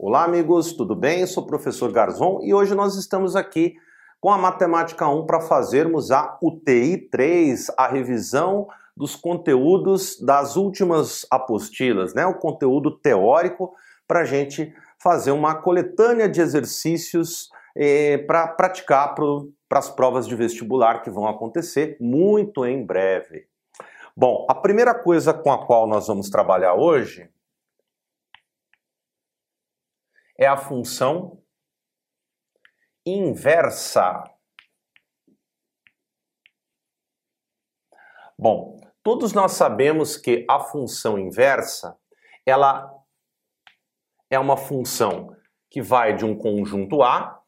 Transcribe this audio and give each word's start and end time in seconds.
Olá, 0.00 0.22
amigos, 0.22 0.72
tudo 0.74 0.94
bem? 0.94 1.26
Sou 1.26 1.42
o 1.42 1.46
professor 1.48 1.90
Garzon 1.90 2.38
e 2.44 2.54
hoje 2.54 2.72
nós 2.72 2.94
estamos 2.94 3.34
aqui 3.34 3.74
com 4.20 4.30
a 4.30 4.38
Matemática 4.38 5.08
1 5.08 5.26
para 5.26 5.40
fazermos 5.40 6.12
a 6.12 6.38
UTI 6.40 7.08
3, 7.10 7.66
a 7.76 7.88
revisão 7.88 8.68
dos 8.96 9.16
conteúdos 9.16 10.16
das 10.20 10.54
últimas 10.54 11.26
apostilas, 11.28 12.14
né? 12.14 12.24
O 12.24 12.38
conteúdo 12.38 12.92
teórico 12.92 13.74
para 14.06 14.20
a 14.20 14.24
gente 14.24 14.72
fazer 15.00 15.32
uma 15.32 15.56
coletânea 15.56 16.28
de 16.28 16.40
exercícios 16.40 17.48
eh, 17.76 18.18
para 18.18 18.46
praticar 18.46 19.16
para 19.16 19.80
as 19.80 19.90
provas 19.90 20.28
de 20.28 20.36
vestibular 20.36 21.02
que 21.02 21.10
vão 21.10 21.26
acontecer 21.26 21.96
muito 22.00 22.64
em 22.64 22.86
breve. 22.86 23.48
Bom, 24.16 24.46
a 24.48 24.54
primeira 24.54 24.94
coisa 24.94 25.34
com 25.34 25.52
a 25.52 25.66
qual 25.66 25.88
nós 25.88 26.06
vamos 26.06 26.30
trabalhar 26.30 26.74
hoje 26.74 27.28
é 30.38 30.46
a 30.46 30.56
função 30.56 31.42
inversa. 33.04 34.22
Bom, 38.38 38.80
todos 39.02 39.32
nós 39.32 39.52
sabemos 39.52 40.16
que 40.16 40.46
a 40.48 40.60
função 40.60 41.18
inversa, 41.18 41.98
ela 42.46 42.88
é 44.30 44.38
uma 44.38 44.56
função 44.56 45.36
que 45.68 45.82
vai 45.82 46.14
de 46.14 46.24
um 46.24 46.38
conjunto 46.38 47.02
A 47.02 47.38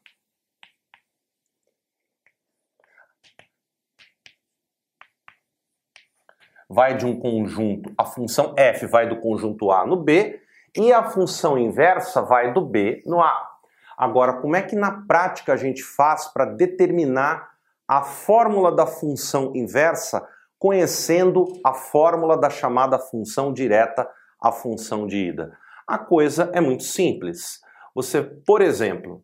vai 6.73 6.97
de 6.97 7.05
um 7.05 7.19
conjunto, 7.19 7.93
a 7.98 8.05
função 8.05 8.55
f 8.57 8.87
vai 8.87 9.09
do 9.09 9.20
conjunto 9.20 9.73
A 9.73 9.84
no 9.84 9.97
B 9.97 10.41
e 10.77 10.92
a 10.92 11.05
função 11.05 11.59
inversa 11.59 12.23
vai 12.23 12.52
do 12.52 12.60
B 12.60 13.02
no 13.06 13.20
A. 13.20 13.48
Agora, 13.97 14.41
como 14.41 14.56
é 14.56 14.62
que 14.62 14.74
na 14.74 15.02
prática 15.06 15.52
a 15.52 15.56
gente 15.56 15.83
faz 15.83 16.27
para 16.33 16.45
determinar 16.45 17.50
a 17.86 18.03
fórmula 18.03 18.75
da 18.75 18.86
função 18.86 19.53
inversa 19.55 20.27
conhecendo 20.58 21.47
a 21.64 21.75
fórmula 21.75 22.36
da 22.36 22.48
chamada 22.48 22.98
função 22.98 23.53
direta, 23.53 24.08
a 24.41 24.53
função 24.53 25.06
de 25.06 25.17
ida? 25.17 25.56
A 25.86 25.98
coisa 25.98 26.50
é 26.55 26.61
muito 26.61 26.84
simples. 26.84 27.61
Você, 27.95 28.23
por 28.23 28.62
exemplo, 28.62 29.23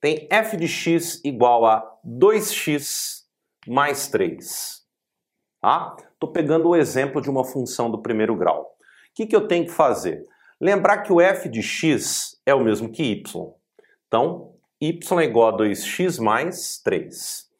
tem 0.00 0.26
f 0.30 0.56
de 0.56 0.66
x 0.66 1.24
igual 1.24 1.64
a 1.64 1.82
2x 2.04 3.22
mais 3.66 4.08
3. 4.08 4.82
Tá? 5.60 5.96
Estou 6.12 6.32
pegando 6.32 6.68
o 6.68 6.76
exemplo 6.76 7.22
de 7.22 7.30
uma 7.30 7.44
função 7.44 7.90
do 7.90 8.02
primeiro 8.02 8.36
grau. 8.36 8.62
O 8.62 9.14
que, 9.14 9.26
que 9.26 9.36
eu 9.36 9.46
tenho 9.46 9.64
que 9.64 9.70
fazer? 9.70 10.26
Lembrar 10.62 10.98
que 10.98 11.12
o 11.12 11.20
f 11.20 11.48
de 11.48 11.60
x 11.60 12.40
é 12.46 12.54
o 12.54 12.62
mesmo 12.62 12.88
que 12.88 13.02
y. 13.02 13.52
Então, 14.06 14.54
y 14.80 15.20
é 15.20 15.24
igual 15.24 15.48
a 15.48 15.56
2x 15.56 16.22
mais 16.22 16.80
3. 16.84 17.50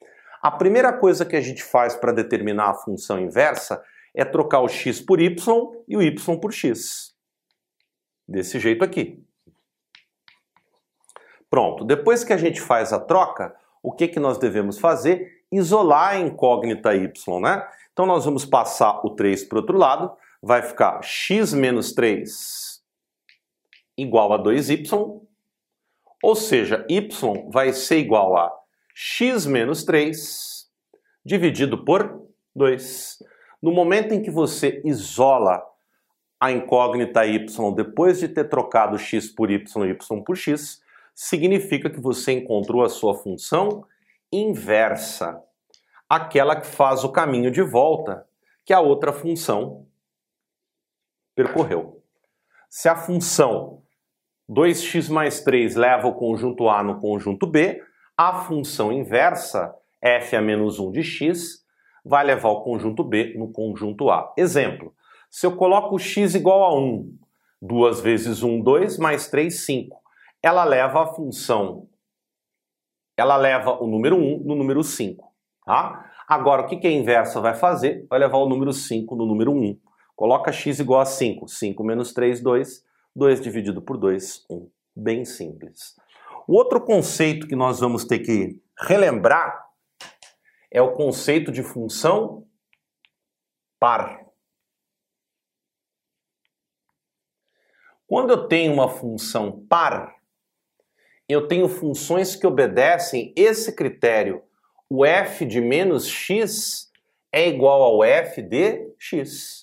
A 0.40 0.52
primeira 0.52 0.92
coisa 0.92 1.26
que 1.26 1.34
a 1.34 1.40
gente 1.40 1.64
faz 1.64 1.96
para 1.96 2.12
determinar 2.12 2.70
a 2.70 2.74
função 2.74 3.18
inversa 3.18 3.82
é 4.14 4.24
trocar 4.24 4.60
o 4.60 4.68
x 4.68 5.00
por 5.00 5.20
y 5.20 5.34
e 5.88 5.96
o 5.96 6.00
y 6.00 6.38
por 6.38 6.52
x. 6.52 7.12
Desse 8.28 8.60
jeito 8.60 8.84
aqui. 8.84 9.20
Pronto, 11.50 11.84
depois 11.84 12.22
que 12.22 12.32
a 12.32 12.36
gente 12.36 12.60
faz 12.60 12.92
a 12.92 13.00
troca, 13.00 13.52
o 13.82 13.90
que, 13.90 14.06
que 14.06 14.20
nós 14.20 14.38
devemos 14.38 14.78
fazer? 14.78 15.42
Isolar 15.50 16.10
a 16.10 16.18
incógnita 16.20 16.94
y, 16.94 17.40
né? 17.40 17.68
Então 17.92 18.06
nós 18.06 18.24
vamos 18.24 18.44
passar 18.44 19.04
o 19.04 19.10
3 19.10 19.42
para 19.42 19.56
o 19.56 19.60
outro 19.62 19.76
lado, 19.76 20.16
vai 20.40 20.62
ficar 20.62 21.02
x 21.02 21.52
menos 21.52 21.92
3 21.92 22.71
igual 23.96 24.32
a 24.32 24.38
2y, 24.38 24.88
ou 26.22 26.36
seja, 26.36 26.86
y 26.88 27.08
vai 27.50 27.72
ser 27.72 27.98
igual 27.98 28.36
a 28.36 28.52
x 28.94 29.46
menos 29.46 29.84
3 29.84 30.70
dividido 31.24 31.84
por 31.84 32.26
2. 32.54 33.18
No 33.60 33.72
momento 33.72 34.12
em 34.12 34.22
que 34.22 34.30
você 34.30 34.80
isola 34.84 35.62
a 36.38 36.50
incógnita 36.50 37.24
y 37.24 37.46
depois 37.74 38.18
de 38.18 38.28
ter 38.28 38.48
trocado 38.48 38.98
x 38.98 39.28
por 39.28 39.50
y 39.50 39.54
e 39.54 39.88
y 39.90 40.24
por 40.24 40.36
x, 40.36 40.82
significa 41.14 41.88
que 41.88 42.00
você 42.00 42.32
encontrou 42.32 42.82
a 42.82 42.88
sua 42.88 43.14
função 43.14 43.84
inversa, 44.32 45.42
aquela 46.08 46.56
que 46.56 46.66
faz 46.66 47.04
o 47.04 47.12
caminho 47.12 47.50
de 47.50 47.62
volta 47.62 48.26
que 48.64 48.72
a 48.72 48.80
outra 48.80 49.12
função 49.12 49.86
percorreu. 51.34 52.01
Se 52.74 52.88
a 52.88 52.96
função 52.96 53.82
2x 54.50 55.10
mais 55.12 55.44
3 55.44 55.76
leva 55.76 56.08
o 56.08 56.14
conjunto 56.14 56.70
A 56.70 56.82
no 56.82 56.98
conjunto 56.98 57.46
B, 57.46 57.82
a 58.16 58.44
função 58.44 58.90
inversa, 58.90 59.74
f 60.00 60.34
a 60.34 60.40
menos 60.40 60.78
1 60.78 60.90
de 60.90 61.02
x, 61.02 61.66
vai 62.02 62.24
levar 62.24 62.48
o 62.48 62.62
conjunto 62.62 63.04
B 63.04 63.34
no 63.36 63.52
conjunto 63.52 64.08
A. 64.08 64.32
Exemplo, 64.38 64.94
se 65.30 65.44
eu 65.46 65.54
coloco 65.54 65.98
x 65.98 66.34
igual 66.34 66.62
a 66.62 66.74
1, 66.74 67.14
2 67.60 68.00
vezes 68.00 68.42
1, 68.42 68.62
2, 68.62 68.96
mais 68.96 69.28
3, 69.28 69.54
5, 69.66 69.94
ela 70.42 70.64
leva 70.64 71.02
a 71.02 71.06
função, 71.08 71.90
ela 73.18 73.36
leva 73.36 73.82
o 73.82 73.86
número 73.86 74.16
1 74.16 74.44
no 74.46 74.54
número 74.54 74.82
5. 74.82 75.22
Tá? 75.66 76.10
Agora, 76.26 76.62
o 76.62 76.66
que 76.66 76.86
a 76.86 76.90
inversa 76.90 77.38
vai 77.38 77.52
fazer? 77.52 78.06
Vai 78.08 78.18
levar 78.18 78.38
o 78.38 78.48
número 78.48 78.72
5 78.72 79.14
no 79.14 79.26
número 79.26 79.52
1. 79.52 79.78
Coloca 80.22 80.52
x 80.52 80.78
igual 80.78 81.00
a 81.00 81.04
5. 81.04 81.48
5 81.48 81.82
menos 81.82 82.12
3, 82.12 82.40
2. 82.40 82.86
2 83.12 83.40
dividido 83.40 83.82
por 83.82 83.98
2, 83.98 84.46
1. 84.48 84.70
Bem 84.94 85.24
simples. 85.24 85.96
O 86.46 86.54
outro 86.54 86.80
conceito 86.80 87.48
que 87.48 87.56
nós 87.56 87.80
vamos 87.80 88.04
ter 88.04 88.20
que 88.20 88.62
relembrar 88.78 89.66
é 90.70 90.80
o 90.80 90.92
conceito 90.92 91.50
de 91.50 91.64
função 91.64 92.46
par. 93.80 94.24
Quando 98.06 98.30
eu 98.30 98.46
tenho 98.46 98.72
uma 98.72 98.88
função 98.88 99.66
par, 99.68 100.14
eu 101.28 101.48
tenho 101.48 101.68
funções 101.68 102.36
que 102.36 102.46
obedecem 102.46 103.34
esse 103.36 103.74
critério. 103.74 104.44
O 104.88 105.04
f 105.04 105.44
de 105.44 105.60
menos 105.60 106.06
x 106.06 106.92
é 107.32 107.48
igual 107.48 107.82
ao 107.82 108.04
f 108.04 108.40
de 108.40 108.88
x. 108.96 109.61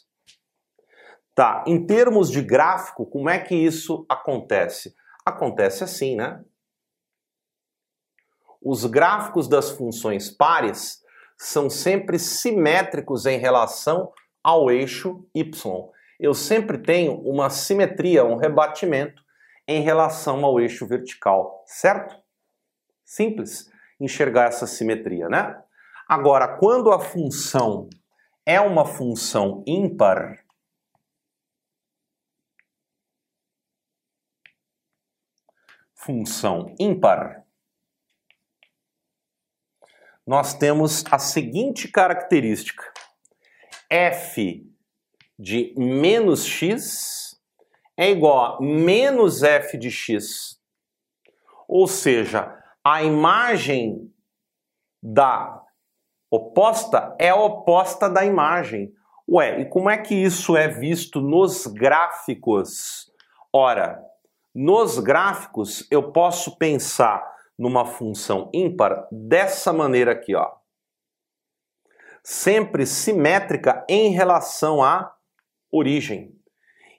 Tá, 1.40 1.64
em 1.66 1.86
termos 1.86 2.30
de 2.30 2.42
gráfico, 2.42 3.06
como 3.06 3.30
é 3.30 3.40
que 3.40 3.56
isso 3.56 4.06
acontece? 4.10 4.94
Acontece 5.26 5.86
assim, 5.86 6.14
né? 6.14 6.44
Os 8.62 8.86
gráficos 8.86 9.48
das 9.48 9.70
funções 9.70 10.30
pares 10.30 11.02
são 11.38 11.70
sempre 11.70 12.20
simétricos 12.20 13.26
em 13.26 13.40
relação 13.40 14.12
ao 14.44 14.70
eixo 14.70 15.26
y. 15.34 15.50
Eu 16.20 16.34
sempre 16.34 16.78
tenho 16.78 17.14
uma 17.22 17.50
simetria, 17.50 18.26
um 18.26 18.36
rebatimento 18.36 19.24
em 19.66 19.82
relação 19.82 20.44
ao 20.44 20.60
eixo 20.60 20.86
vertical, 20.86 21.64
certo? 21.66 22.22
Simples 23.06 23.72
enxergar 23.98 24.48
essa 24.50 24.68
simetria, 24.68 25.30
né? 25.30 25.58
Agora, 26.06 26.58
quando 26.58 26.92
a 26.92 27.00
função 27.00 27.88
é 28.46 28.60
uma 28.60 28.86
função 28.86 29.64
ímpar, 29.66 30.49
função 36.00 36.74
ímpar, 36.80 37.46
nós 40.26 40.54
temos 40.54 41.04
a 41.12 41.20
seguinte 41.20 41.88
característica: 41.88 42.84
f 43.90 44.66
de 45.38 45.74
menos 45.78 46.46
x 46.46 47.40
é 47.98 48.10
igual 48.10 48.58
a 48.58 48.62
menos 48.62 49.44
f 49.44 49.78
de 49.78 49.92
x. 49.92 50.60
Ou 51.68 51.88
seja, 51.88 52.58
a 52.84 53.04
imagem 53.04 54.14
da 55.02 55.64
oposta 56.32 57.16
é 57.20 57.30
a 57.30 57.36
oposta 57.36 58.10
da 58.10 58.26
imagem. 58.26 58.94
Ué, 59.28 59.62
e 59.62 59.66
como 59.66 59.90
é 59.90 59.98
que 59.98 60.16
isso 60.16 60.56
é 60.58 60.68
visto 60.68 61.22
nos 61.22 61.68
gráficos? 61.68 63.12
Ora, 63.54 64.04
nos 64.54 65.00
gráficos, 65.00 65.88
eu 65.92 66.12
posso 66.12 66.58
pensar 66.58 67.24
numa 67.58 67.86
função 67.86 68.50
ímpar 68.54 69.08
dessa 69.12 69.74
maneira 69.74 70.14
aqui, 70.14 70.34
ó. 70.36 70.52
Sempre 72.24 72.86
simétrica 72.86 73.86
em 73.90 74.12
relação 74.12 74.84
à 74.84 75.16
origem. 75.72 76.36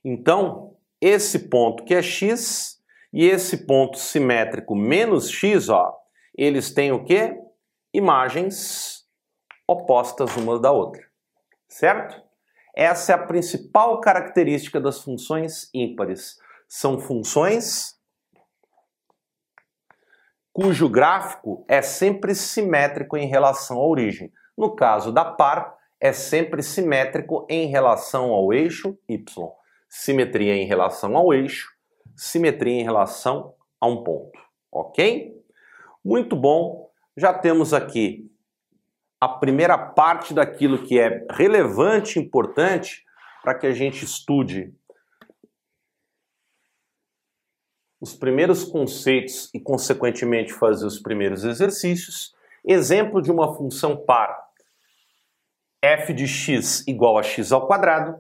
Então, 0.05 0.77
esse 1.01 1.49
ponto 1.49 1.85
que 1.85 1.95
é 1.95 2.03
x 2.03 2.81
e 3.13 3.27
esse 3.27 3.67
ponto 3.67 3.99
simétrico 3.99 4.75
menos 4.75 5.31
x, 5.31 5.69
ó, 5.69 5.97
eles 6.37 6.73
têm 6.73 6.93
o 6.93 7.05
quê? 7.05 7.39
Imagens 7.93 9.05
opostas 9.67 10.37
uma 10.37 10.59
da 10.59 10.71
outra. 10.71 11.03
Certo? 11.69 12.23
Essa 12.75 13.13
é 13.13 13.15
a 13.15 13.27
principal 13.27 14.01
característica 14.01 14.81
das 14.81 15.03
funções 15.03 15.69
ímpares 15.75 16.39
são 16.71 17.01
funções 17.01 17.99
cujo 20.53 20.89
gráfico 20.89 21.65
é 21.67 21.83
sempre 21.83 22.33
simétrico 22.33 23.17
em 23.17 23.27
relação 23.27 23.77
à 23.79 23.85
origem. 23.85 24.33
No 24.57 24.77
caso 24.77 25.11
da 25.11 25.25
par, 25.25 25.77
é 25.99 26.13
sempre 26.13 26.63
simétrico 26.63 27.45
em 27.51 27.67
relação 27.67 28.31
ao 28.31 28.53
eixo 28.53 28.97
y. 29.09 29.19
Simetria 29.89 30.55
em 30.55 30.65
relação 30.65 31.17
ao 31.17 31.35
eixo, 31.35 31.69
simetria 32.17 32.81
em 32.81 32.85
relação 32.85 33.53
a 33.81 33.89
um 33.89 34.05
ponto. 34.05 34.39
Ok? 34.71 35.35
Muito 36.05 36.37
bom. 36.37 36.89
Já 37.17 37.35
temos 37.35 37.75
aqui 37.75 38.31
a 39.21 39.29
primeira 39.29 39.77
parte 39.77 40.33
daquilo 40.33 40.85
que 40.85 41.01
é 41.01 41.27
relevante 41.31 42.19
e 42.19 42.23
importante 42.23 43.05
para 43.43 43.55
que 43.55 43.67
a 43.67 43.73
gente 43.73 44.05
estude 44.05 44.73
os 48.01 48.15
primeiros 48.15 48.65
conceitos 48.65 49.51
e, 49.55 49.61
consequentemente, 49.61 50.53
fazer 50.53 50.87
os 50.87 50.99
primeiros 50.99 51.45
exercícios. 51.45 52.35
Exemplo 52.65 53.21
de 53.21 53.31
uma 53.31 53.55
função 53.55 53.97
par 53.97 54.51
f 55.83 56.13
de 56.13 56.27
x 56.27 56.87
igual 56.87 57.19
a 57.19 57.23
x 57.23 57.53
ao 57.53 57.67
quadrado. 57.67 58.17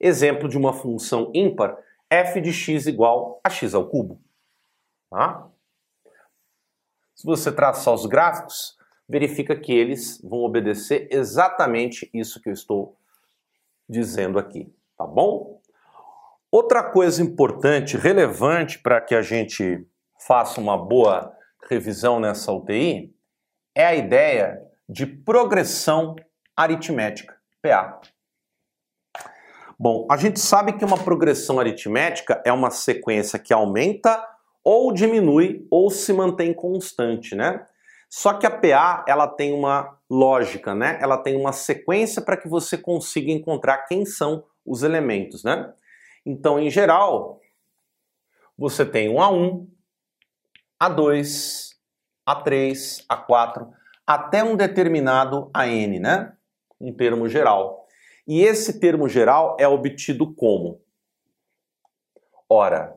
Exemplo 0.00 0.48
de 0.48 0.56
uma 0.56 0.72
função 0.72 1.30
ímpar, 1.34 1.76
f 2.10 2.40
de 2.40 2.52
x 2.52 2.86
igual 2.86 3.40
a 3.42 3.50
x 3.50 3.74
ao 3.74 3.88
cubo. 3.88 4.20
Tá? 5.10 5.48
Se 7.14 7.26
você 7.26 7.50
traçar 7.50 7.94
os 7.94 8.06
gráficos, 8.06 8.76
verifica 9.08 9.56
que 9.56 9.72
eles 9.72 10.20
vão 10.22 10.40
obedecer 10.40 11.08
exatamente 11.10 12.08
isso 12.12 12.40
que 12.40 12.48
eu 12.48 12.52
estou 12.52 12.96
dizendo 13.88 14.38
aqui, 14.38 14.72
tá 14.96 15.06
bom? 15.06 15.57
Outra 16.50 16.82
coisa 16.82 17.22
importante, 17.22 17.98
relevante 17.98 18.78
para 18.78 19.02
que 19.02 19.14
a 19.14 19.20
gente 19.20 19.86
faça 20.26 20.58
uma 20.58 20.78
boa 20.78 21.30
revisão 21.68 22.18
nessa 22.18 22.50
UTI 22.50 23.14
é 23.74 23.84
a 23.84 23.94
ideia 23.94 24.62
de 24.88 25.04
progressão 25.04 26.16
aritmética, 26.56 27.36
PA. 27.60 28.00
Bom, 29.78 30.08
a 30.10 30.16
gente 30.16 30.40
sabe 30.40 30.72
que 30.72 30.84
uma 30.86 30.96
progressão 30.96 31.60
aritmética 31.60 32.42
é 32.44 32.52
uma 32.52 32.70
sequência 32.70 33.38
que 33.38 33.52
aumenta 33.52 34.26
ou 34.64 34.90
diminui 34.90 35.66
ou 35.70 35.90
se 35.90 36.14
mantém 36.14 36.54
constante, 36.54 37.34
né? 37.34 37.64
Só 38.08 38.32
que 38.32 38.46
a 38.46 38.50
PA, 38.50 39.04
ela 39.06 39.28
tem 39.28 39.52
uma 39.52 39.98
lógica, 40.08 40.74
né? 40.74 40.98
Ela 41.00 41.18
tem 41.18 41.36
uma 41.36 41.52
sequência 41.52 42.22
para 42.22 42.38
que 42.38 42.48
você 42.48 42.78
consiga 42.78 43.30
encontrar 43.30 43.86
quem 43.86 44.06
são 44.06 44.42
os 44.64 44.82
elementos, 44.82 45.44
né? 45.44 45.74
Então, 46.28 46.60
em 46.60 46.68
geral, 46.68 47.40
você 48.54 48.84
tem 48.84 49.08
um 49.08 49.14
A1, 49.14 49.66
A2, 50.78 51.70
A3, 52.28 53.06
A4, 53.08 53.72
até 54.06 54.44
um 54.44 54.54
determinado 54.54 55.50
AN, 55.54 55.98
né? 55.98 56.36
Um 56.78 56.92
termo 56.92 57.30
geral. 57.30 57.86
E 58.26 58.42
esse 58.42 58.78
termo 58.78 59.08
geral 59.08 59.56
é 59.58 59.66
obtido 59.66 60.34
como? 60.34 60.82
Ora, 62.46 62.94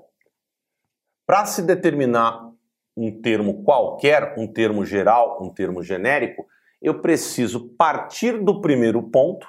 para 1.26 1.46
se 1.46 1.62
determinar 1.62 2.52
um 2.98 3.22
termo 3.22 3.64
qualquer, 3.64 4.38
um 4.38 4.46
termo 4.46 4.86
geral, 4.86 5.42
um 5.42 5.50
termo 5.50 5.82
genérico, 5.82 6.46
eu 6.82 7.00
preciso 7.00 7.70
partir 7.78 8.44
do 8.44 8.60
primeiro 8.60 9.02
ponto, 9.04 9.48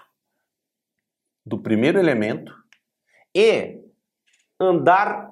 do 1.45 1.59
primeiro 1.59 1.99
elemento, 1.99 2.62
e 3.35 3.81
andar 4.59 5.31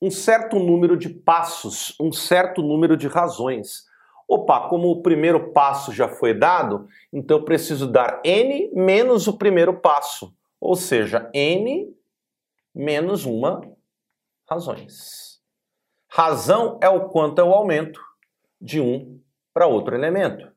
um 0.00 0.10
certo 0.10 0.58
número 0.58 0.96
de 0.96 1.08
passos, 1.08 1.94
um 2.00 2.12
certo 2.12 2.62
número 2.62 2.96
de 2.96 3.08
razões. 3.08 3.86
Opa, 4.28 4.68
como 4.68 4.90
o 4.90 5.02
primeiro 5.02 5.52
passo 5.52 5.92
já 5.92 6.08
foi 6.08 6.34
dado, 6.34 6.88
então 7.12 7.38
eu 7.38 7.44
preciso 7.44 7.86
dar 7.86 8.20
n 8.24 8.70
menos 8.74 9.26
o 9.26 9.38
primeiro 9.38 9.80
passo, 9.80 10.34
ou 10.60 10.74
seja, 10.74 11.30
n 11.32 11.94
menos 12.74 13.24
uma 13.24 13.62
razões. 14.48 15.40
Razão 16.08 16.78
é 16.82 16.88
o 16.88 17.08
quanto 17.08 17.40
é 17.40 17.44
o 17.44 17.52
aumento 17.52 18.00
de 18.60 18.80
um 18.80 19.20
para 19.54 19.66
outro 19.66 19.94
elemento. 19.94 20.52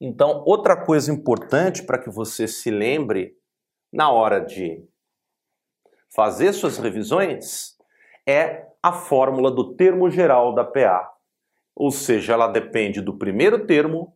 Então, 0.00 0.42
outra 0.46 0.76
coisa 0.76 1.12
importante 1.12 1.82
para 1.82 1.98
que 1.98 2.10
você 2.10 2.46
se 2.46 2.70
lembre 2.70 3.37
na 3.92 4.10
hora 4.10 4.40
de 4.40 4.84
fazer 6.14 6.52
suas 6.52 6.78
revisões 6.78 7.76
é 8.26 8.66
a 8.82 8.92
fórmula 8.92 9.50
do 9.50 9.74
termo 9.74 10.10
geral 10.10 10.54
da 10.54 10.64
PA. 10.64 11.10
Ou 11.74 11.90
seja, 11.90 12.32
ela 12.32 12.48
depende 12.48 13.00
do 13.00 13.16
primeiro 13.16 13.66
termo, 13.66 14.14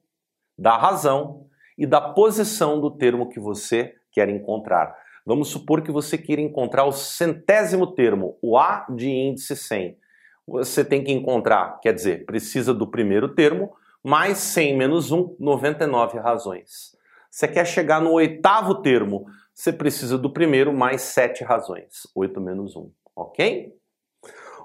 da 0.59 0.77
razão 0.77 1.47
e 1.77 1.87
da 1.87 2.01
posição 2.01 2.81
do 2.81 2.91
termo 2.91 3.29
que 3.29 3.41
você 3.41 3.95
quer 4.11 4.29
encontrar. 4.29 4.95
Vamos 5.25 5.49
supor 5.49 5.83
que 5.83 5.93
você 5.93 6.19
queira 6.19 6.43
encontrar 6.43 6.85
o 6.85 6.93
centésimo 6.93 7.95
termo, 7.95 8.37
o 8.43 8.59
A 8.59 8.87
de 8.91 9.09
índice 9.09 9.57
100. 9.57 9.97
Você 10.47 10.85
tem 10.85 11.05
que 11.05 11.13
encontrar, 11.13 11.79
quer 11.81 11.95
dizer, 11.95 12.27
precisa 12.27 12.75
do 12.75 12.91
primeiro 12.91 13.29
termo, 13.29 13.75
mais 14.03 14.39
100 14.39 14.77
menos 14.77 15.13
1, 15.13 15.37
99 15.39 16.19
razões. 16.19 16.97
Você 17.31 17.47
quer 17.47 17.65
chegar 17.65 18.01
no 18.01 18.11
oitavo 18.11 18.83
termo, 18.83 19.27
você 19.55 19.73
precisa 19.73 20.17
do 20.17 20.33
primeiro 20.33 20.73
mais 20.73 21.03
sete 21.03 21.45
razões, 21.45 22.07
8 22.15 22.41
menos 22.41 22.75
1, 22.75 22.91
ok? 23.15 23.73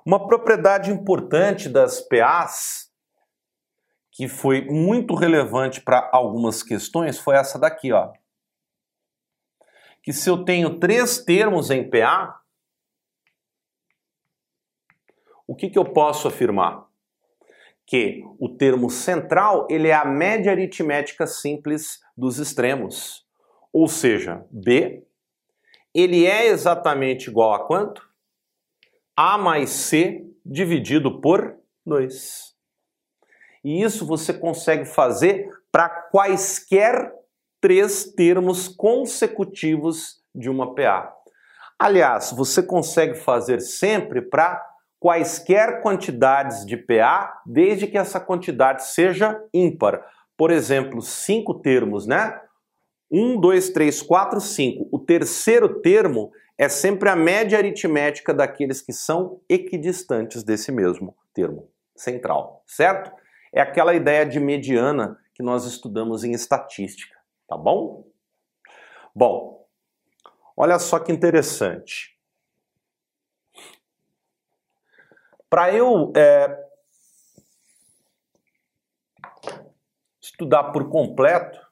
Uma 0.05 0.25
propriedade 0.25 0.89
importante 0.89 1.67
das 1.67 1.99
PAs, 1.99 2.89
que 4.11 4.27
foi 4.27 4.65
muito 4.65 5.13
relevante 5.13 5.81
para 5.81 6.09
algumas 6.13 6.63
questões, 6.63 7.19
foi 7.19 7.35
essa 7.35 7.59
daqui, 7.59 7.91
ó. 7.91 8.13
Que 10.01 10.13
se 10.13 10.29
eu 10.29 10.45
tenho 10.45 10.79
três 10.79 11.23
termos 11.23 11.69
em 11.69 11.87
PA, 11.89 12.41
o 15.45 15.53
que, 15.53 15.69
que 15.69 15.77
eu 15.77 15.85
posso 15.85 16.27
afirmar? 16.27 16.87
Que 17.85 18.23
o 18.39 18.49
termo 18.49 18.89
central 18.89 19.67
ele 19.69 19.89
é 19.89 19.93
a 19.93 20.05
média 20.05 20.51
aritmética 20.51 21.27
simples 21.27 21.99
dos 22.15 22.39
extremos. 22.39 23.26
Ou 23.79 23.87
seja, 23.87 24.43
B, 24.49 25.05
ele 25.93 26.25
é 26.25 26.47
exatamente 26.47 27.29
igual 27.29 27.53
a 27.53 27.67
quanto? 27.67 28.01
A 29.15 29.37
mais 29.37 29.69
C 29.69 30.25
dividido 30.43 31.21
por 31.21 31.55
2. 31.85 32.55
E 33.63 33.83
isso 33.83 34.03
você 34.03 34.33
consegue 34.33 34.85
fazer 34.85 35.47
para 35.71 35.87
quaisquer 35.89 37.13
três 37.61 38.05
termos 38.15 38.67
consecutivos 38.67 40.23
de 40.33 40.49
uma 40.49 40.73
PA. 40.73 41.13
Aliás, 41.77 42.31
você 42.31 42.63
consegue 42.63 43.13
fazer 43.13 43.59
sempre 43.59 44.23
para 44.23 44.59
quaisquer 44.99 45.83
quantidades 45.83 46.65
de 46.65 46.77
PA, 46.77 47.43
desde 47.45 47.85
que 47.85 47.99
essa 47.99 48.19
quantidade 48.19 48.87
seja 48.87 49.39
ímpar. 49.53 50.03
Por 50.35 50.49
exemplo, 50.49 50.99
cinco 50.99 51.53
termos, 51.53 52.07
né? 52.07 52.41
1, 53.09 53.39
2, 53.39 53.69
3, 53.69 54.01
4, 54.01 54.41
5. 54.41 54.89
O 54.91 54.99
terceiro 54.99 55.81
termo 55.81 56.31
é 56.57 56.67
sempre 56.67 57.09
a 57.09 57.15
média 57.15 57.57
aritmética 57.57 58.33
daqueles 58.33 58.81
que 58.81 58.91
são 58.91 59.39
equidistantes 59.47 60.43
desse 60.43 60.71
mesmo 60.71 61.15
termo 61.33 61.69
central, 61.95 62.63
certo? 62.65 63.11
É 63.53 63.61
aquela 63.61 63.93
ideia 63.93 64.25
de 64.25 64.39
mediana 64.39 65.19
que 65.33 65.43
nós 65.43 65.65
estudamos 65.65 66.23
em 66.23 66.31
estatística, 66.31 67.15
tá 67.47 67.55
bom? 67.55 68.07
Bom, 69.15 69.67
olha 70.55 70.79
só 70.79 70.99
que 70.99 71.11
interessante. 71.11 72.17
Para 75.49 75.73
eu 75.73 76.11
é, 76.15 76.67
estudar 80.19 80.65
por 80.71 80.89
completo 80.89 81.66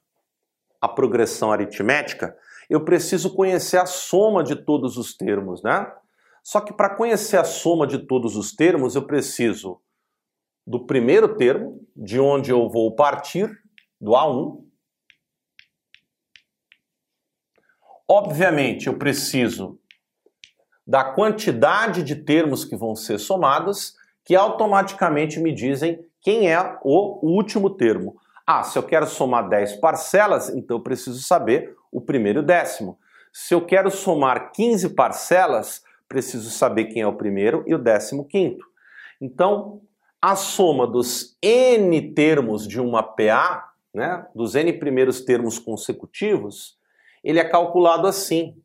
a 0.86 0.88
progressão 0.88 1.52
aritmética, 1.52 2.38
eu 2.70 2.86
preciso 2.86 3.34
conhecer 3.34 3.78
a 3.78 3.86
soma 3.88 4.44
de 4.44 4.56
todos 4.56 4.98
os 4.98 5.16
termos, 5.16 5.64
né? 5.64 5.92
Só 6.44 6.62
que 6.62 6.72
para 6.72 6.96
conhecer 6.96 7.38
a 7.38 7.44
soma 7.44 7.88
de 7.88 8.00
todos 8.00 8.36
os 8.36 8.54
termos, 8.54 8.96
eu 8.96 9.02
preciso 9.02 9.82
do 10.66 10.86
primeiro 10.86 11.36
termo, 11.36 11.82
de 11.96 12.20
onde 12.20 12.52
eu 12.52 12.70
vou 12.70 12.96
partir, 12.96 13.50
do 14.00 14.12
A1. 14.12 14.64
Obviamente, 18.08 18.86
eu 18.86 18.98
preciso 18.98 19.80
da 20.86 21.04
quantidade 21.04 22.04
de 22.04 22.16
termos 22.16 22.64
que 22.64 22.76
vão 22.76 22.96
ser 22.96 23.20
somados, 23.20 23.96
que 24.24 24.36
automaticamente 24.36 25.40
me 25.40 25.52
dizem 25.52 26.06
quem 26.22 26.52
é 26.52 26.78
o 26.84 27.26
último 27.28 27.72
termo. 27.72 28.20
Ah, 28.48 28.64
se 28.64 28.78
eu 28.78 28.84
quero 28.84 29.08
somar 29.08 29.50
10 29.50 29.78
parcelas, 29.78 30.50
então 30.50 30.78
eu 30.78 30.84
preciso 30.84 31.22
saber 31.22 31.76
o 31.92 32.00
primeiro 32.00 32.44
décimo. 32.44 33.00
Se 33.34 33.54
eu 33.54 33.66
quero 33.66 33.90
somar 33.90 34.52
15 34.52 34.90
parcelas, 34.94 35.84
preciso 36.08 36.52
saber 36.52 36.86
quem 36.86 37.02
é 37.02 37.08
o 37.08 37.18
primeiro 37.18 37.64
e 37.66 37.74
o 37.74 37.80
décimo 37.80 38.28
quinto. 38.28 38.66
Então, 39.20 39.82
a 40.22 40.36
soma 40.36 40.86
dos 40.86 41.38
n 41.42 42.14
termos 42.14 42.68
de 42.68 42.80
uma 42.80 43.02
PA, 43.04 43.74
né, 43.94 44.28
dos 44.36 44.56
n 44.56 44.74
primeiros 44.74 45.22
termos 45.22 45.58
consecutivos, 45.58 46.78
ele 47.24 47.40
é 47.40 47.44
calculado 47.44 48.08
assim. 48.08 48.56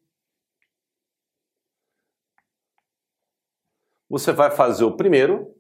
Você 4.09 4.33
vai 4.33 4.51
fazer 4.51 4.85
o 4.85 4.97
primeiro 4.97 5.55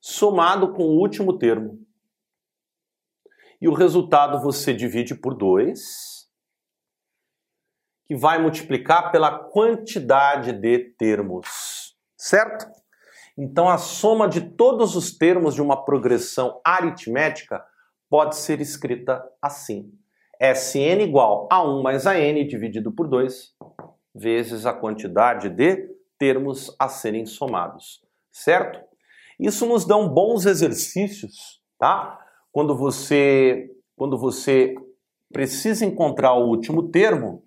somado 0.00 0.72
com 0.72 0.84
o 0.84 0.98
último 1.00 1.38
termo. 1.38 1.83
E 3.60 3.68
o 3.68 3.72
resultado 3.72 4.40
você 4.40 4.72
divide 4.72 5.14
por 5.14 5.34
2, 5.34 6.28
que 8.06 8.14
vai 8.14 8.38
multiplicar 8.40 9.10
pela 9.10 9.38
quantidade 9.38 10.52
de 10.52 10.78
termos, 10.78 11.96
certo? 12.16 12.66
Então 13.36 13.68
a 13.68 13.78
soma 13.78 14.28
de 14.28 14.40
todos 14.40 14.94
os 14.94 15.16
termos 15.16 15.54
de 15.54 15.62
uma 15.62 15.84
progressão 15.84 16.60
aritmética 16.64 17.64
pode 18.10 18.36
ser 18.36 18.60
escrita 18.60 19.24
assim. 19.40 19.90
Sn 20.40 21.02
igual 21.02 21.48
a 21.50 21.62
1 21.62 21.82
mais 21.82 22.06
a 22.06 22.18
n 22.18 22.46
dividido 22.46 22.92
por 22.92 23.08
2 23.08 23.54
vezes 24.14 24.66
a 24.66 24.72
quantidade 24.72 25.48
de 25.48 25.88
termos 26.18 26.74
a 26.78 26.88
serem 26.88 27.26
somados, 27.26 28.04
certo? 28.30 28.80
Isso 29.40 29.66
nos 29.66 29.84
dá 29.84 29.96
bons 29.96 30.46
exercícios, 30.46 31.60
tá? 31.78 32.23
Quando 32.54 32.76
você, 32.76 33.68
quando 33.96 34.16
você 34.16 34.76
precisa 35.32 35.84
encontrar 35.84 36.34
o 36.34 36.46
último 36.46 36.88
termo 36.88 37.42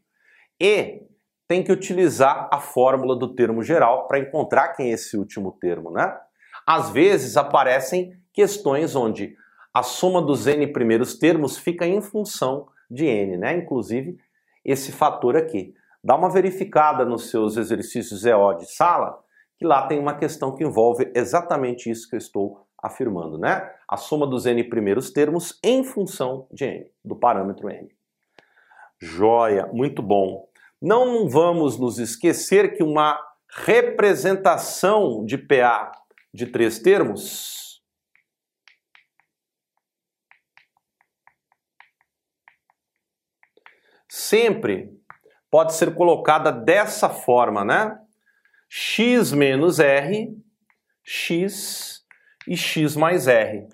e 0.60 1.02
tem 1.48 1.64
que 1.64 1.72
utilizar 1.72 2.50
a 2.52 2.60
fórmula 2.60 3.16
do 3.16 3.34
termo 3.34 3.64
geral 3.64 4.06
para 4.06 4.20
encontrar 4.20 4.74
quem 4.74 4.90
é 4.90 4.96
esse 4.96 5.16
último 5.16 5.54
termo, 5.62 5.92
né? 5.92 6.14
Às 6.68 6.90
vezes 6.90 7.38
aparecem 7.38 8.20
questões 8.34 8.98
onde 8.98 9.34
a 9.74 9.82
soma 9.82 10.22
dos 10.22 10.46
n 10.46 10.68
primeiros 10.68 11.18
termos 11.18 11.58
fica 11.58 11.88
em 11.88 12.02
função 12.02 12.68
de 12.92 13.06
n, 13.06 13.38
né? 13.38 13.56
Inclusive 13.56 14.18
esse 14.66 14.92
fator 14.92 15.38
aqui. 15.38 15.74
Dá 16.04 16.18
uma 16.18 16.30
verificada 16.30 17.06
nos 17.06 17.30
seus 17.30 17.56
exercícios 17.56 18.26
EO 18.26 18.56
de 18.56 18.70
sala, 18.70 19.18
que 19.58 19.66
lá 19.66 19.88
tem 19.88 20.00
uma 20.00 20.18
questão 20.18 20.54
que 20.54 20.66
envolve 20.66 21.10
exatamente 21.16 21.90
isso 21.90 22.10
que 22.10 22.18
eu 22.18 22.20
estou 22.20 22.67
afirmando, 22.82 23.38
né? 23.38 23.74
A 23.88 23.98
soma 23.98 24.28
dos 24.28 24.46
n 24.46 24.64
primeiros 24.64 25.12
termos 25.12 25.60
em 25.64 25.84
função 25.84 26.48
de 26.52 26.66
n, 26.66 26.92
do 27.04 27.16
parâmetro 27.16 27.70
n. 27.70 27.90
Joia, 29.00 29.68
muito 29.68 30.02
bom. 30.02 30.48
Não 30.82 31.28
vamos 31.28 31.78
nos 31.78 32.00
esquecer 32.00 32.76
que 32.76 32.84
uma 32.84 33.20
representação 33.50 35.26
de 35.26 35.38
PA 35.38 35.92
de 36.34 36.46
três 36.46 36.80
termos 36.80 37.82
sempre 44.08 44.96
pode 45.50 45.74
ser 45.74 45.96
colocada 45.96 46.52
dessa 46.52 47.10
forma, 47.10 47.64
né? 47.64 48.00
x 48.70 49.32
menos 49.32 49.80
r, 49.80 50.36
x 51.04 51.97
e 52.48 52.56
x 52.56 52.96
mais 52.96 53.28
r. 53.28 53.68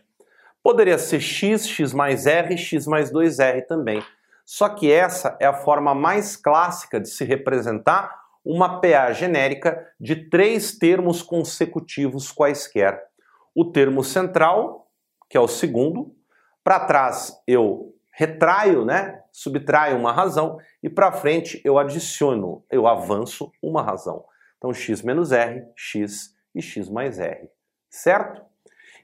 Poderia 0.61 0.97
ser 0.97 1.19
x, 1.19 1.67
x 1.67 1.93
mais 1.93 2.25
r, 2.25 2.57
x 2.57 2.87
mais 2.87 3.11
2r 3.11 3.65
também. 3.67 4.01
Só 4.45 4.69
que 4.69 4.91
essa 4.91 5.37
é 5.39 5.45
a 5.45 5.53
forma 5.53 5.93
mais 5.93 6.35
clássica 6.35 6.99
de 6.99 7.09
se 7.09 7.23
representar 7.23 8.23
uma 8.43 8.81
PA 8.81 9.11
genérica 9.13 9.87
de 9.99 10.29
três 10.29 10.77
termos 10.77 11.21
consecutivos 11.21 12.31
quaisquer. 12.31 13.01
O 13.55 13.65
termo 13.65 14.03
central, 14.03 14.89
que 15.29 15.37
é 15.37 15.39
o 15.39 15.47
segundo, 15.47 16.15
para 16.63 16.81
trás 16.81 17.33
eu 17.47 17.93
retraio, 18.11 18.85
né? 18.85 19.21
Subtraio 19.31 19.97
uma 19.97 20.11
razão 20.11 20.57
e 20.81 20.89
para 20.89 21.11
frente 21.11 21.61
eu 21.63 21.77
adiciono, 21.77 22.63
eu 22.69 22.87
avanço 22.87 23.51
uma 23.61 23.81
razão. 23.81 24.23
Então, 24.57 24.73
x 24.73 25.01
menos 25.01 25.31
r, 25.31 25.65
x 25.75 26.35
e 26.53 26.61
x 26.61 26.89
mais 26.89 27.19
r, 27.19 27.49
certo? 27.89 28.41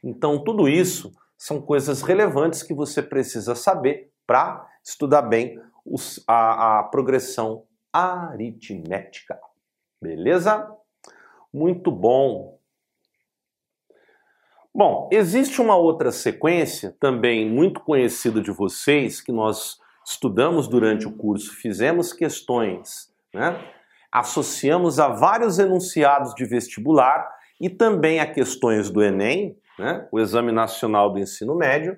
Então, 0.04 0.44
tudo 0.44 0.68
isso 0.68 1.12
são 1.38 1.62
coisas 1.62 2.02
relevantes 2.02 2.64
que 2.64 2.74
você 2.74 3.02
precisa 3.02 3.56
saber 3.56 4.12
para 4.28 4.68
estudar 4.84 5.22
bem 5.24 5.62
os, 5.86 6.24
a, 6.28 6.80
a 6.80 6.84
progressão 6.84 7.64
aritmética. 7.92 9.40
Beleza? 10.02 10.70
Muito 11.52 11.92
bom. 11.92 12.60
Bom, 14.74 15.10
existe 15.12 15.60
uma 15.60 15.76
outra 15.76 16.12
sequência 16.12 16.96
também 17.00 17.50
muito 17.50 17.82
conhecida 17.82 18.40
de 18.40 18.52
vocês 18.52 19.20
que 19.20 19.32
nós 19.32 19.80
estudamos 20.06 20.68
durante 20.68 21.08
o 21.08 21.12
curso, 21.12 21.56
fizemos 21.56 22.14
questões, 22.14 23.14
né? 23.34 23.60
associamos 24.12 25.00
a 25.00 25.08
vários 25.10 25.60
enunciados 25.60 26.34
de 26.34 26.46
vestibular 26.46 27.30
e 27.60 27.70
também 27.70 28.20
a 28.20 28.32
questões 28.32 28.90
do 28.90 29.04
Enem, 29.04 29.58
né, 29.80 30.08
o 30.12 30.20
Exame 30.20 30.52
Nacional 30.52 31.12
do 31.12 31.18
Ensino 31.18 31.56
Médio, 31.56 31.98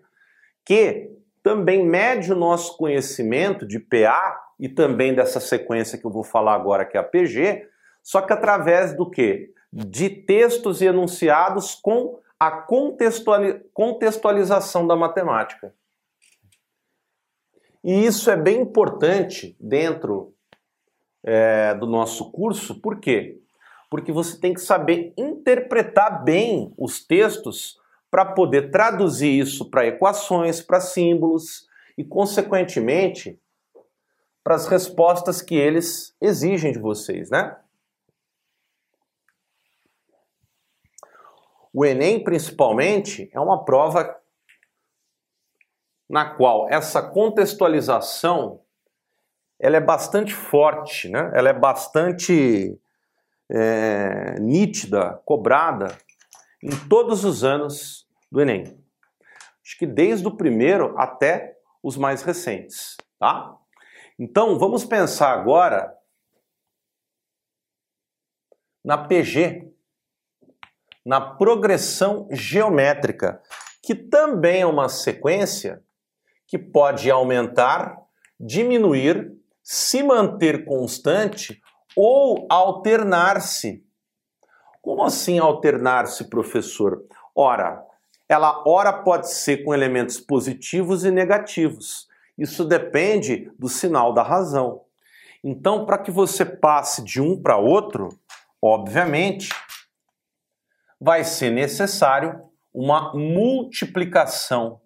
que 0.64 1.10
também 1.44 1.84
mede 1.84 2.32
o 2.32 2.36
nosso 2.36 2.78
conhecimento 2.78 3.68
de 3.68 3.80
PA 3.80 4.40
e 4.60 4.70
também 4.70 5.16
dessa 5.16 5.40
sequência 5.40 5.98
que 5.98 6.06
eu 6.06 6.12
vou 6.12 6.24
falar 6.24 6.54
agora, 6.54 6.86
que 6.86 6.96
é 6.96 7.00
a 7.00 7.04
PG, 7.04 7.68
só 8.04 8.22
que 8.22 8.32
através 8.32 8.96
do 8.96 9.10
quê? 9.10 9.52
De 9.74 10.08
textos 10.10 10.82
e 10.82 10.86
enunciados 10.86 11.74
com 11.74 12.20
a 12.40 12.52
contextualização 13.74 14.86
da 14.86 14.96
matemática. 14.96 15.74
E 17.84 18.06
isso 18.06 18.30
é 18.30 18.38
bem 18.38 18.62
importante 18.62 19.58
dentro 19.60 20.36
é, 21.24 21.74
do 21.74 21.88
nosso 21.88 22.32
curso, 22.32 22.80
por 22.80 23.00
quê? 23.00 23.40
Porque 23.91 24.10
você 24.10 24.39
tem 24.39 24.53
que 24.53 24.62
saber 24.62 25.13
interpretar 25.17 26.24
bem 26.24 26.74
os 26.77 27.05
textos 27.05 27.77
para 28.10 28.25
poder 28.25 28.71
traduzir 28.71 29.38
isso 29.38 29.69
para 29.69 29.86
equações, 29.86 30.62
para 30.62 30.79
símbolos 30.79 31.67
e, 31.98 32.03
consequentemente, 32.05 33.38
para 34.41 34.55
as 34.55 34.65
respostas 34.65 35.41
que 35.41 35.55
eles 35.55 36.15
exigem 36.21 36.71
de 36.71 36.79
vocês, 36.79 37.29
né? 37.29 37.57
O 41.74 41.86
Enem, 41.86 42.24
principalmente, 42.24 43.29
é 43.33 43.39
uma 43.41 43.65
prova 43.65 44.17
na 46.10 46.33
qual 46.33 46.67
essa 46.69 47.01
contextualização 47.01 48.62
ela 49.60 49.75
é 49.75 49.81
bastante 49.81 50.33
forte, 50.33 51.10
né? 51.10 51.29
ela 51.33 51.50
é 51.50 51.53
bastante 51.53 52.81
é, 53.51 54.39
nítida, 54.39 55.22
cobrada 55.25 55.98
em 56.63 56.70
todos 56.88 57.25
os 57.25 57.43
anos 57.43 58.08
do 58.31 58.41
Enem. 58.41 58.79
Acho 59.63 59.77
que 59.77 59.86
desde 59.86 60.27
o 60.27 60.36
primeiro 60.36 60.98
até 60.98 61.58
os 61.84 61.98
mais 61.98 62.22
recentes, 62.22 62.96
tá? 63.20 63.58
Então, 64.17 64.58
vamos 64.58 64.86
pensar 64.86 65.31
agora 65.34 65.93
na 68.84 68.98
PG, 68.98 69.72
na 71.05 71.20
progressão 71.20 72.27
geométrica, 72.31 73.41
que 73.81 73.96
também 73.96 74.62
é 74.62 74.65
uma 74.65 74.89
sequência 74.89 75.84
que 76.48 76.58
pode 76.58 77.10
aumentar, 77.10 77.98
diminuir 78.39 79.31
se 79.63 80.03
manter 80.03 80.65
constante 80.65 81.61
ou 81.95 82.45
alternar-se. 82.50 83.83
Como 84.81 85.03
assim 85.03 85.39
alternar-se, 85.39 86.29
professor? 86.29 87.03
Ora, 87.36 87.86
ela 88.27 88.63
ora 88.65 88.93
pode 88.93 89.31
ser 89.31 89.63
com 89.63 89.74
elementos 89.74 90.19
positivos 90.19 91.03
e 91.03 91.12
negativos. 91.12 92.07
Isso 92.38 92.65
depende 92.65 93.51
do 93.60 93.67
sinal 93.67 94.13
da 94.13 94.24
razão. 94.24 94.86
Então, 95.43 95.86
para 95.86 95.98
que 95.98 96.12
você 96.12 96.45
passe 96.45 97.03
de 97.03 97.19
um 97.19 97.39
para 97.39 97.57
outro, 97.57 98.10
obviamente, 98.62 99.50
vai 101.00 101.24
ser 101.24 101.51
necessário 101.51 102.41
uma 102.74 103.13
multiplicação 103.13 104.79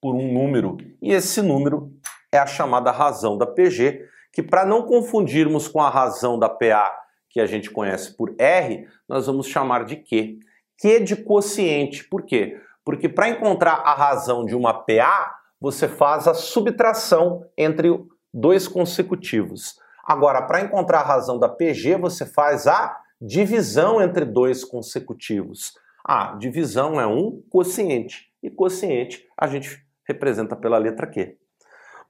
por 0.00 0.14
um 0.14 0.32
número, 0.32 0.78
e 1.02 1.12
esse 1.12 1.42
número 1.42 1.94
é 2.32 2.38
a 2.38 2.46
chamada 2.46 2.90
razão 2.90 3.36
da 3.36 3.46
PG, 3.46 4.04
que 4.32 4.42
para 4.42 4.64
não 4.64 4.82
confundirmos 4.82 5.66
com 5.66 5.80
a 5.80 5.90
razão 5.90 6.38
da 6.38 6.48
PA, 6.48 6.92
que 7.28 7.40
a 7.40 7.46
gente 7.46 7.70
conhece 7.70 8.16
por 8.16 8.34
R, 8.38 8.86
nós 9.08 9.26
vamos 9.26 9.46
chamar 9.46 9.84
de 9.84 9.96
Q. 9.96 10.38
Q 10.80 11.00
de 11.00 11.16
quociente. 11.16 12.04
Por 12.08 12.22
quê? 12.22 12.60
Porque 12.84 13.08
para 13.08 13.28
encontrar 13.28 13.82
a 13.84 13.94
razão 13.94 14.44
de 14.44 14.54
uma 14.54 14.72
PA, 14.72 15.36
você 15.60 15.86
faz 15.86 16.26
a 16.26 16.34
subtração 16.34 17.44
entre 17.56 17.88
dois 18.32 18.66
consecutivos. 18.66 19.78
Agora, 20.04 20.42
para 20.42 20.60
encontrar 20.60 21.00
a 21.00 21.06
razão 21.06 21.38
da 21.38 21.48
PG, 21.48 21.96
você 21.96 22.24
faz 22.24 22.66
a 22.66 22.96
divisão 23.20 24.00
entre 24.00 24.24
dois 24.24 24.64
consecutivos. 24.64 25.72
Ah, 26.04 26.34
divisão 26.38 27.00
é 27.00 27.06
um 27.06 27.42
quociente, 27.50 28.32
e 28.42 28.50
quociente 28.50 29.26
a 29.36 29.46
gente 29.46 29.84
representa 30.08 30.56
pela 30.56 30.78
letra 30.78 31.06
Q. 31.06 31.36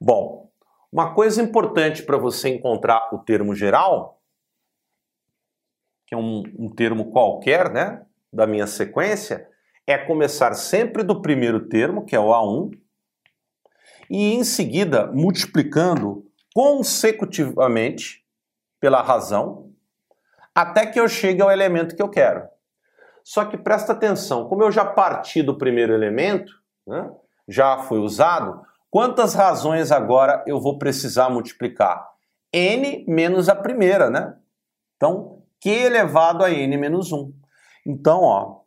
Bom, 0.03 0.49
uma 0.91 1.13
coisa 1.13 1.43
importante 1.43 2.01
para 2.01 2.17
você 2.17 2.49
encontrar 2.49 3.13
o 3.13 3.19
termo 3.19 3.53
geral, 3.53 4.19
que 6.07 6.15
é 6.15 6.17
um, 6.17 6.41
um 6.57 6.73
termo 6.73 7.11
qualquer, 7.11 7.71
né, 7.71 8.03
da 8.33 8.47
minha 8.47 8.65
sequência, 8.65 9.47
é 9.85 9.99
começar 9.99 10.55
sempre 10.55 11.03
do 11.03 11.21
primeiro 11.21 11.67
termo, 11.67 12.03
que 12.03 12.15
é 12.15 12.19
o 12.19 12.29
A1, 12.29 12.71
e 14.09 14.33
em 14.33 14.43
seguida 14.43 15.05
multiplicando 15.05 16.25
consecutivamente 16.51 18.25
pela 18.79 19.03
razão, 19.03 19.71
até 20.55 20.87
que 20.87 20.99
eu 20.99 21.07
chegue 21.07 21.43
ao 21.43 21.51
elemento 21.51 21.95
que 21.95 22.01
eu 22.01 22.09
quero. 22.09 22.49
Só 23.23 23.45
que 23.45 23.55
presta 23.55 23.93
atenção, 23.93 24.49
como 24.49 24.63
eu 24.63 24.71
já 24.71 24.83
parti 24.83 25.43
do 25.43 25.59
primeiro 25.59 25.93
elemento, 25.93 26.51
né, 26.87 27.07
já 27.47 27.77
foi 27.83 27.99
usado, 27.99 28.65
quantas 28.91 29.33
razões 29.33 29.91
agora 29.91 30.43
eu 30.45 30.59
vou 30.59 30.77
precisar 30.77 31.29
multiplicar? 31.29 32.11
n 32.53 33.05
menos 33.07 33.47
a 33.47 33.55
primeira, 33.55 34.09
né? 34.09 34.35
Então, 34.97 35.41
q 35.59 35.69
elevado 35.69 36.43
a 36.43 36.51
n 36.51 36.77
menos 36.77 37.11
1. 37.11 37.33
Então, 37.87 38.21
ó, 38.23 38.59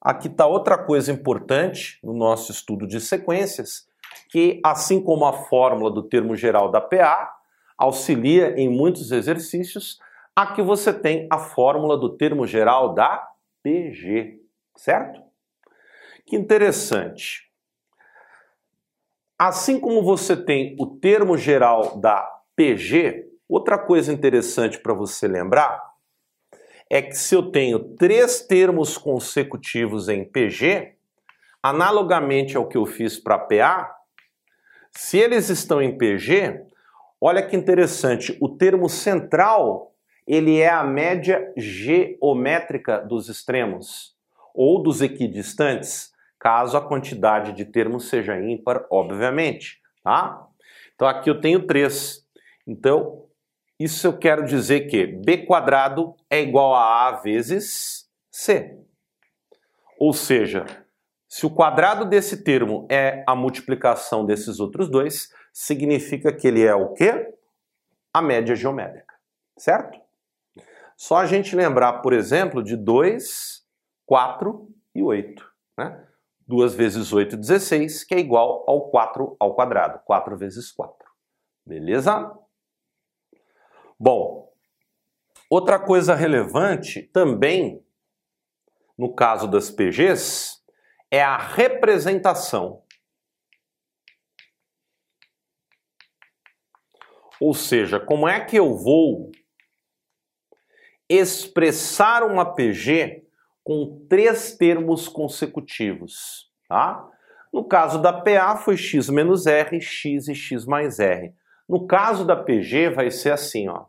aqui 0.00 0.28
está 0.28 0.46
outra 0.46 0.78
coisa 0.78 1.12
importante 1.12 2.00
no 2.02 2.14
nosso 2.14 2.50
estudo 2.50 2.86
de 2.86 3.00
sequências, 3.00 3.86
que 4.30 4.60
assim 4.64 5.02
como 5.02 5.26
a 5.26 5.32
fórmula 5.32 5.90
do 5.90 6.02
termo 6.02 6.34
geral 6.34 6.70
da 6.70 6.80
PA 6.80 7.30
auxilia 7.76 8.54
em 8.58 8.68
muitos 8.68 9.12
exercícios, 9.12 9.98
aqui 10.34 10.62
você 10.62 10.92
tem 10.92 11.26
a 11.30 11.38
fórmula 11.38 11.96
do 11.98 12.16
termo 12.16 12.46
geral 12.46 12.94
da 12.94 13.28
PG, 13.62 14.40
certo? 14.76 15.22
Que 16.26 16.36
interessante. 16.36 17.49
Assim 19.42 19.80
como 19.80 20.02
você 20.02 20.36
tem 20.36 20.76
o 20.78 20.84
termo 20.86 21.34
geral 21.34 21.98
da 21.98 22.30
PG, 22.54 23.24
outra 23.48 23.78
coisa 23.78 24.12
interessante 24.12 24.78
para 24.78 24.92
você 24.92 25.26
lembrar 25.26 25.82
é 26.90 27.00
que 27.00 27.14
se 27.14 27.34
eu 27.34 27.50
tenho 27.50 27.78
três 27.96 28.42
termos 28.42 28.98
consecutivos 28.98 30.10
em 30.10 30.26
PG, 30.26 30.94
analogamente 31.62 32.54
ao 32.54 32.68
que 32.68 32.76
eu 32.76 32.84
fiz 32.84 33.18
para 33.18 33.38
PA, 33.38 33.90
se 34.90 35.16
eles 35.16 35.48
estão 35.48 35.80
em 35.80 35.96
PG, 35.96 36.60
olha 37.18 37.42
que 37.42 37.56
interessante, 37.56 38.36
o 38.42 38.48
termo 38.58 38.90
central 38.90 39.94
ele 40.26 40.58
é 40.58 40.68
a 40.68 40.84
média 40.84 41.50
geométrica 41.56 42.98
dos 42.98 43.30
extremos 43.30 44.14
ou 44.54 44.82
dos 44.82 45.00
equidistantes, 45.00 46.12
caso 46.40 46.76
a 46.76 46.80
quantidade 46.80 47.52
de 47.52 47.66
termos 47.66 48.08
seja 48.08 48.40
ímpar, 48.40 48.86
obviamente, 48.90 49.78
tá? 50.02 50.48
Então 50.94 51.06
aqui 51.06 51.28
eu 51.28 51.40
tenho 51.40 51.66
três. 51.66 52.26
Então, 52.66 53.26
isso 53.78 54.06
eu 54.06 54.16
quero 54.16 54.44
dizer 54.44 54.88
que 54.88 55.06
b 55.06 55.46
quadrado 55.46 56.16
é 56.28 56.40
igual 56.40 56.74
a 56.74 57.08
a 57.08 57.12
vezes 57.12 58.08
c. 58.30 58.78
Ou 59.98 60.14
seja, 60.14 60.64
se 61.28 61.44
o 61.44 61.50
quadrado 61.50 62.06
desse 62.06 62.42
termo 62.42 62.88
é 62.90 63.22
a 63.26 63.36
multiplicação 63.36 64.24
desses 64.24 64.58
outros 64.58 64.90
dois, 64.90 65.32
significa 65.52 66.32
que 66.32 66.48
ele 66.48 66.64
é 66.64 66.74
o 66.74 66.94
quê? 66.94 67.34
A 68.12 68.22
média 68.22 68.56
geométrica, 68.56 69.14
certo? 69.58 70.00
Só 70.96 71.16
a 71.16 71.26
gente 71.26 71.54
lembrar, 71.54 72.00
por 72.00 72.12
exemplo, 72.12 72.62
de 72.62 72.76
2, 72.76 73.62
4 74.06 74.68
e 74.94 75.02
8. 75.02 75.50
Né? 75.78 76.06
2 76.50 76.74
vezes 76.74 77.12
8, 77.12 77.36
16, 77.36 78.02
que 78.02 78.12
é 78.12 78.18
igual 78.18 78.64
ao 78.66 78.90
4 78.90 79.36
ao 79.38 79.54
quadrado. 79.54 80.00
4 80.04 80.36
vezes 80.36 80.72
4. 80.72 81.08
Beleza? 81.64 82.36
Bom, 83.96 84.52
outra 85.48 85.78
coisa 85.78 86.12
relevante 86.12 87.04
também, 87.04 87.86
no 88.98 89.14
caso 89.14 89.46
das 89.46 89.70
PGs, 89.70 90.58
é 91.08 91.22
a 91.22 91.36
representação. 91.36 92.82
Ou 97.40 97.54
seja, 97.54 98.00
como 98.00 98.26
é 98.28 98.44
que 98.44 98.56
eu 98.56 98.76
vou 98.76 99.30
expressar 101.08 102.24
uma 102.24 102.54
PG 102.54 103.24
com 103.70 104.04
três 104.08 104.56
termos 104.56 105.06
consecutivos, 105.06 106.50
tá? 106.68 107.08
No 107.52 107.62
caso 107.62 108.02
da 108.02 108.12
PA 108.12 108.56
foi 108.56 108.76
x 108.76 109.08
menos 109.08 109.46
r, 109.46 109.80
x 109.80 110.26
e 110.26 110.34
x 110.34 110.66
mais 110.66 110.98
r. 110.98 111.32
No 111.68 111.86
caso 111.86 112.24
da 112.24 112.34
PG 112.34 112.90
vai 112.90 113.12
ser 113.12 113.30
assim, 113.30 113.68
ó. 113.68 113.84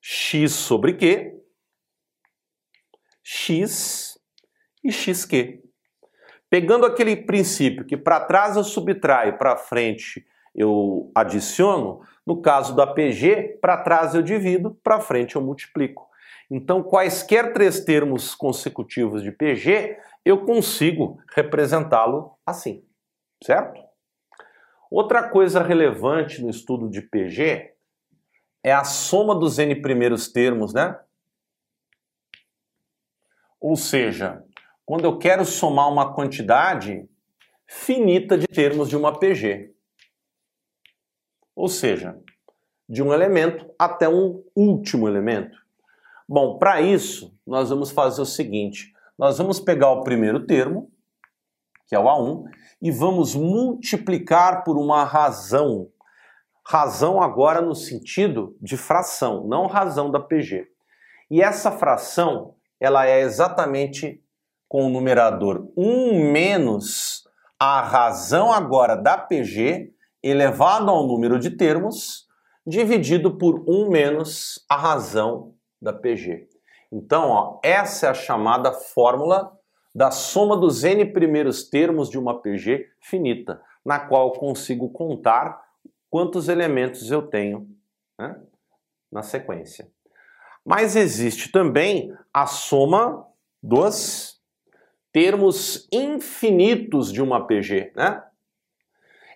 x 0.00 0.52
sobre 0.52 0.94
q, 0.94 1.38
x 3.22 4.18
e 4.82 4.90
xq. 4.90 5.62
Pegando 6.48 6.86
aquele 6.86 7.14
princípio 7.14 7.84
que 7.84 7.94
para 7.94 8.20
trás 8.20 8.56
eu 8.56 8.64
subtraio, 8.64 9.36
para 9.36 9.58
frente 9.58 10.26
eu 10.54 11.12
adiciono, 11.14 12.00
no 12.26 12.40
caso 12.40 12.74
da 12.74 12.86
PG, 12.86 13.58
para 13.60 13.76
trás 13.76 14.14
eu 14.14 14.22
divido, 14.22 14.74
para 14.82 14.98
frente 14.98 15.36
eu 15.36 15.42
multiplico. 15.42 16.13
Então, 16.50 16.82
quaisquer 16.82 17.52
três 17.52 17.84
termos 17.84 18.34
consecutivos 18.34 19.22
de 19.22 19.32
PG, 19.32 19.98
eu 20.24 20.44
consigo 20.44 21.18
representá-lo 21.34 22.36
assim, 22.44 22.84
certo? 23.42 23.82
Outra 24.90 25.28
coisa 25.28 25.62
relevante 25.62 26.42
no 26.42 26.50
estudo 26.50 26.88
de 26.88 27.02
PG 27.02 27.72
é 28.62 28.72
a 28.72 28.84
soma 28.84 29.34
dos 29.34 29.58
n 29.58 29.74
primeiros 29.80 30.30
termos, 30.30 30.72
né? 30.72 30.98
Ou 33.60 33.76
seja, 33.76 34.44
quando 34.84 35.04
eu 35.04 35.18
quero 35.18 35.44
somar 35.44 35.90
uma 35.90 36.14
quantidade 36.14 37.08
finita 37.66 38.36
de 38.36 38.46
termos 38.46 38.88
de 38.88 38.96
uma 38.96 39.18
PG 39.18 39.74
ou 41.54 41.68
seja, 41.68 42.18
de 42.88 43.02
um 43.02 43.12
elemento 43.12 43.72
até 43.78 44.08
um 44.08 44.42
último 44.54 45.08
elemento. 45.08 45.56
Bom, 46.26 46.58
para 46.58 46.80
isso, 46.80 47.36
nós 47.46 47.68
vamos 47.68 47.90
fazer 47.90 48.22
o 48.22 48.26
seguinte: 48.26 48.92
nós 49.18 49.36
vamos 49.36 49.60
pegar 49.60 49.90
o 49.90 50.02
primeiro 50.02 50.46
termo, 50.46 50.90
que 51.86 51.94
é 51.94 51.98
o 51.98 52.04
A1, 52.04 52.44
e 52.80 52.90
vamos 52.90 53.34
multiplicar 53.34 54.64
por 54.64 54.78
uma 54.78 55.04
razão. 55.04 55.88
Razão 56.66 57.20
agora 57.20 57.60
no 57.60 57.74
sentido 57.74 58.56
de 58.58 58.76
fração, 58.76 59.46
não 59.46 59.66
razão 59.66 60.10
da 60.10 60.18
PG. 60.18 60.66
E 61.30 61.42
essa 61.42 61.70
fração, 61.70 62.54
ela 62.80 63.06
é 63.06 63.20
exatamente 63.20 64.22
com 64.66 64.86
o 64.86 64.90
numerador 64.90 65.68
1 65.76 66.32
menos 66.32 67.22
a 67.60 67.82
razão 67.82 68.50
agora 68.50 68.96
da 68.96 69.16
PG 69.16 69.92
elevado 70.22 70.90
ao 70.90 71.06
número 71.06 71.38
de 71.38 71.50
termos 71.50 72.26
dividido 72.66 73.36
por 73.36 73.62
1 73.68 73.90
menos 73.90 74.64
a 74.68 74.76
razão 74.76 75.53
da 75.84 75.92
PG. 75.92 76.48
Então, 76.90 77.28
ó, 77.28 77.60
essa 77.62 78.06
é 78.06 78.10
a 78.10 78.14
chamada 78.14 78.72
fórmula 78.72 79.52
da 79.94 80.10
soma 80.10 80.56
dos 80.56 80.82
n 80.82 81.04
primeiros 81.12 81.68
termos 81.68 82.10
de 82.10 82.18
uma 82.18 82.40
PG 82.40 82.88
finita, 83.00 83.60
na 83.84 84.00
qual 84.00 84.32
consigo 84.32 84.88
contar 84.88 85.62
quantos 86.10 86.48
elementos 86.48 87.10
eu 87.10 87.22
tenho 87.22 87.68
né, 88.18 88.40
na 89.12 89.22
sequência. 89.22 89.88
Mas 90.64 90.96
existe 90.96 91.52
também 91.52 92.16
a 92.32 92.46
soma 92.46 93.26
dos 93.62 94.40
termos 95.12 95.86
infinitos 95.92 97.12
de 97.12 97.22
uma 97.22 97.46
PG, 97.46 97.92
né? 97.94 98.22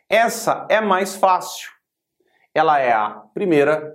Essa 0.09 0.67
é 0.71 0.81
mais 0.81 1.15
fácil. 1.15 1.71
Ela 2.55 2.81
é 2.81 2.93
a 2.93 3.11
primeira, 3.35 3.95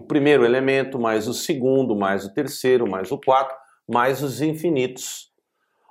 o 0.00 0.02
primeiro 0.02 0.46
elemento, 0.46 0.98
mais 0.98 1.28
o 1.28 1.34
segundo, 1.34 1.94
mais 1.94 2.24
o 2.24 2.32
terceiro, 2.32 2.88
mais 2.88 3.12
o 3.12 3.18
quarto, 3.18 3.54
mais 3.86 4.22
os 4.22 4.40
infinitos. 4.40 5.30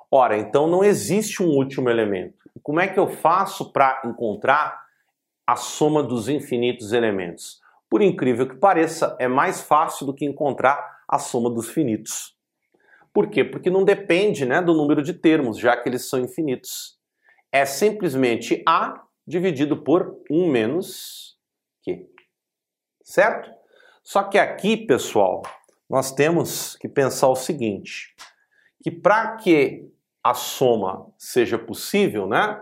Ora, 0.09 0.35
então 0.35 0.65
não 0.65 0.83
existe 0.83 1.43
um 1.43 1.49
último 1.49 1.91
elemento. 1.91 2.49
Como 2.63 2.79
é 2.79 2.87
que 2.87 2.99
eu 2.99 3.07
faço 3.07 3.71
para 3.71 4.01
encontrar 4.03 4.83
a 5.45 5.55
soma 5.55 6.01
dos 6.01 6.27
infinitos 6.27 6.91
elementos? 6.91 7.61
Por 7.87 8.01
incrível 8.01 8.49
que 8.49 8.55
pareça, 8.55 9.15
é 9.19 9.27
mais 9.27 9.61
fácil 9.61 10.07
do 10.07 10.13
que 10.13 10.25
encontrar 10.25 11.01
a 11.07 11.19
soma 11.19 11.51
dos 11.51 11.69
finitos. 11.69 12.35
Por 13.13 13.29
quê? 13.29 13.43
Porque 13.43 13.69
não 13.69 13.83
depende 13.83 14.43
né, 14.43 14.59
do 14.59 14.73
número 14.73 15.03
de 15.03 15.13
termos, 15.13 15.59
já 15.59 15.77
que 15.77 15.87
eles 15.87 16.09
são 16.09 16.19
infinitos. 16.19 16.97
É 17.51 17.63
simplesmente 17.63 18.63
A 18.67 19.03
dividido 19.27 19.83
por 19.83 20.19
1 20.31 20.49
menos 20.49 21.37
Q. 21.83 22.07
Certo? 23.03 23.58
Só 24.09 24.23
que 24.23 24.39
aqui, 24.39 24.75
pessoal, 24.75 25.43
nós 25.87 26.11
temos 26.11 26.75
que 26.77 26.89
pensar 26.89 27.27
o 27.27 27.35
seguinte, 27.35 28.15
que 28.81 28.89
para 28.89 29.35
que 29.35 29.87
a 30.23 30.33
soma 30.33 31.05
seja 31.15 31.59
possível, 31.59 32.27
né, 32.27 32.59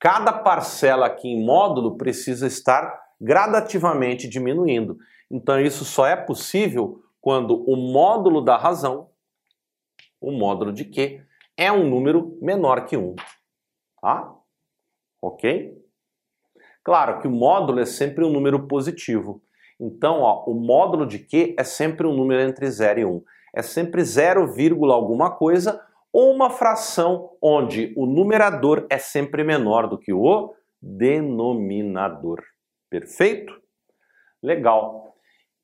cada 0.00 0.32
parcela 0.32 1.06
aqui 1.06 1.28
em 1.28 1.44
módulo 1.44 1.96
precisa 1.96 2.44
estar 2.44 3.00
gradativamente 3.20 4.28
diminuindo. 4.28 4.98
Então 5.30 5.60
isso 5.60 5.84
só 5.84 6.08
é 6.08 6.16
possível 6.16 7.00
quando 7.20 7.62
o 7.70 7.76
módulo 7.76 8.40
da 8.40 8.56
razão, 8.56 9.10
o 10.20 10.32
módulo 10.32 10.72
de 10.72 10.84
Q, 10.84 11.24
é 11.56 11.70
um 11.70 11.88
número 11.88 12.36
menor 12.42 12.84
que 12.86 12.96
1. 12.96 13.14
Tá? 14.02 14.34
Ok? 15.22 15.72
Claro 16.82 17.20
que 17.20 17.28
o 17.28 17.30
módulo 17.30 17.78
é 17.78 17.86
sempre 17.86 18.24
um 18.24 18.32
número 18.32 18.66
positivo. 18.66 19.40
Então, 19.80 20.20
ó, 20.20 20.44
o 20.46 20.54
módulo 20.54 21.06
de 21.06 21.18
Q 21.18 21.54
é 21.58 21.64
sempre 21.64 22.06
um 22.06 22.14
número 22.14 22.42
entre 22.42 22.70
0 22.70 23.00
e 23.00 23.04
1. 23.04 23.22
É 23.54 23.62
sempre 23.62 24.04
0, 24.04 24.52
alguma 24.92 25.30
coisa 25.30 25.82
ou 26.12 26.32
uma 26.32 26.50
fração 26.50 27.30
onde 27.40 27.92
o 27.96 28.04
numerador 28.04 28.86
é 28.90 28.98
sempre 28.98 29.42
menor 29.42 29.88
do 29.88 29.98
que 29.98 30.12
o 30.12 30.54
denominador. 30.82 32.42
Perfeito? 32.88 33.60
Legal. 34.42 35.14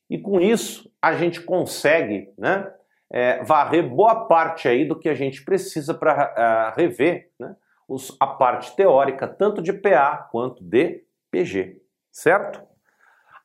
E 0.09 0.19
com 0.19 0.41
isso 0.41 0.91
a 1.03 1.15
gente 1.15 1.41
consegue 1.41 2.33
né, 2.39 2.73
é, 3.13 3.43
varrer 3.43 3.89
boa 3.89 4.27
parte 4.27 4.69
aí 4.69 4.85
do 4.85 4.99
que 4.99 5.09
a 5.09 5.15
gente 5.15 5.45
precisa 5.45 5.93
para 5.95 6.15
uh, 6.15 6.41
é, 6.41 6.83
rever 6.83 7.31
né, 7.39 7.57
os, 7.89 8.17
a 8.21 8.27
parte 8.27 8.75
teórica, 8.77 9.27
tanto 9.27 9.61
de 9.61 9.73
PA 9.73 10.29
quanto 10.31 10.63
de 10.63 11.05
PG, 11.31 11.81
certo? 12.13 12.63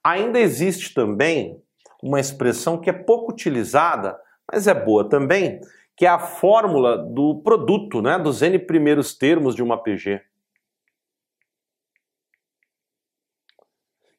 Ainda 0.04 0.40
existe 0.40 0.94
também 0.94 1.62
uma 2.02 2.20
expressão 2.20 2.80
que 2.80 2.90
é 2.90 2.94
pouco 2.94 3.32
utilizada, 3.32 4.20
mas 4.52 4.68
é 4.68 4.74
boa 4.74 5.08
também, 5.08 5.62
que 5.96 6.06
é 6.06 6.10
a 6.10 6.20
fórmula 6.20 6.98
do 6.98 7.42
produto, 7.44 8.02
né, 8.02 8.18
dos 8.18 8.42
n 8.42 8.58
primeiros 8.58 9.16
termos 9.16 9.56
de 9.56 9.62
uma 9.62 9.82
PG. 9.82 10.22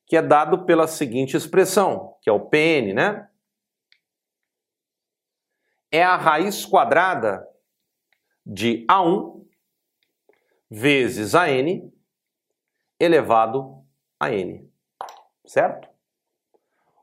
Que 0.07 0.17
é 0.17 0.23
dado 0.23 0.65
pela 0.65 0.87
seguinte 0.87 1.37
expressão, 1.37 2.17
que 2.23 2.31
é 2.31 2.33
o 2.33 2.41
PN, 2.41 2.95
né? 2.95 3.29
É 5.91 6.03
a 6.03 6.17
raiz 6.17 6.65
quadrada 6.65 7.47
de 8.47 8.87
A1 8.89 9.45
vezes 10.71 11.35
a 11.35 11.51
n 11.51 11.93
elevado 12.99 13.85
a 14.19 14.31
n, 14.33 14.72
certo? 15.47 15.89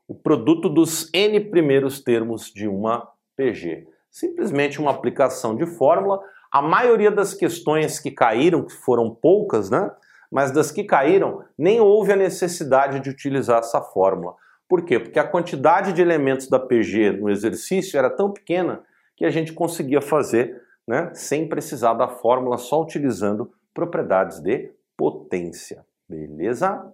O 0.08 0.14
produto 0.14 0.68
dos 0.68 1.08
n 1.12 1.40
primeiros 1.40 2.00
termos 2.02 2.52
de 2.52 2.66
uma 2.66 3.08
PG 3.36 3.86
simplesmente 4.10 4.80
uma 4.80 4.90
aplicação 4.90 5.54
de 5.54 5.64
fórmula. 5.66 6.20
A 6.50 6.60
maioria 6.60 7.10
das 7.10 7.32
questões 7.32 8.00
que 8.00 8.10
caíram, 8.10 8.64
que 8.64 8.72
foram 8.72 9.14
poucas, 9.14 9.70
né? 9.70 9.90
Mas 10.30 10.50
das 10.50 10.70
que 10.70 10.84
caíram, 10.84 11.44
nem 11.56 11.80
houve 11.80 12.12
a 12.12 12.16
necessidade 12.16 13.00
de 13.00 13.10
utilizar 13.10 13.60
essa 13.60 13.80
fórmula. 13.80 14.34
Por 14.68 14.84
quê? 14.84 14.98
Porque 14.98 15.18
a 15.18 15.26
quantidade 15.26 15.92
de 15.92 16.02
elementos 16.02 16.48
da 16.48 16.58
PG 16.58 17.12
no 17.12 17.28
exercício 17.28 17.98
era 17.98 18.08
tão 18.08 18.30
pequena 18.30 18.82
que 19.16 19.24
a 19.24 19.30
gente 19.30 19.52
conseguia 19.52 20.00
fazer 20.00 20.62
né, 20.86 21.10
sem 21.14 21.48
precisar 21.48 21.94
da 21.94 22.08
fórmula, 22.08 22.58
só 22.58 22.80
utilizando 22.80 23.52
propriedades 23.74 24.40
de 24.40 24.72
potência. 24.96 25.84
Beleza? 26.08 26.92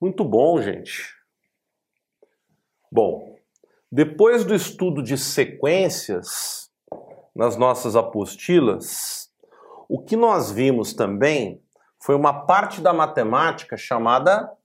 Muito 0.00 0.24
bom, 0.24 0.62
gente. 0.62 1.16
Bom, 2.90 3.36
depois 3.90 4.44
do 4.44 4.54
estudo 4.54 5.02
de 5.02 5.18
sequências 5.18 6.72
nas 7.34 7.56
nossas 7.56 7.96
apostilas, 7.96 9.32
o 9.88 10.02
que 10.02 10.16
nós 10.16 10.52
vimos 10.52 10.94
também 10.94 11.62
foi 12.00 12.14
uma 12.14 12.46
parte 12.46 12.80
da 12.80 12.92
matemática 12.92 13.76
chamada 13.76 14.56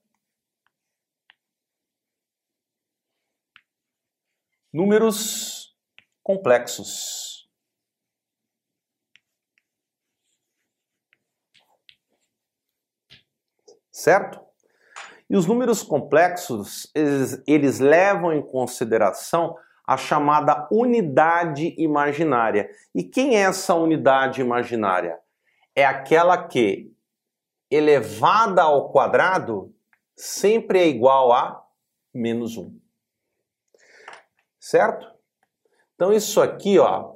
números 4.71 5.75
complexos. 6.21 7.49
Certo? 13.91 14.52
E 15.33 15.35
os 15.35 15.47
números 15.47 15.81
complexos, 15.81 16.91
eles, 16.93 17.43
eles 17.47 17.79
levam 17.79 18.31
em 18.31 18.41
consideração 18.43 19.57
a 19.83 19.97
chamada 19.97 20.67
unidade 20.71 21.73
imaginária. 21.75 22.69
E 22.93 23.01
quem 23.01 23.35
é 23.35 23.39
essa 23.39 23.73
unidade 23.73 24.41
imaginária? 24.41 25.19
É 25.75 25.83
aquela 25.83 26.37
que, 26.47 26.95
elevada 27.71 28.61
ao 28.61 28.91
quadrado, 28.91 29.73
sempre 30.15 30.77
é 30.77 30.87
igual 30.87 31.33
a 31.33 31.65
menos 32.13 32.55
1. 32.55 32.79
Certo? 34.59 35.11
Então 35.95 36.13
isso 36.13 36.43
aqui, 36.43 36.77
ó, 36.77 37.15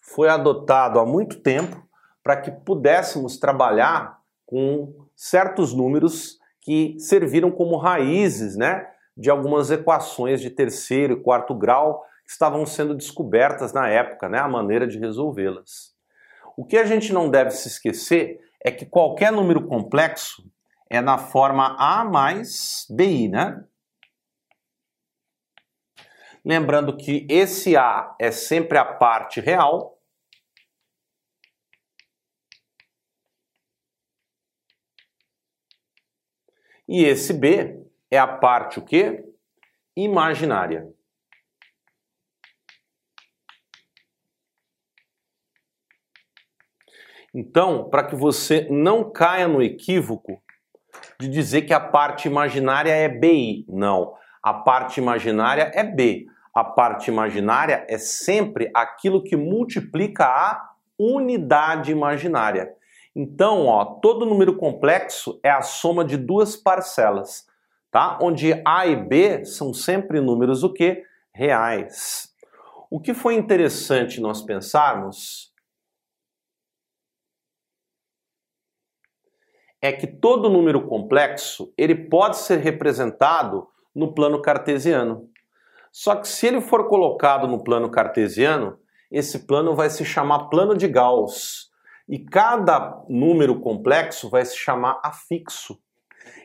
foi 0.00 0.28
adotado 0.28 0.98
há 0.98 1.06
muito 1.06 1.40
tempo 1.40 1.88
para 2.20 2.36
que 2.36 2.50
pudéssemos 2.50 3.38
trabalhar 3.38 4.20
com 4.44 5.06
certos 5.14 5.72
números 5.72 6.39
que 6.70 7.00
serviram 7.00 7.50
como 7.50 7.76
raízes 7.76 8.54
né, 8.54 8.86
de 9.16 9.28
algumas 9.28 9.72
equações 9.72 10.40
de 10.40 10.50
terceiro 10.50 11.14
e 11.14 11.20
quarto 11.20 11.52
grau 11.52 12.04
que 12.24 12.30
estavam 12.30 12.64
sendo 12.64 12.94
descobertas 12.94 13.72
na 13.72 13.88
época, 13.88 14.28
né, 14.28 14.38
a 14.38 14.46
maneira 14.46 14.86
de 14.86 14.96
resolvê-las. 14.96 15.96
O 16.56 16.64
que 16.64 16.76
a 16.76 16.84
gente 16.84 17.12
não 17.12 17.28
deve 17.28 17.50
se 17.50 17.66
esquecer 17.66 18.38
é 18.64 18.70
que 18.70 18.86
qualquer 18.86 19.32
número 19.32 19.66
complexo 19.66 20.48
é 20.88 21.00
na 21.00 21.18
forma 21.18 21.74
A 21.76 22.04
mais 22.04 22.86
BI, 22.88 23.26
né? 23.26 23.64
Lembrando 26.44 26.96
que 26.96 27.26
esse 27.28 27.76
A 27.76 28.14
é 28.16 28.30
sempre 28.30 28.78
a 28.78 28.84
parte 28.84 29.40
real 29.40 29.98
E 36.90 37.04
esse 37.04 37.32
B 37.32 37.86
é 38.10 38.18
a 38.18 38.26
parte 38.26 38.80
o 38.80 38.84
quê? 38.84 39.24
Imaginária. 39.96 40.88
Então, 47.32 47.88
para 47.88 48.02
que 48.02 48.16
você 48.16 48.66
não 48.68 49.08
caia 49.08 49.46
no 49.46 49.62
equívoco 49.62 50.42
de 51.16 51.28
dizer 51.28 51.62
que 51.62 51.72
a 51.72 51.78
parte 51.78 52.26
imaginária 52.26 52.90
é 52.90 53.08
BI, 53.08 53.64
não. 53.68 54.16
A 54.42 54.52
parte 54.52 54.98
imaginária 54.98 55.70
é 55.72 55.84
B. 55.84 56.26
A 56.52 56.64
parte 56.64 57.08
imaginária 57.08 57.86
é 57.88 57.98
sempre 57.98 58.68
aquilo 58.74 59.22
que 59.22 59.36
multiplica 59.36 60.24
a 60.24 60.72
unidade 60.98 61.92
imaginária. 61.92 62.74
Então, 63.14 63.66
ó, 63.66 63.84
todo 63.84 64.24
número 64.24 64.56
complexo 64.56 65.40
é 65.42 65.50
a 65.50 65.62
soma 65.62 66.04
de 66.04 66.16
duas 66.16 66.56
parcelas, 66.56 67.46
tá? 67.90 68.18
Onde 68.22 68.60
A 68.64 68.86
e 68.86 68.96
B 68.96 69.44
são 69.44 69.74
sempre 69.74 70.20
números 70.20 70.62
o 70.62 70.72
quê? 70.72 71.04
Reais. 71.32 72.32
O 72.90 73.00
que 73.00 73.14
foi 73.14 73.34
interessante 73.34 74.20
nós 74.20 74.42
pensarmos 74.42 75.50
é 79.82 79.92
que 79.92 80.06
todo 80.06 80.50
número 80.50 80.86
complexo, 80.86 81.72
ele 81.76 81.94
pode 81.94 82.36
ser 82.36 82.58
representado 82.58 83.66
no 83.94 84.12
plano 84.12 84.42
cartesiano. 84.42 85.28
Só 85.90 86.16
que 86.16 86.28
se 86.28 86.46
ele 86.46 86.60
for 86.60 86.88
colocado 86.88 87.48
no 87.48 87.62
plano 87.62 87.90
cartesiano, 87.90 88.78
esse 89.10 89.46
plano 89.46 89.74
vai 89.74 89.88
se 89.90 90.04
chamar 90.04 90.48
plano 90.48 90.76
de 90.76 90.86
Gauss. 90.86 91.69
E 92.10 92.18
cada 92.18 93.04
número 93.08 93.60
complexo 93.60 94.28
vai 94.28 94.44
se 94.44 94.56
chamar 94.56 95.00
afixo. 95.00 95.80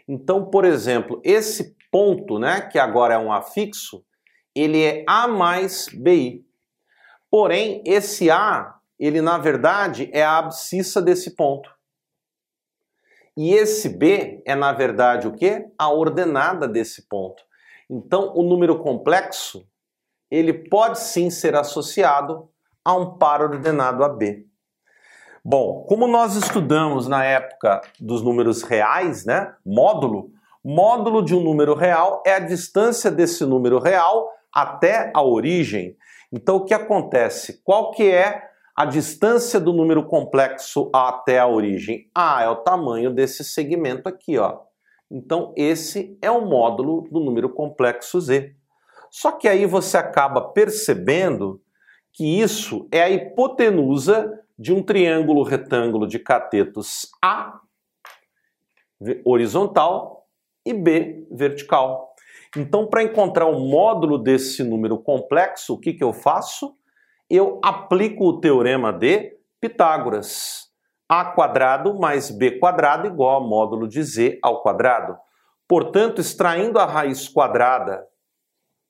Então, 0.07 0.45
por 0.45 0.63
exemplo, 0.63 1.19
esse 1.23 1.75
ponto, 1.91 2.37
né, 2.37 2.61
que 2.61 2.77
agora 2.77 3.15
é 3.15 3.17
um 3.17 3.33
afixo, 3.33 4.05
ele 4.53 4.83
é 4.83 5.03
A 5.07 5.27
mais 5.27 5.87
BI. 5.91 6.45
Porém, 7.31 7.81
esse 7.83 8.29
A, 8.29 8.75
ele 8.99 9.21
na 9.21 9.39
verdade 9.39 10.07
é 10.13 10.23
a 10.23 10.37
abscissa 10.37 11.01
desse 11.01 11.35
ponto. 11.35 11.67
E 13.35 13.51
esse 13.55 13.89
B 13.89 14.43
é 14.45 14.53
na 14.53 14.71
verdade 14.71 15.27
o 15.27 15.33
que? 15.33 15.65
A 15.79 15.91
ordenada 15.91 16.67
desse 16.67 17.07
ponto. 17.09 17.43
Então, 17.89 18.31
o 18.35 18.43
número 18.43 18.77
complexo, 18.83 19.67
ele 20.29 20.53
pode 20.53 20.99
sim 20.99 21.31
ser 21.31 21.55
associado 21.55 22.47
a 22.83 22.93
um 22.93 23.17
par 23.17 23.41
ordenado 23.41 24.03
AB. 24.03 24.45
Bom, 25.47 25.85
como 25.87 26.07
nós 26.07 26.35
estudamos 26.35 27.07
na 27.07 27.23
época 27.23 27.81
dos 27.99 28.23
números 28.23 28.63
reais, 28.63 29.25
né, 29.25 29.53
módulo, 29.63 30.31
Módulo 30.67 31.23
de 31.23 31.35
um 31.35 31.43
número 31.43 31.75
real 31.75 32.23
é 32.25 32.33
a 32.33 32.39
distância 32.39 33.11
desse 33.11 33.45
número 33.45 33.77
real 33.77 34.31
até 34.51 35.11
a 35.13 35.21
origem. 35.21 35.95
Então 36.33 36.55
o 36.55 36.65
que 36.65 36.73
acontece? 36.73 37.61
Qual 37.63 37.91
que 37.91 38.09
é 38.09 38.41
a 38.75 38.83
distância 38.83 39.59
do 39.59 39.71
número 39.71 40.03
complexo 40.07 40.89
até 40.91 41.37
a 41.37 41.45
origem? 41.45 42.09
Ah, 42.15 42.41
é 42.41 42.49
o 42.49 42.55
tamanho 42.55 43.13
desse 43.13 43.43
segmento 43.43 44.09
aqui, 44.09 44.39
ó. 44.39 44.61
Então 45.11 45.53
esse 45.55 46.17
é 46.19 46.31
o 46.31 46.43
módulo 46.43 47.07
do 47.11 47.19
número 47.19 47.49
complexo 47.49 48.19
z. 48.19 48.55
Só 49.11 49.33
que 49.33 49.47
aí 49.47 49.67
você 49.67 49.99
acaba 49.99 50.41
percebendo 50.41 51.61
que 52.11 52.41
isso 52.41 52.87
é 52.91 53.03
a 53.03 53.09
hipotenusa 53.11 54.44
de 54.57 54.73
um 54.73 54.81
triângulo 54.81 55.43
retângulo 55.43 56.07
de 56.07 56.19
catetos 56.19 57.09
A 57.21 57.59
horizontal 59.25 60.27
e 60.65 60.73
B 60.73 61.27
vertical. 61.31 62.13
Então, 62.57 62.87
para 62.87 63.03
encontrar 63.03 63.45
o 63.45 63.59
módulo 63.59 64.17
desse 64.17 64.63
número 64.63 64.97
complexo, 64.97 65.73
o 65.73 65.79
que, 65.79 65.93
que 65.93 66.03
eu 66.03 66.13
faço? 66.13 66.75
Eu 67.29 67.59
aplico 67.63 68.25
o 68.25 68.39
teorema 68.39 68.93
de 68.93 69.35
Pitágoras. 69.59 70.65
A 71.07 71.25
quadrado 71.25 71.99
mais 71.99 72.31
B 72.31 72.57
quadrado 72.57 73.07
igual 73.07 73.37
a 73.37 73.47
módulo 73.47 73.87
de 73.87 74.01
Z 74.01 74.39
ao 74.41 74.63
quadrado. 74.63 75.17
Portanto, 75.67 76.19
extraindo 76.19 76.79
a 76.79 76.85
raiz 76.85 77.27
quadrada 77.27 78.07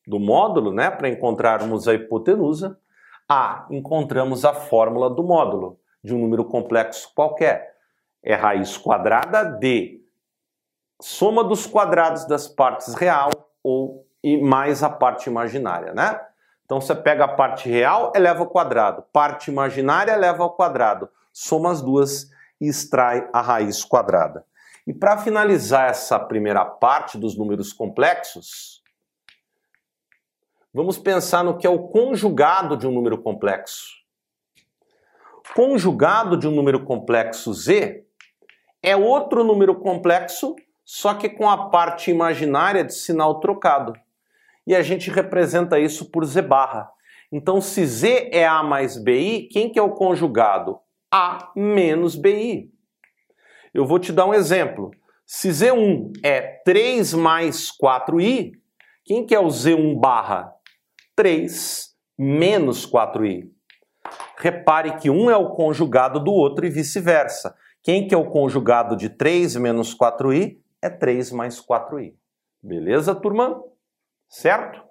do 0.08 0.20
módulo, 0.20 0.72
né, 0.72 0.92
para 0.92 1.10
encontrarmos 1.10 1.88
a 1.88 1.94
hipotenusa, 1.94 2.80
A, 3.28 3.66
encontramos 3.70 4.46
a 4.46 4.54
fórmula 4.54 5.10
do 5.10 5.24
módulo 5.24 5.80
de 6.04 6.14
um 6.14 6.20
número 6.20 6.46
complexo 6.46 7.12
qualquer. 7.16 7.76
É 8.24 8.36
raiz 8.36 8.78
quadrada 8.78 9.44
de 9.44 10.02
soma 11.02 11.44
dos 11.44 11.66
quadrados 11.66 12.26
das 12.26 12.48
partes 12.48 12.94
real 12.96 13.30
ou 13.64 14.06
e 14.24 14.42
mais 14.42 14.82
a 14.82 14.90
parte 14.90 15.30
imaginária, 15.30 15.94
né? 15.94 16.20
Então 16.66 16.82
você 16.82 16.96
pega 16.96 17.26
a 17.26 17.28
parte 17.28 17.70
real, 17.70 18.12
eleva 18.16 18.40
ao 18.40 18.50
quadrado, 18.50 19.04
parte 19.14 19.52
imaginária 19.52 20.12
eleva 20.12 20.42
ao 20.42 20.56
quadrado, 20.56 21.08
soma 21.32 21.72
as 21.72 21.80
duas 21.80 22.32
e 22.60 22.68
extrai 22.68 23.30
a 23.32 23.40
raiz 23.40 23.86
quadrada. 23.86 24.44
E 24.88 24.94
para 24.94 25.18
finalizar 25.18 25.90
essa 25.90 26.20
primeira 26.20 26.66
parte 26.66 27.20
dos 27.20 27.38
números 27.38 27.72
complexos, 27.72 28.82
vamos 30.76 30.98
pensar 30.98 31.42
no 31.42 31.58
que 31.58 31.66
é 31.66 31.70
o 31.70 31.88
conjugado 31.88 32.76
de 32.76 32.86
um 32.86 32.92
número 32.92 33.18
complexo. 33.18 33.96
Conjugado 35.56 36.36
de 36.36 36.48
um 36.48 36.52
número 36.52 36.84
complexo 36.84 37.54
z 37.54 38.04
é 38.84 38.96
outro 38.96 39.44
número 39.44 39.76
complexo 39.76 40.54
só 40.84 41.16
que 41.16 41.30
com 41.30 41.50
a 41.50 41.70
parte 41.70 42.12
imaginária 42.12 42.84
de 42.84 42.94
sinal 42.94 43.40
trocado. 43.40 43.94
E 44.68 44.76
a 44.76 44.84
gente 44.84 45.10
representa 45.10 45.80
isso 45.80 46.12
por 46.12 46.24
Z 46.26 46.44
barra. 46.44 46.90
Então, 47.32 47.60
se 47.60 47.86
Z 47.86 48.30
é 48.32 48.46
A 48.46 48.62
mais 48.62 48.98
BI, 48.98 49.50
quem 49.52 49.70
que 49.70 49.80
é 49.80 49.82
o 49.82 49.92
conjugado? 49.92 50.80
A 51.12 51.52
menos 51.56 52.16
BI. 52.16 52.70
Eu 53.74 53.86
vou 53.86 53.98
te 53.98 54.12
dar 54.12 54.26
um 54.26 54.34
exemplo. 54.34 54.92
Se 55.26 55.50
Z1 55.50 56.14
é 56.24 56.40
3 56.64 57.16
mais 57.16 57.72
4i, 57.72 58.52
quem 59.04 59.26
que 59.26 59.34
é 59.34 59.40
o 59.40 59.48
Z1 59.48 60.00
barra? 60.00 60.55
3 61.16 61.96
menos 62.18 62.90
4i. 62.90 63.50
Repare 64.38 64.98
que 64.98 65.10
um 65.10 65.30
é 65.30 65.38
o 65.38 65.52
conjugado 65.52 66.20
do 66.20 66.32
outro 66.32 66.66
e 66.66 66.70
vice-versa. 66.70 67.56
Quem 67.82 68.08
que 68.08 68.14
é 68.14 68.18
o 68.18 68.30
conjugado 68.30 68.96
de 68.96 69.10
3 69.10 69.56
menos 69.56 69.98
4i? 69.98 70.58
é 70.86 70.90
3 70.90 71.32
mais 71.32 71.60
4i. 71.60 72.14
Beleza, 72.62 73.16
turma? 73.16 73.62
Certo? 74.30 74.84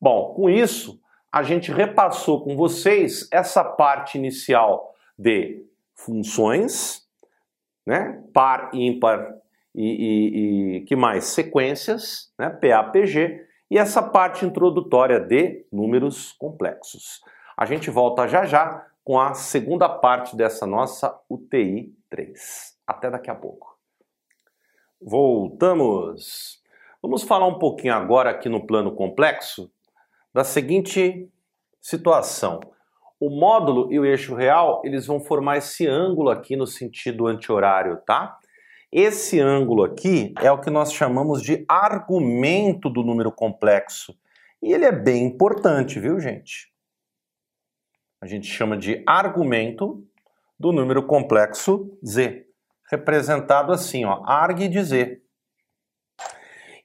Bom, 0.00 0.34
com 0.34 0.48
isso, 0.48 1.00
a 1.32 1.42
gente 1.42 1.72
repassou 1.72 2.44
com 2.44 2.56
vocês 2.56 3.28
essa 3.32 3.64
parte 3.64 4.16
inicial 4.16 4.94
de 5.18 5.64
funções, 5.94 7.06
né? 7.86 8.22
par, 8.32 8.70
ímpar 8.72 9.34
e, 9.74 9.84
e, 9.84 10.76
e 10.76 10.80
que 10.82 10.96
mais? 10.96 11.24
Sequências, 11.24 12.32
né? 12.38 12.50
PAPG, 12.50 13.46
e 13.70 13.78
essa 13.78 14.02
parte 14.02 14.44
introdutória 14.44 15.20
de 15.20 15.64
números 15.72 16.32
complexos. 16.32 17.22
A 17.56 17.64
gente 17.64 17.88
volta 17.88 18.26
já 18.26 18.44
já 18.44 18.86
com 19.04 19.18
a 19.20 19.32
segunda 19.32 19.88
parte 19.88 20.36
dessa 20.36 20.66
nossa 20.66 21.20
UTI 21.28 21.94
3. 22.08 22.76
Até 22.86 23.08
daqui 23.10 23.30
a 23.30 23.34
pouco. 23.34 23.78
Voltamos! 25.00 26.60
Vamos 27.00 27.22
falar 27.22 27.46
um 27.46 27.58
pouquinho 27.58 27.94
agora 27.94 28.30
aqui 28.30 28.48
no 28.48 28.66
plano 28.66 28.94
complexo 28.94 29.70
da 30.34 30.44
seguinte 30.44 31.30
situação. 31.80 32.60
O 33.18 33.30
módulo 33.30 33.92
e 33.92 33.98
o 33.98 34.04
eixo 34.04 34.34
real, 34.34 34.82
eles 34.84 35.06
vão 35.06 35.20
formar 35.20 35.58
esse 35.58 35.86
ângulo 35.86 36.28
aqui 36.28 36.56
no 36.56 36.66
sentido 36.66 37.26
anti-horário, 37.26 38.00
tá? 38.04 38.38
Esse 38.92 39.38
ângulo 39.38 39.84
aqui 39.84 40.34
é 40.40 40.50
o 40.50 40.60
que 40.60 40.70
nós 40.70 40.92
chamamos 40.92 41.42
de 41.42 41.64
argumento 41.68 42.90
do 42.90 43.02
número 43.02 43.30
complexo. 43.30 44.16
E 44.60 44.72
ele 44.72 44.84
é 44.84 44.92
bem 44.92 45.26
importante, 45.26 46.00
viu, 46.00 46.18
gente? 46.18 46.72
A 48.20 48.26
gente 48.26 48.46
chama 48.46 48.76
de 48.76 49.02
argumento 49.06 50.04
do 50.58 50.72
número 50.72 51.06
complexo 51.06 51.96
z 52.04 52.46
representado 52.90 53.72
assim, 53.72 54.04
ó, 54.04 54.22
arg 54.26 54.68
de 54.68 54.82
z. 54.82 55.22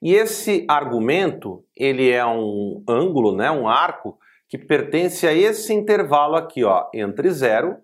E 0.01 0.13
esse 0.13 0.65
argumento, 0.69 1.65
ele 1.75 2.11
é 2.11 2.23
um 2.23 2.83
ângulo, 2.87 3.35
né, 3.35 3.49
um 3.49 3.67
arco, 3.67 4.19
que 4.47 4.57
pertence 4.57 5.25
a 5.25 5.33
esse 5.33 5.73
intervalo 5.73 6.35
aqui, 6.35 6.63
ó, 6.63 6.87
entre 6.93 7.31
0 7.31 7.77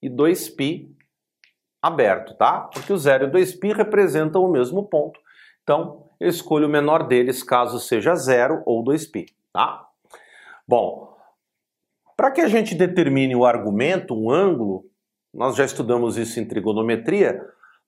e 0.00 0.08
2π 0.08 0.88
aberto, 1.82 2.34
tá? 2.34 2.60
Porque 2.72 2.92
o 2.92 2.98
0 2.98 3.26
e 3.26 3.30
2π 3.30 3.74
representam 3.74 4.44
o 4.44 4.50
mesmo 4.50 4.84
ponto. 4.84 5.18
Então, 5.62 6.06
eu 6.18 6.28
escolho 6.28 6.66
o 6.66 6.70
menor 6.70 7.06
deles 7.06 7.42
caso 7.42 7.78
seja 7.78 8.14
0 8.14 8.62
ou 8.66 8.84
2π, 8.84 9.26
tá? 9.52 9.86
Bom, 10.66 11.16
para 12.16 12.30
que 12.30 12.40
a 12.40 12.48
gente 12.48 12.74
determine 12.74 13.34
o 13.34 13.46
argumento, 13.46 14.14
um 14.14 14.30
ângulo, 14.30 14.84
nós 15.32 15.56
já 15.56 15.64
estudamos 15.64 16.18
isso 16.18 16.38
em 16.38 16.46
trigonometria. 16.46 17.40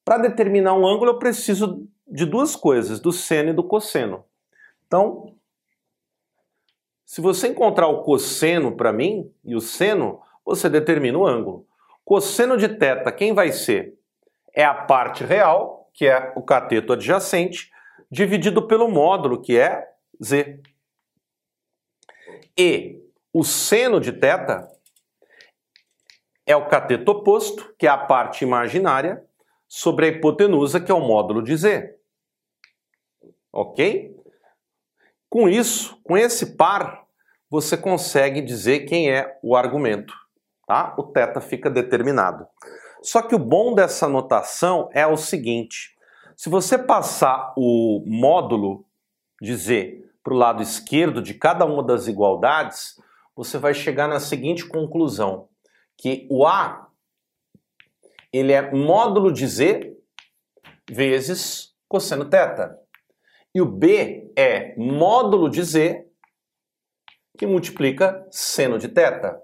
Para 0.04 0.18
determinar 0.18 0.74
um 0.74 0.86
ângulo, 0.86 1.10
eu 1.10 1.18
preciso 1.18 1.86
de 2.08 2.24
duas 2.24 2.56
coisas, 2.56 3.00
do 3.00 3.12
seno 3.12 3.50
e 3.50 3.52
do 3.52 3.62
cosseno. 3.62 4.24
Então, 4.86 5.34
se 7.04 7.20
você 7.20 7.48
encontrar 7.48 7.88
o 7.88 8.02
cosseno 8.02 8.76
para 8.76 8.92
mim 8.92 9.30
e 9.44 9.54
o 9.54 9.60
seno, 9.60 10.20
você 10.44 10.68
determina 10.68 11.18
o 11.18 11.26
ângulo. 11.26 11.66
Cosseno 12.04 12.56
de 12.56 12.68
θ, 12.68 13.12
quem 13.16 13.32
vai 13.32 13.52
ser? 13.52 13.98
É 14.54 14.64
a 14.64 14.74
parte 14.74 15.24
real, 15.24 15.90
que 15.94 16.06
é 16.06 16.32
o 16.36 16.42
cateto 16.42 16.92
adjacente, 16.92 17.70
dividido 18.10 18.66
pelo 18.66 18.88
módulo, 18.88 19.40
que 19.40 19.58
é 19.58 19.88
z. 20.22 20.60
E 22.58 23.00
o 23.32 23.42
seno 23.42 24.00
de 24.00 24.12
θ 24.12 24.68
é 26.44 26.56
o 26.56 26.68
cateto 26.68 27.12
oposto, 27.12 27.74
que 27.78 27.86
é 27.86 27.90
a 27.90 27.96
parte 27.96 28.44
imaginária, 28.44 29.24
sobre 29.68 30.06
a 30.06 30.08
hipotenusa, 30.08 30.80
que 30.80 30.92
é 30.92 30.94
o 30.94 31.00
módulo 31.00 31.42
de 31.42 31.56
Z. 31.56 31.98
Ok? 33.50 34.14
Com 35.30 35.48
isso, 35.48 35.98
com 36.02 36.18
esse 36.18 36.56
par, 36.56 37.06
você 37.48 37.76
consegue 37.76 38.42
dizer 38.42 38.80
quem 38.80 39.10
é 39.10 39.38
o 39.42 39.56
argumento 39.56 40.14
Tá? 40.71 40.95
O 40.97 41.03
θ 41.03 41.41
fica 41.41 41.69
determinado. 41.69 42.47
Só 43.01 43.21
que 43.21 43.35
o 43.35 43.39
bom 43.39 43.73
dessa 43.73 44.07
notação 44.07 44.89
é 44.91 45.05
o 45.07 45.17
seguinte: 45.17 45.95
se 46.35 46.49
você 46.49 46.77
passar 46.77 47.53
o 47.57 48.03
módulo 48.05 48.85
de 49.41 49.55
Z 49.55 50.03
para 50.23 50.33
o 50.33 50.37
lado 50.37 50.61
esquerdo 50.61 51.21
de 51.21 51.33
cada 51.33 51.65
uma 51.65 51.81
das 51.81 52.07
igualdades, 52.07 52.99
você 53.35 53.57
vai 53.57 53.73
chegar 53.73 54.07
na 54.07 54.19
seguinte 54.19 54.67
conclusão: 54.67 55.47
que 55.97 56.27
o 56.29 56.45
A 56.45 56.87
ele 58.31 58.51
é 58.51 58.71
módulo 58.71 59.31
de 59.31 59.47
Z 59.47 59.95
vezes 60.89 61.73
cosseno 61.87 62.25
θ. 62.25 62.77
E 63.53 63.61
o 63.61 63.65
B 63.65 64.31
é 64.35 64.75
módulo 64.77 65.49
de 65.49 65.63
Z 65.63 66.05
que 67.37 67.47
multiplica 67.47 68.27
seno 68.31 68.77
de 68.77 68.87
θ. 68.87 69.39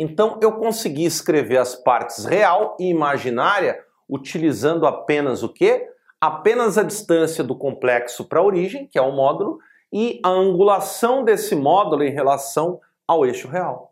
Então 0.00 0.38
eu 0.40 0.52
consegui 0.52 1.04
escrever 1.04 1.58
as 1.58 1.74
partes 1.74 2.24
real 2.24 2.76
e 2.80 2.88
imaginária 2.88 3.78
utilizando 4.08 4.86
apenas 4.86 5.42
o 5.42 5.48
quê? 5.48 5.86
Apenas 6.20 6.78
a 6.78 6.82
distância 6.82 7.44
do 7.44 7.56
complexo 7.56 8.24
para 8.24 8.40
a 8.40 8.44
origem, 8.44 8.86
que 8.86 8.98
é 8.98 9.02
o 9.02 9.12
módulo, 9.12 9.58
e 9.92 10.20
a 10.24 10.28
angulação 10.28 11.24
desse 11.24 11.54
módulo 11.54 12.02
em 12.02 12.10
relação 12.10 12.80
ao 13.06 13.26
eixo 13.26 13.48
real 13.48 13.90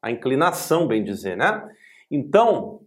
a 0.00 0.10
inclinação, 0.10 0.86
bem 0.86 1.02
dizer, 1.02 1.36
né? 1.36 1.68
Então, 2.10 2.80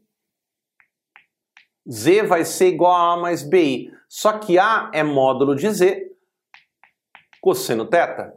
Z 1.89 2.23
vai 2.23 2.45
ser 2.45 2.67
igual 2.67 2.93
a 2.93 3.13
A 3.13 3.17
mais 3.17 3.43
BI. 3.43 3.91
Só 4.07 4.37
que 4.37 4.57
A 4.57 4.89
é 4.93 5.03
módulo 5.03 5.55
de 5.55 5.69
Z, 5.69 6.11
cosseno 7.39 7.85
teta, 7.85 8.33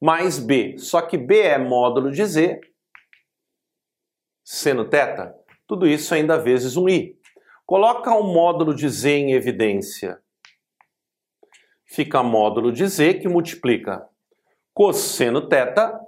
mais 0.00 0.38
B. 0.38 0.78
Só 0.78 1.02
que 1.02 1.16
B 1.16 1.40
é 1.40 1.58
módulo 1.58 2.10
de 2.10 2.24
Z, 2.24 2.60
seno 4.44 4.84
teta. 4.88 5.34
Tudo 5.66 5.86
isso 5.86 6.14
ainda 6.14 6.38
vezes 6.38 6.76
um 6.76 6.88
I. 6.88 7.18
Coloca 7.66 8.14
o 8.14 8.22
módulo 8.22 8.74
de 8.74 8.88
Z 8.88 9.10
em 9.10 9.32
evidência. 9.32 10.22
Fica 11.84 12.22
módulo 12.22 12.72
de 12.72 12.86
Z 12.86 13.14
que 13.14 13.28
multiplica 13.28 14.08
cosseno 14.72 15.48
teta 15.48 16.00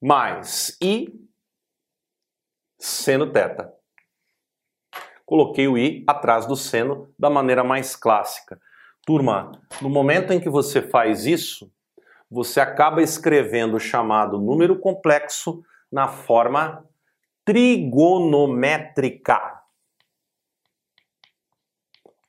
mais 0.00 0.78
I 0.80 1.12
seno 2.78 3.32
teta. 3.32 3.74
Coloquei 5.26 5.66
o 5.66 5.76
I 5.76 6.04
atrás 6.06 6.46
do 6.46 6.56
seno 6.56 7.12
da 7.18 7.28
maneira 7.28 7.64
mais 7.64 7.96
clássica. 7.96 8.60
Turma, 9.04 9.50
no 9.82 9.90
momento 9.90 10.32
em 10.32 10.40
que 10.40 10.48
você 10.48 10.80
faz 10.80 11.26
isso, 11.26 11.70
você 12.30 12.60
acaba 12.60 13.02
escrevendo 13.02 13.76
o 13.76 13.80
chamado 13.80 14.38
número 14.38 14.78
complexo 14.78 15.62
na 15.90 16.08
forma 16.08 16.86
trigonométrica 17.44 19.58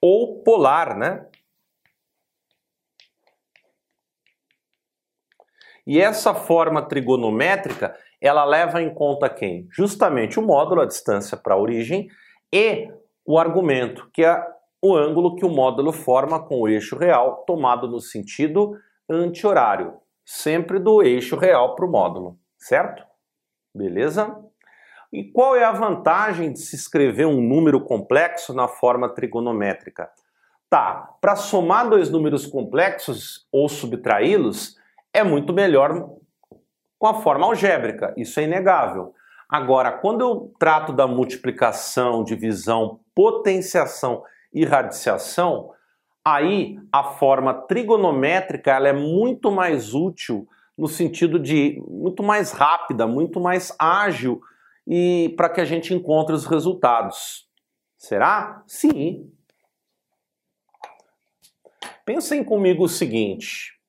ou 0.02 0.42
polar, 0.44 0.98
né? 0.98 1.26
E 5.86 6.00
essa 6.00 6.34
forma 6.34 6.82
trigonométrica, 6.82 7.98
ela 8.22 8.46
leva 8.46 8.82
em 8.82 8.94
conta 8.94 9.28
quem? 9.28 9.68
Justamente 9.72 10.40
o 10.40 10.44
módulo, 10.44 10.82
a 10.82 10.86
distância 10.86 11.36
para 11.36 11.56
a 11.56 11.58
origem, 11.58 12.08
e 12.54 12.90
o 13.26 13.38
argumento, 13.38 14.10
que 14.14 14.24
é 14.24 14.42
o 14.82 14.96
ângulo 14.96 15.36
que 15.36 15.46
o 15.46 15.50
módulo 15.50 15.92
forma 15.92 16.42
com 16.42 16.62
o 16.62 16.68
eixo 16.68 16.96
real, 16.96 17.44
tomado 17.46 17.88
no 17.88 18.00
sentido 18.00 18.78
anti-horário, 19.10 19.94
sempre 20.24 20.80
do 20.80 21.02
eixo 21.02 21.36
real 21.36 21.76
para 21.76 21.86
o 21.86 21.92
módulo, 21.92 22.38
certo? 22.58 23.04
Beleza? 23.74 24.36
E 25.12 25.24
qual 25.32 25.56
é 25.56 25.64
a 25.64 25.72
vantagem 25.72 26.54
de 26.54 26.60
se 26.60 26.76
escrever 26.76 27.26
um 27.26 27.42
número 27.42 27.82
complexo 27.84 28.54
na 28.54 28.68
forma 28.68 29.10
trigonométrica? 29.10 30.10
Tá, 30.70 31.16
para 31.20 31.36
somar 31.36 31.90
dois 31.90 32.12
números 32.12 32.46
complexos 32.46 33.48
ou 33.52 33.68
subtraí-los 33.68 34.78
é 35.12 35.24
muito 35.24 35.52
melhor 35.52 36.08
com 37.00 37.08
a 37.08 37.16
forma 37.16 37.48
algébrica, 37.48 38.14
isso 38.16 38.40
é 38.40 38.44
inegável. 38.44 39.14
Agora, 39.50 39.92
quando 39.94 40.22
eu 40.22 40.54
trato 40.60 40.94
da 40.94 41.08
multiplicação, 41.08 42.24
divisão, 42.24 43.00
potenciação 43.16 44.22
e 44.54 44.64
radiciação, 44.64 45.72
aí 46.36 46.78
a 46.92 47.04
forma 47.04 47.54
trigonométrica 47.54 48.72
ela 48.72 48.88
é 48.88 48.94
muito 48.94 49.52
mais 49.52 49.94
útil 49.94 50.48
no 50.78 50.88
sentido 50.88 51.38
de 51.38 51.82
muito 51.88 52.24
mais 52.24 52.52
rápida, 52.52 53.06
muito 53.06 53.40
mais 53.40 53.76
ágil 53.78 54.42
e 54.88 55.34
para 55.36 55.50
que 55.50 55.62
a 55.62 55.66
gente 55.66 55.94
encontre 55.94 56.34
os 56.34 56.46
resultados. 56.46 57.48
Será? 57.98 58.64
Sim. 58.66 59.32
Pensem 62.06 62.44
comigo 62.44 62.86
o 62.86 62.90
seguinte: 62.90 63.80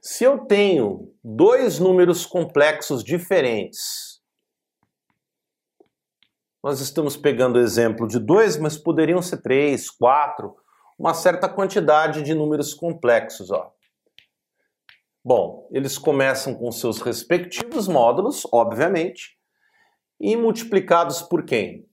se 0.00 0.24
eu 0.24 0.38
tenho 0.46 1.14
dois 1.22 1.78
números 1.78 2.24
complexos 2.24 3.04
diferentes, 3.04 4.11
nós 6.62 6.80
estamos 6.80 7.16
pegando 7.16 7.56
o 7.56 7.60
exemplo 7.60 8.06
de 8.06 8.20
dois, 8.20 8.56
mas 8.56 8.78
poderiam 8.78 9.20
ser 9.20 9.42
três, 9.42 9.90
quatro, 9.90 10.56
uma 10.96 11.12
certa 11.12 11.48
quantidade 11.48 12.22
de 12.22 12.34
números 12.34 12.72
complexos. 12.72 13.50
Ó. 13.50 13.74
Bom, 15.24 15.68
eles 15.72 15.98
começam 15.98 16.54
com 16.54 16.70
seus 16.70 17.00
respectivos 17.00 17.88
módulos, 17.88 18.46
obviamente, 18.52 19.36
e 20.20 20.36
multiplicados 20.36 21.20
por 21.20 21.44
quem? 21.44 21.88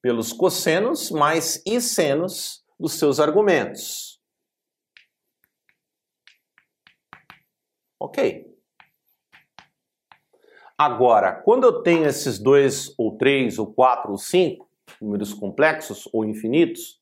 Pelos 0.00 0.32
cossenos 0.32 1.10
mais 1.10 1.62
senos 1.80 2.64
dos 2.78 2.92
seus 2.92 3.18
argumentos. 3.18 4.20
Ok. 7.98 8.53
Agora, 10.76 11.32
quando 11.32 11.64
eu 11.64 11.82
tenho 11.82 12.06
esses 12.06 12.38
dois, 12.38 12.92
ou 12.98 13.16
três, 13.16 13.58
ou 13.58 13.66
quatro, 13.66 14.10
ou 14.10 14.18
cinco 14.18 14.68
números 15.00 15.32
complexos 15.32 16.08
ou 16.12 16.24
infinitos, 16.24 17.00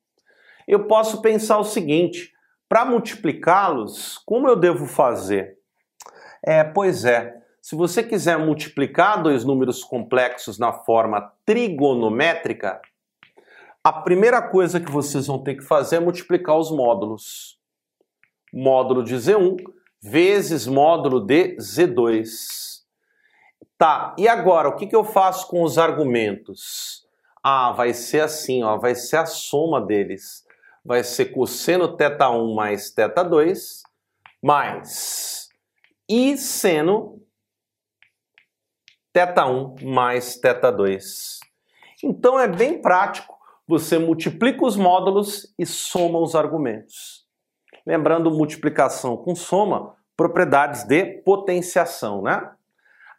eu 0.68 0.86
posso 0.86 1.22
pensar 1.22 1.58
o 1.58 1.64
seguinte: 1.64 2.32
para 2.68 2.84
multiplicá-los, 2.84 4.18
como 4.26 4.48
eu 4.48 4.56
devo 4.56 4.86
fazer? 4.86 5.58
É, 6.44 6.64
pois 6.64 7.04
é, 7.04 7.40
se 7.60 7.76
você 7.76 8.02
quiser 8.02 8.38
multiplicar 8.38 9.22
dois 9.22 9.44
números 9.44 9.84
complexos 9.84 10.58
na 10.58 10.72
forma 10.72 11.32
trigonométrica, 11.46 12.80
a 13.84 13.92
primeira 13.92 14.42
coisa 14.42 14.80
que 14.80 14.90
vocês 14.90 15.26
vão 15.26 15.42
ter 15.42 15.56
que 15.56 15.64
fazer 15.64 15.96
é 15.96 16.00
multiplicar 16.00 16.56
os 16.56 16.70
módulos. 16.70 17.58
Módulo 18.52 19.02
de 19.02 19.14
Z1 19.14 19.56
vezes 20.02 20.66
módulo 20.66 21.20
de 21.20 21.56
Z2. 21.56 22.71
Tá, 23.82 24.14
e 24.16 24.28
agora 24.28 24.68
o 24.68 24.76
que, 24.76 24.86
que 24.86 24.94
eu 24.94 25.02
faço 25.02 25.48
com 25.48 25.64
os 25.64 25.76
argumentos? 25.76 27.04
Ah, 27.42 27.72
vai 27.72 27.92
ser 27.92 28.20
assim, 28.20 28.62
ó, 28.62 28.76
vai 28.76 28.94
ser 28.94 29.16
a 29.16 29.26
soma 29.26 29.84
deles 29.84 30.44
vai 30.84 31.02
ser 31.02 31.32
cosseno 31.32 31.96
teta 31.96 32.30
1 32.30 32.54
mais 32.54 32.92
teta 32.92 33.24
2 33.24 33.82
mais 34.40 35.48
e 36.08 36.36
seno 36.36 37.20
teta 39.12 39.46
1 39.46 39.74
mais 39.82 40.36
teta 40.36 40.70
2. 40.70 41.40
Então 42.04 42.38
é 42.38 42.46
bem 42.46 42.80
prático. 42.80 43.36
Você 43.66 43.98
multiplica 43.98 44.64
os 44.64 44.76
módulos 44.76 45.52
e 45.58 45.66
soma 45.66 46.20
os 46.20 46.36
argumentos. 46.36 47.26
Lembrando, 47.84 48.30
multiplicação 48.30 49.16
com 49.16 49.34
soma, 49.34 49.96
propriedades 50.16 50.84
de 50.84 51.04
potenciação, 51.24 52.22
né? 52.22 52.48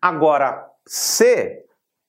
Agora, 0.03 0.69
se, 0.85 1.63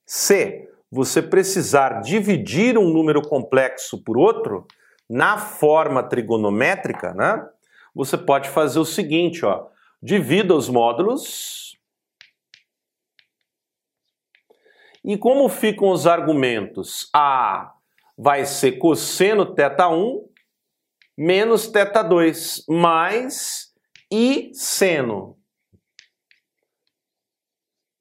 se 0.04 0.68
você 0.90 1.22
precisar 1.22 2.00
dividir 2.00 2.76
um 2.76 2.92
número 2.92 3.22
complexo 3.22 4.02
por 4.02 4.18
outro, 4.18 4.66
na 5.09 5.38
forma 5.38 6.02
trigonométrica, 6.02 7.14
né, 7.14 7.48
você 7.94 8.18
pode 8.18 8.48
fazer 8.48 8.80
o 8.80 8.85
seguinte, 8.85 9.46
ó, 9.46 9.68
divida 10.02 10.57
os 10.57 10.68
módulos. 10.68 11.78
E 15.04 15.16
como 15.16 15.48
ficam 15.48 15.90
os 15.90 16.04
argumentos? 16.04 17.09
A 17.14 17.74
vai 18.18 18.44
ser 18.44 18.72
cosseno 18.72 19.54
teta 19.54 19.88
1 19.88 20.28
menos 21.16 21.68
teta 21.68 22.02
2 22.02 22.64
mais 22.68 23.72
e 24.11 24.50
seno 24.52 25.38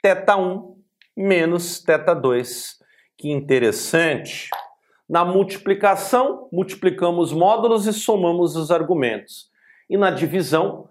teta 0.03 0.35
1 0.35 0.75
menos 1.15 1.81
teta 1.81 2.13
2. 2.13 2.77
Que 3.17 3.31
interessante. 3.31 4.49
Na 5.07 5.23
multiplicação, 5.23 6.49
multiplicamos 6.51 7.31
módulos 7.31 7.87
e 7.87 7.93
somamos 7.93 8.57
os 8.57 8.69
argumentos. 8.69 9.49
E 9.89 9.95
na 9.95 10.11
divisão, 10.11 10.89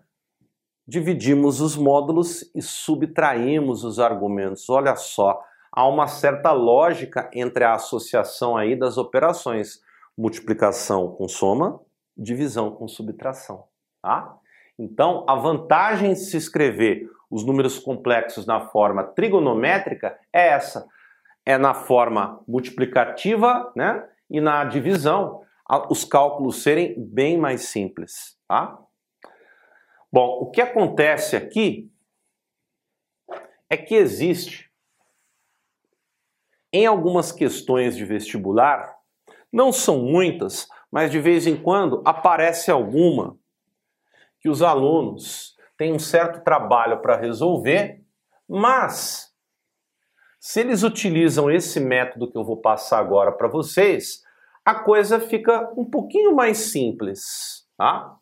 dividimos 0.89 1.61
os 1.61 1.77
módulos 1.77 2.51
e 2.55 2.63
subtraímos 2.63 3.85
os 3.85 3.99
argumentos. 3.99 4.71
Olha 4.71 4.97
só, 4.97 5.43
há 5.71 5.87
uma 5.87 6.07
certa 6.07 6.53
lógica 6.53 7.31
entre 7.35 7.65
a 7.65 7.75
associação 7.75 8.57
aí 8.57 8.75
das 8.75 8.97
operações. 8.97 9.83
Multiplicação 10.17 11.09
com 11.09 11.29
soma, 11.29 11.81
divisão 12.17 12.71
com 12.71 12.89
subtração. 12.89 13.65
Tá? 14.01 14.39
Então, 14.79 15.27
a 15.29 15.35
vantagem 15.35 16.15
de 16.15 16.21
se 16.21 16.37
escrever 16.39 17.11
os 17.33 17.45
números 17.45 17.79
complexos 17.79 18.45
na 18.45 18.69
forma 18.69 19.03
trigonométrica 19.03 20.19
é 20.31 20.49
essa 20.49 20.87
é 21.45 21.59
na 21.59 21.75
forma 21.75 22.43
multiplicativa 22.47 23.73
né, 23.75 24.09
e 24.31 24.41
na 24.41 24.65
divisão, 24.65 25.43
os 25.89 26.05
cálculos 26.05 26.63
serem 26.63 26.95
bem 26.97 27.37
mais 27.37 27.63
simples. 27.63 28.39
Tá? 28.47 28.79
Bom, 30.13 30.41
o 30.43 30.51
que 30.51 30.61
acontece 30.61 31.35
aqui 31.35 31.91
é 33.69 33.77
que 33.77 33.95
existe 33.95 34.71
em 36.73 36.87
algumas 36.87 37.33
questões 37.33 37.97
de 37.97 38.05
vestibular, 38.05 38.97
não 39.53 39.73
são 39.73 39.99
muitas, 40.03 40.69
mas 40.91 41.11
de 41.11 41.19
vez 41.19 41.47
em 41.47 41.57
quando 41.57 42.03
aparece 42.05 42.71
alguma 42.71 43.39
que 44.41 44.49
os 44.49 44.63
alunos 44.63 45.52
têm 45.83 45.93
um 45.93 45.99
certo 45.99 46.45
trabalho 46.45 47.03
para 47.03 47.17
resolver 47.17 48.01
Mas, 48.49 49.33
se 50.39 50.61
eles 50.61 50.85
utilizam 50.85 51.51
esse 51.51 51.81
método 51.81 52.31
que 52.31 52.39
eu 52.39 52.45
vou 52.45 52.61
passar 52.61 52.99
agora 52.99 53.33
para 53.33 53.49
vocês, 53.49 54.23
a 54.65 54.75
coisa 54.77 55.19
fica 55.19 55.73
um 55.77 55.85
pouquinho 55.85 56.37
mais 56.37 56.71
simples, 56.71 57.67
tá? 57.77 58.17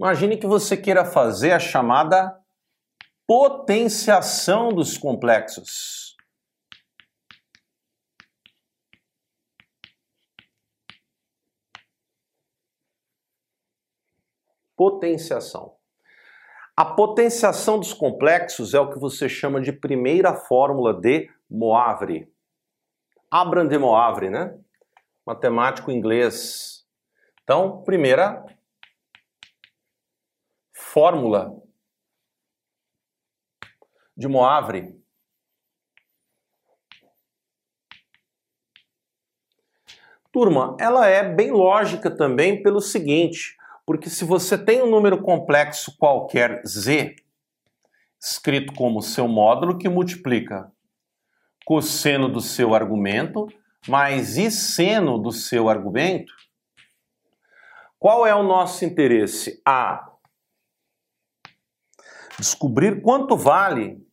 Imagine 0.00 0.38
que 0.38 0.46
você 0.46 0.78
queira 0.78 1.04
fazer 1.04 1.52
a 1.52 1.58
chamada 1.58 2.40
potenciação 3.26 4.70
dos 4.70 4.96
complexos. 4.96 6.16
Potenciação. 14.74 15.76
A 16.74 16.82
potenciação 16.82 17.78
dos 17.78 17.92
complexos 17.92 18.72
é 18.72 18.80
o 18.80 18.90
que 18.90 18.98
você 18.98 19.28
chama 19.28 19.60
de 19.60 19.70
primeira 19.70 20.34
fórmula 20.34 20.94
de 20.98 21.30
Moivre. 21.50 22.26
Abraham 23.30 23.68
de 23.68 23.76
Moivre, 23.76 24.30
né? 24.30 24.58
Matemático 25.26 25.90
inglês. 25.90 26.86
Então, 27.44 27.82
primeira 27.82 28.42
fórmula 30.92 31.56
de 34.16 34.26
Moavre. 34.26 35.00
Turma, 40.32 40.76
ela 40.80 41.06
é 41.06 41.22
bem 41.22 41.52
lógica 41.52 42.10
também 42.10 42.60
pelo 42.60 42.80
seguinte, 42.80 43.56
porque 43.86 44.10
se 44.10 44.24
você 44.24 44.58
tem 44.58 44.82
um 44.82 44.90
número 44.90 45.22
complexo 45.22 45.96
qualquer 45.96 46.60
z, 46.66 47.14
escrito 48.20 48.72
como 48.74 49.00
seu 49.00 49.28
módulo, 49.28 49.78
que 49.78 49.88
multiplica 49.88 50.72
cosseno 51.64 52.28
do 52.28 52.40
seu 52.40 52.74
argumento 52.74 53.46
mais 53.86 54.36
i 54.36 54.50
seno 54.50 55.18
do 55.18 55.30
seu 55.30 55.68
argumento, 55.68 56.32
qual 57.96 58.26
é 58.26 58.34
o 58.34 58.42
nosso 58.42 58.84
interesse? 58.84 59.62
A 59.64 60.09
descobrir 62.40 63.02
quanto 63.02 63.36
vale 63.36 64.04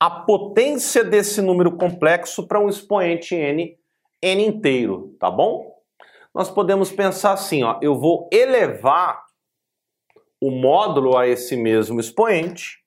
a 0.00 0.10
potência 0.10 1.04
desse 1.04 1.40
número 1.40 1.76
complexo 1.76 2.48
para 2.48 2.58
um 2.58 2.68
expoente 2.68 3.36
n, 3.36 3.78
n 4.20 4.44
inteiro, 4.44 5.14
tá 5.20 5.30
bom? 5.30 5.80
Nós 6.34 6.50
podemos 6.50 6.90
pensar 6.90 7.32
assim, 7.32 7.62
ó, 7.62 7.78
eu 7.80 7.96
vou 7.96 8.28
elevar 8.32 9.24
o 10.40 10.50
módulo 10.50 11.16
a 11.16 11.28
esse 11.28 11.54
mesmo 11.54 12.00
expoente. 12.00 12.82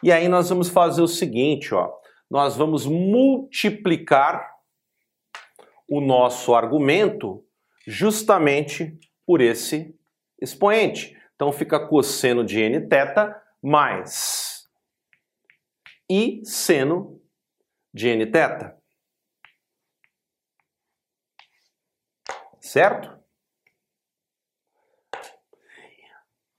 E 0.00 0.12
aí 0.12 0.28
nós 0.28 0.48
vamos 0.48 0.68
fazer 0.68 1.02
o 1.02 1.08
seguinte, 1.08 1.74
ó, 1.74 1.92
nós 2.30 2.56
vamos 2.56 2.86
multiplicar 2.86 4.48
o 5.88 6.00
nosso 6.00 6.54
argumento 6.54 7.44
justamente 7.84 8.96
por 9.26 9.40
esse 9.40 9.97
expoente. 10.40 11.16
Então 11.34 11.52
fica 11.52 11.86
cosseno 11.86 12.44
de 12.44 12.60
n 12.60 12.80
θ 12.88 13.34
mais 13.62 14.68
i 16.10 16.40
seno 16.44 17.20
de 17.92 18.08
n 18.08 18.26
θ. 18.26 18.76
Certo? 22.60 23.18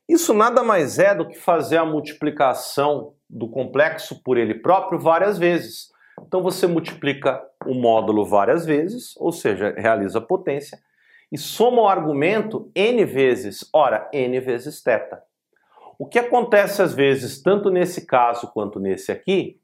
Isso 0.07 0.33
nada 0.33 0.63
mais 0.63 0.97
é 0.97 1.13
do 1.13 1.27
que 1.27 1.37
fazer 1.37 1.77
a 1.77 1.85
multiplicação 1.85 3.15
do 3.29 3.47
complexo 3.47 4.23
por 4.23 4.37
ele 4.37 4.55
próprio 4.55 4.99
várias 4.99 5.37
vezes. 5.37 5.89
Então 6.19 6.41
você 6.41 6.65
multiplica 6.65 7.39
o 7.65 7.75
módulo 7.75 8.25
várias 8.25 8.65
vezes, 8.65 9.15
ou 9.17 9.31
seja, 9.31 9.73
realiza 9.77 10.17
a 10.17 10.25
potência, 10.25 10.79
e 11.34 11.38
soma 11.38 11.82
o 11.82 11.88
argumento 11.88 12.70
n 12.76 13.04
vezes, 13.04 13.68
ora, 13.72 14.08
n 14.12 14.38
vezes 14.40 14.80
θ. 14.80 15.20
O 15.98 16.06
que 16.06 16.18
acontece 16.18 16.82
às 16.82 16.94
vezes, 16.94 17.42
tanto 17.42 17.70
nesse 17.70 18.06
caso 18.06 18.52
quanto 18.52 18.78
nesse 18.78 19.10
aqui, 19.10 19.60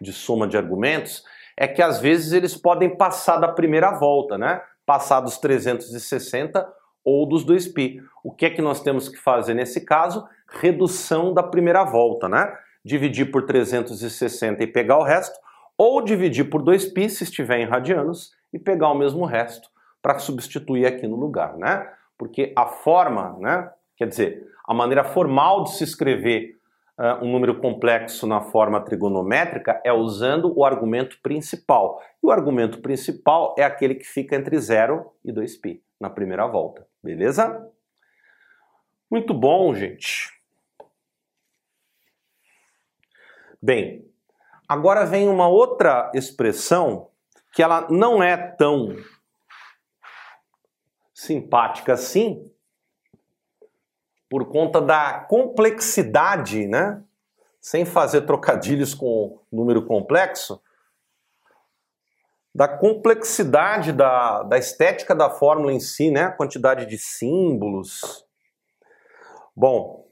de 0.00 0.12
soma 0.12 0.46
de 0.46 0.56
argumentos, 0.56 1.24
é 1.56 1.66
que 1.66 1.82
às 1.82 1.98
vezes 2.00 2.32
eles 2.32 2.56
podem 2.56 2.96
passar 2.96 3.38
da 3.38 3.48
primeira 3.48 3.90
volta, 3.98 4.38
né? 4.38 4.62
Passar 4.86 5.20
dos 5.20 5.38
360 5.38 6.66
ou 7.04 7.26
dos 7.26 7.44
2π. 7.44 8.00
O 8.22 8.32
que 8.32 8.46
é 8.46 8.50
que 8.50 8.62
nós 8.62 8.80
temos 8.80 9.08
que 9.08 9.16
fazer 9.16 9.54
nesse 9.54 9.84
caso? 9.84 10.24
Redução 10.48 11.34
da 11.34 11.42
primeira 11.42 11.82
volta, 11.82 12.28
né? 12.28 12.56
Dividir 12.84 13.32
por 13.32 13.44
360 13.44 14.62
e 14.62 14.66
pegar 14.68 14.98
o 14.98 15.02
resto, 15.02 15.36
ou 15.76 16.00
dividir 16.00 16.48
por 16.48 16.62
2π 16.62 17.08
se 17.08 17.24
estiver 17.24 17.58
em 17.58 17.66
radianos 17.66 18.30
e 18.52 18.58
pegar 18.58 18.90
o 18.90 18.98
mesmo 18.98 19.24
resto 19.24 19.68
para 20.03 20.19
substituir 20.19 20.85
aqui 20.85 21.07
no 21.07 21.15
lugar, 21.15 21.55
né? 21.57 21.89
Porque 22.17 22.51
a 22.57 22.67
forma, 22.67 23.37
né? 23.39 23.71
Quer 23.95 24.09
dizer, 24.09 24.47
a 24.67 24.73
maneira 24.73 25.05
formal 25.05 25.63
de 25.63 25.71
se 25.71 25.83
escrever 25.85 26.59
uh, 26.99 27.23
um 27.23 27.31
número 27.31 27.59
complexo 27.59 28.27
na 28.27 28.41
forma 28.41 28.81
trigonométrica 28.81 29.81
é 29.83 29.93
usando 29.93 30.53
o 30.57 30.65
argumento 30.65 31.17
principal. 31.23 32.01
E 32.21 32.27
o 32.27 32.31
argumento 32.31 32.81
principal 32.81 33.55
é 33.57 33.63
aquele 33.63 33.95
que 33.95 34.05
fica 34.05 34.35
entre 34.35 34.59
0 34.59 35.09
e 35.23 35.31
2π 35.31 35.79
na 35.99 36.09
primeira 36.09 36.45
volta, 36.47 36.85
beleza? 37.01 37.65
Muito 39.09 39.33
bom, 39.33 39.73
gente. 39.73 40.33
Bem, 43.61 44.05
agora 44.67 45.05
vem 45.05 45.29
uma 45.29 45.47
outra 45.47 46.11
expressão 46.13 47.09
que 47.53 47.63
ela 47.63 47.87
não 47.89 48.21
é 48.21 48.35
tão 48.35 48.97
simpática 51.25 51.93
assim, 51.93 52.49
por 54.29 54.49
conta 54.49 54.81
da 54.81 55.21
complexidade, 55.21 56.67
né? 56.67 57.03
Sem 57.61 57.85
fazer 57.85 58.23
trocadilhos 58.23 58.93
com 58.93 59.41
número 59.51 59.85
complexo, 59.85 60.61
da 62.53 62.67
complexidade 62.67 63.93
da, 63.93 64.43
da 64.43 64.57
estética 64.57 65.15
da 65.15 65.29
fórmula 65.29 65.71
em 65.71 65.79
si, 65.79 66.11
né? 66.11 66.25
A 66.25 66.31
quantidade 66.31 66.85
de 66.85 66.97
símbolos. 66.97 68.27
Bom, 69.55 70.07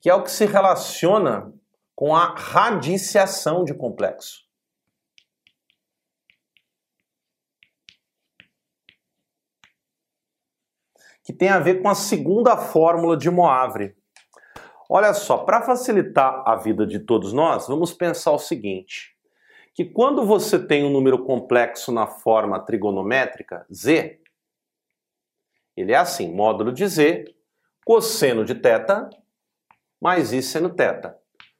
que 0.00 0.08
é 0.08 0.14
o 0.14 0.22
que 0.22 0.30
se 0.30 0.46
relaciona 0.46 1.52
com 1.94 2.14
a 2.14 2.34
radiciação 2.34 3.64
de 3.64 3.74
complexo. 3.74 4.44
Que 11.24 11.32
tem 11.32 11.48
a 11.48 11.58
ver 11.58 11.80
com 11.80 11.88
a 11.88 11.94
segunda 11.94 12.56
fórmula 12.56 13.16
de 13.16 13.30
Moavre. 13.30 13.96
Olha 14.88 15.14
só, 15.14 15.38
para 15.38 15.62
facilitar 15.62 16.42
a 16.46 16.54
vida 16.54 16.86
de 16.86 17.00
todos 17.00 17.32
nós, 17.32 17.66
vamos 17.66 17.92
pensar 17.92 18.32
o 18.32 18.38
seguinte: 18.38 19.16
que 19.72 19.84
quando 19.84 20.24
você 20.26 20.58
tem 20.58 20.84
um 20.84 20.90
número 20.90 21.24
complexo 21.24 21.90
na 21.90 22.06
forma 22.06 22.60
trigonométrica, 22.60 23.66
z, 23.72 24.20
ele 25.74 25.92
é 25.92 25.96
assim, 25.96 26.32
módulo 26.32 26.70
de 26.70 26.86
z, 26.86 27.24
cosseno 27.84 28.44
de 28.44 28.54
θ, 28.54 29.08
mais 30.00 30.32
i 30.32 30.42
seno 30.42 30.68
θ. 30.68 31.14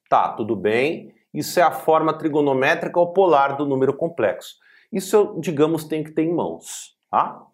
Tá, 0.08 0.28
tudo 0.34 0.54
bem, 0.54 1.14
isso 1.32 1.58
é 1.58 1.62
a 1.62 1.72
forma 1.72 2.16
trigonométrica 2.16 3.00
ou 3.00 3.12
polar 3.12 3.56
do 3.56 3.66
número 3.66 3.96
complexo. 3.96 4.56
Isso 4.92 5.16
eu, 5.16 5.40
digamos, 5.40 5.84
tenho 5.84 6.04
que 6.04 6.12
ter 6.12 6.22
em 6.22 6.32
mãos, 6.32 6.94
tá? 7.10 7.44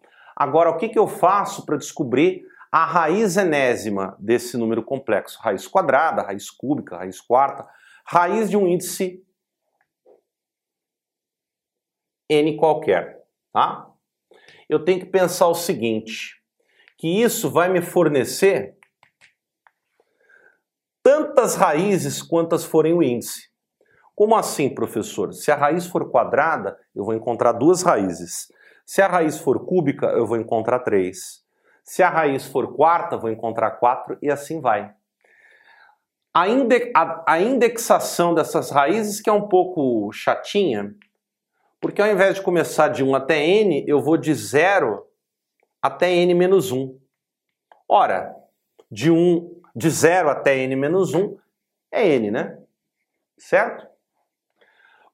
Agora, 0.41 0.71
o 0.71 0.77
que, 0.77 0.89
que 0.89 0.97
eu 0.97 1.07
faço 1.07 1.67
para 1.67 1.77
descobrir 1.77 2.47
a 2.71 2.83
raiz 2.83 3.37
enésima 3.37 4.17
desse 4.17 4.57
número 4.57 4.83
complexo? 4.83 5.39
Raiz 5.39 5.67
quadrada, 5.67 6.23
raiz 6.23 6.49
cúbica, 6.49 6.97
raiz 6.97 7.21
quarta, 7.21 7.69
raiz 8.03 8.49
de 8.49 8.57
um 8.57 8.67
índice 8.67 9.23
n 12.27 12.57
qualquer, 12.57 13.23
tá? 13.53 13.87
Eu 14.67 14.83
tenho 14.83 15.01
que 15.01 15.05
pensar 15.05 15.47
o 15.47 15.53
seguinte, 15.53 16.41
que 16.97 17.21
isso 17.21 17.51
vai 17.51 17.69
me 17.69 17.79
fornecer 17.79 18.75
tantas 21.03 21.53
raízes 21.53 22.19
quantas 22.19 22.65
forem 22.65 22.93
o 22.93 23.03
índice. 23.03 23.51
Como 24.15 24.35
assim, 24.35 24.73
professor? 24.73 25.35
Se 25.35 25.51
a 25.51 25.55
raiz 25.55 25.85
for 25.85 26.09
quadrada, 26.09 26.79
eu 26.95 27.05
vou 27.05 27.13
encontrar 27.13 27.51
duas 27.51 27.83
raízes. 27.83 28.47
Se 28.85 29.01
a 29.01 29.07
raiz 29.07 29.37
for 29.37 29.65
cúbica, 29.65 30.07
eu 30.07 30.25
vou 30.25 30.37
encontrar 30.37 30.79
3. 30.79 31.41
Se 31.83 32.03
a 32.03 32.09
raiz 32.09 32.45
for 32.45 32.75
quarta, 32.75 33.17
vou 33.17 33.29
encontrar 33.29 33.71
4 33.71 34.17
e 34.21 34.29
assim 34.29 34.59
vai. 34.59 34.93
A, 36.33 36.47
inde 36.47 36.91
a, 36.95 37.23
a 37.33 37.41
indexação 37.41 38.33
dessas 38.33 38.71
raízes 38.71 39.19
que 39.19 39.29
é 39.29 39.33
um 39.33 39.47
pouco 39.47 40.11
chatinha, 40.13 40.95
porque 41.79 42.01
ao 42.01 42.07
invés 42.07 42.35
de 42.35 42.41
começar 42.41 42.87
de 42.87 43.03
1 43.03 43.15
até 43.15 43.45
n, 43.45 43.83
eu 43.87 44.01
vou 44.01 44.15
de 44.15 44.33
0 44.33 45.05
até 45.81 46.11
n 46.11 46.33
menos 46.33 46.71
1. 46.71 46.97
Ora, 47.89 48.33
de 48.89 49.11
1, 49.11 49.61
de 49.75 49.89
0 49.89 50.29
até 50.29 50.55
n 50.57 50.75
menos 50.75 51.13
1 51.13 51.37
é 51.91 52.07
n, 52.07 52.31
né? 52.31 52.57
Certo? 53.37 53.90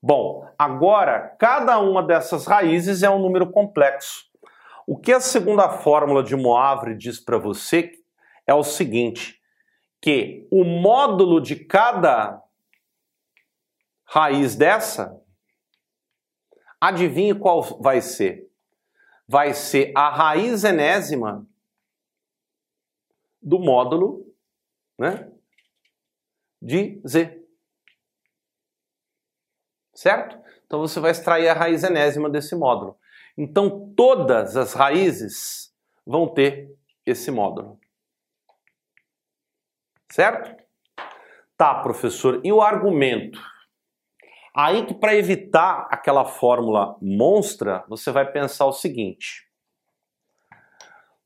Bom, 0.02 0.48
agora, 0.58 1.36
cada 1.40 1.80
uma 1.80 2.04
dessas 2.04 2.46
raízes 2.46 3.04
é 3.04 3.10
um 3.10 3.20
número 3.20 3.52
complexo. 3.52 4.26
O 4.86 4.98
que 4.98 5.12
a 5.12 5.20
segunda 5.20 5.70
fórmula 5.70 6.24
de 6.24 6.36
Moavre 6.36 6.96
diz 6.96 7.20
para 7.20 7.38
você 7.38 7.92
é 8.46 8.54
o 8.54 8.64
seguinte, 8.64 9.42
que 10.02 10.48
o 10.52 10.64
módulo 10.64 11.42
de 11.42 11.56
cada 11.56 12.42
raiz 14.06 14.56
dessa, 14.56 15.22
adivinhe 16.80 17.36
qual 17.36 17.62
vai 17.82 18.02
ser? 18.02 18.50
Vai 19.28 19.54
ser 19.54 19.92
a 19.96 20.10
raiz 20.10 20.64
enésima 20.64 21.46
do 23.42 23.60
módulo 23.60 24.26
né, 24.98 25.30
de 26.62 27.02
Z. 27.06 27.37
Certo? 29.98 30.38
Então 30.68 30.80
você 30.80 31.00
vai 31.00 31.10
extrair 31.10 31.50
a 31.50 31.56
raiz 31.56 31.84
enésima 31.84 32.30
desse 32.30 32.56
módulo. 32.56 32.96
Então 33.36 33.92
todas 33.98 34.56
as 34.56 34.76
raízes 34.76 35.74
vão 36.06 36.28
ter 36.32 36.70
esse 37.04 37.32
módulo. 37.32 37.80
Certo? 40.12 40.56
Tá, 41.58 41.82
professor, 41.82 42.40
e 42.44 42.54
o 42.54 42.62
argumento? 42.62 43.42
Aí 44.56 44.86
que 44.86 44.94
para 44.94 45.16
evitar 45.16 45.88
aquela 45.90 46.26
fórmula 46.26 46.96
monstra, 47.02 47.84
você 47.90 48.12
vai 48.12 48.32
pensar 48.32 48.68
o 48.68 48.74
seguinte: 48.74 49.50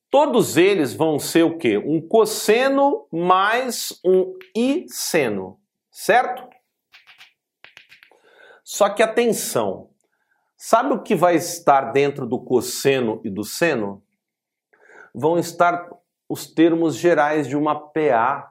todos 0.09 0.55
eles 0.55 0.93
vão 0.93 1.19
ser 1.19 1.43
o 1.43 1.57
quê? 1.57 1.77
Um 1.77 1.99
cosseno 2.07 3.05
mais 3.11 3.99
um 4.05 4.33
i 4.55 4.85
seno, 4.87 5.59
certo? 5.91 6.60
Só 8.71 8.87
que 8.87 9.03
atenção, 9.03 9.89
sabe 10.55 10.93
o 10.93 11.03
que 11.03 11.13
vai 11.13 11.35
estar 11.35 11.91
dentro 11.91 12.25
do 12.25 12.39
cosseno 12.39 13.19
e 13.21 13.29
do 13.29 13.43
seno? 13.43 14.01
Vão 15.13 15.37
estar 15.37 15.89
os 16.29 16.47
termos 16.47 16.95
gerais 16.95 17.49
de 17.49 17.57
uma 17.57 17.77
PA. 17.77 18.49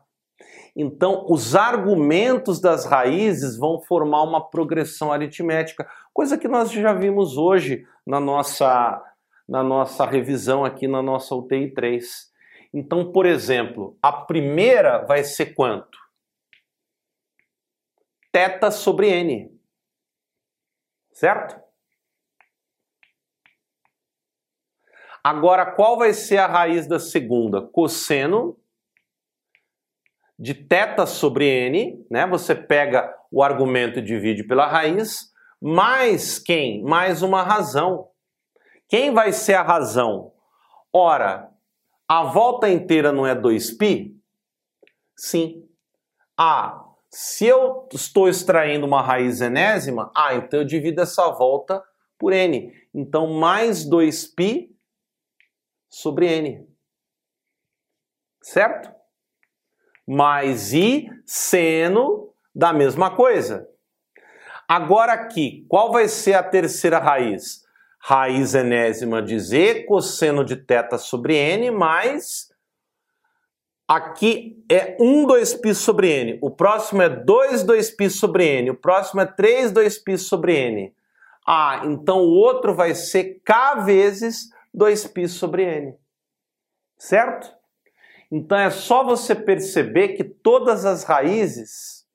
Então, 0.76 1.24
os 1.26 1.56
argumentos 1.56 2.60
das 2.60 2.84
raízes 2.84 3.56
vão 3.56 3.80
formar 3.80 4.22
uma 4.22 4.46
progressão 4.50 5.10
aritmética, 5.10 5.88
coisa 6.12 6.36
que 6.36 6.48
nós 6.48 6.70
já 6.70 6.92
vimos 6.92 7.38
hoje 7.38 7.86
na 8.06 8.20
nossa 8.20 9.02
na 9.48 9.62
nossa 9.62 10.04
revisão 10.04 10.66
aqui 10.66 10.86
na 10.86 11.00
nossa 11.00 11.34
UTI 11.34 11.72
3. 11.72 12.30
Então, 12.74 13.10
por 13.10 13.24
exemplo, 13.24 13.96
a 14.02 14.12
primeira 14.12 14.98
vai 14.98 15.24
ser 15.24 15.54
quanto? 15.54 15.98
Teta 18.30 18.70
sobre 18.70 19.08
n. 19.08 19.59
Certo? 21.20 21.60
Agora, 25.22 25.70
qual 25.70 25.98
vai 25.98 26.14
ser 26.14 26.38
a 26.38 26.46
raiz 26.46 26.88
da 26.88 26.98
segunda? 26.98 27.60
Cosseno 27.60 28.58
de 30.38 30.54
teta 30.54 31.04
sobre 31.04 31.44
n, 31.44 32.06
né? 32.10 32.26
Você 32.26 32.54
pega 32.54 33.14
o 33.30 33.42
argumento 33.42 33.98
e 33.98 34.02
divide 34.02 34.44
pela 34.44 34.66
raiz, 34.66 35.30
mais 35.60 36.38
quem? 36.38 36.82
Mais 36.82 37.20
uma 37.20 37.42
razão. 37.42 38.08
Quem 38.88 39.12
vai 39.12 39.30
ser 39.30 39.56
a 39.56 39.62
razão? 39.62 40.32
Ora, 40.90 41.50
a 42.08 42.24
volta 42.24 42.66
inteira 42.70 43.12
não 43.12 43.26
é 43.26 43.34
2π? 43.34 44.16
Sim. 45.14 45.68
Ah, 46.34 46.89
se 47.10 47.46
eu 47.46 47.88
estou 47.92 48.28
extraindo 48.28 48.86
uma 48.86 49.02
raiz 49.02 49.40
enésima, 49.40 50.10
ah, 50.14 50.34
então 50.34 50.60
eu 50.60 50.64
divido 50.64 51.00
essa 51.00 51.28
volta 51.30 51.82
por 52.18 52.32
n. 52.32 52.72
Então, 52.94 53.26
mais 53.34 53.84
2π 53.88 54.70
sobre 55.88 56.26
n. 56.26 56.68
Certo? 58.42 58.92
Mais 60.06 60.72
i 60.72 61.08
seno 61.26 62.32
da 62.54 62.72
mesma 62.72 63.14
coisa. 63.14 63.68
Agora 64.68 65.12
aqui, 65.12 65.66
qual 65.68 65.90
vai 65.90 66.08
ser 66.08 66.34
a 66.34 66.42
terceira 66.42 66.98
raiz? 66.98 67.60
raiz 68.00 68.54
enésima 68.54 69.20
de 69.20 69.38
z, 69.38 69.84
cosseno 69.84 70.44
de 70.44 70.56
θ 70.56 70.98
sobre 70.98 71.36
n, 71.36 71.70
mais 71.70 72.49
aqui 73.89 74.63
é 74.69 74.97
1 74.99 75.27
2π 75.27 75.73
sobre 75.73 76.09
n, 76.09 76.39
o 76.41 76.49
próximo 76.49 77.01
é 77.01 77.09
2 77.09 77.63
2π 77.63 78.09
sobre 78.09 78.45
n, 78.45 78.71
o 78.71 78.75
próximo 78.75 79.21
é 79.21 79.25
3 79.25 79.71
2π 79.71 80.17
sobre 80.17 80.55
n. 80.55 80.93
Ah, 81.47 81.81
então 81.85 82.19
o 82.19 82.31
outro 82.31 82.73
vai 82.73 82.95
ser 82.95 83.41
k 83.45 83.75
vezes 83.75 84.49
2π 84.75 85.27
sobre 85.27 85.63
n. 85.63 85.95
Certo? 86.97 87.53
Então 88.31 88.57
é 88.57 88.69
só 88.69 89.03
você 89.03 89.35
perceber 89.35 90.09
que 90.09 90.23
todas 90.23 90.85
as 90.85 91.03
raízes 91.03 92.05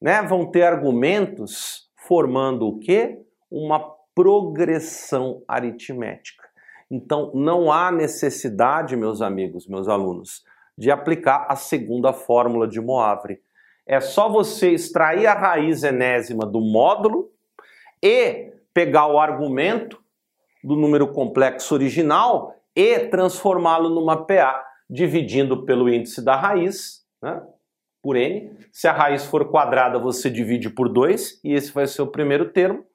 né, 0.00 0.22
vão 0.22 0.50
ter 0.50 0.62
argumentos 0.62 1.90
formando 2.06 2.66
o 2.66 2.78
quê? 2.78 3.20
Uma 3.50 3.78
progressão 4.14 5.42
aritmética. 5.46 6.48
Então, 6.90 7.30
não 7.34 7.70
há 7.70 7.92
necessidade, 7.92 8.96
meus 8.96 9.22
amigos, 9.22 9.66
meus 9.68 9.86
alunos, 9.86 10.42
de 10.77 10.91
aplicar 10.91 11.45
a 11.49 11.55
segunda 11.55 12.13
fórmula 12.13 12.67
de 12.67 12.81
Moavre. 12.81 13.39
É 13.85 13.99
só 13.99 14.27
você 14.27 14.71
extrair 14.71 15.27
a 15.27 15.33
raiz 15.33 15.83
enésima 15.83 16.45
do 16.45 16.59
módulo 16.59 17.31
e 18.01 18.51
pegar 18.73 19.07
o 19.07 19.19
argumento 19.19 20.03
do 20.63 20.75
número 20.75 21.07
complexo 21.07 21.73
original 21.75 22.55
e 22.75 22.99
transformá-lo 22.99 23.89
numa 23.89 24.25
PA, 24.25 24.65
dividindo 24.89 25.63
pelo 25.63 25.87
índice 25.87 26.23
da 26.23 26.35
raiz, 26.35 27.05
né, 27.21 27.41
por 28.01 28.15
n. 28.15 28.51
Se 28.71 28.87
a 28.87 28.91
raiz 28.91 29.25
for 29.25 29.49
quadrada, 29.49 29.97
você 29.97 30.29
divide 30.29 30.69
por 30.69 30.89
2, 30.89 31.39
e 31.43 31.53
esse 31.53 31.71
vai 31.71 31.87
ser 31.87 32.01
o 32.01 32.07
primeiro 32.07 32.49
termo. 32.49 32.85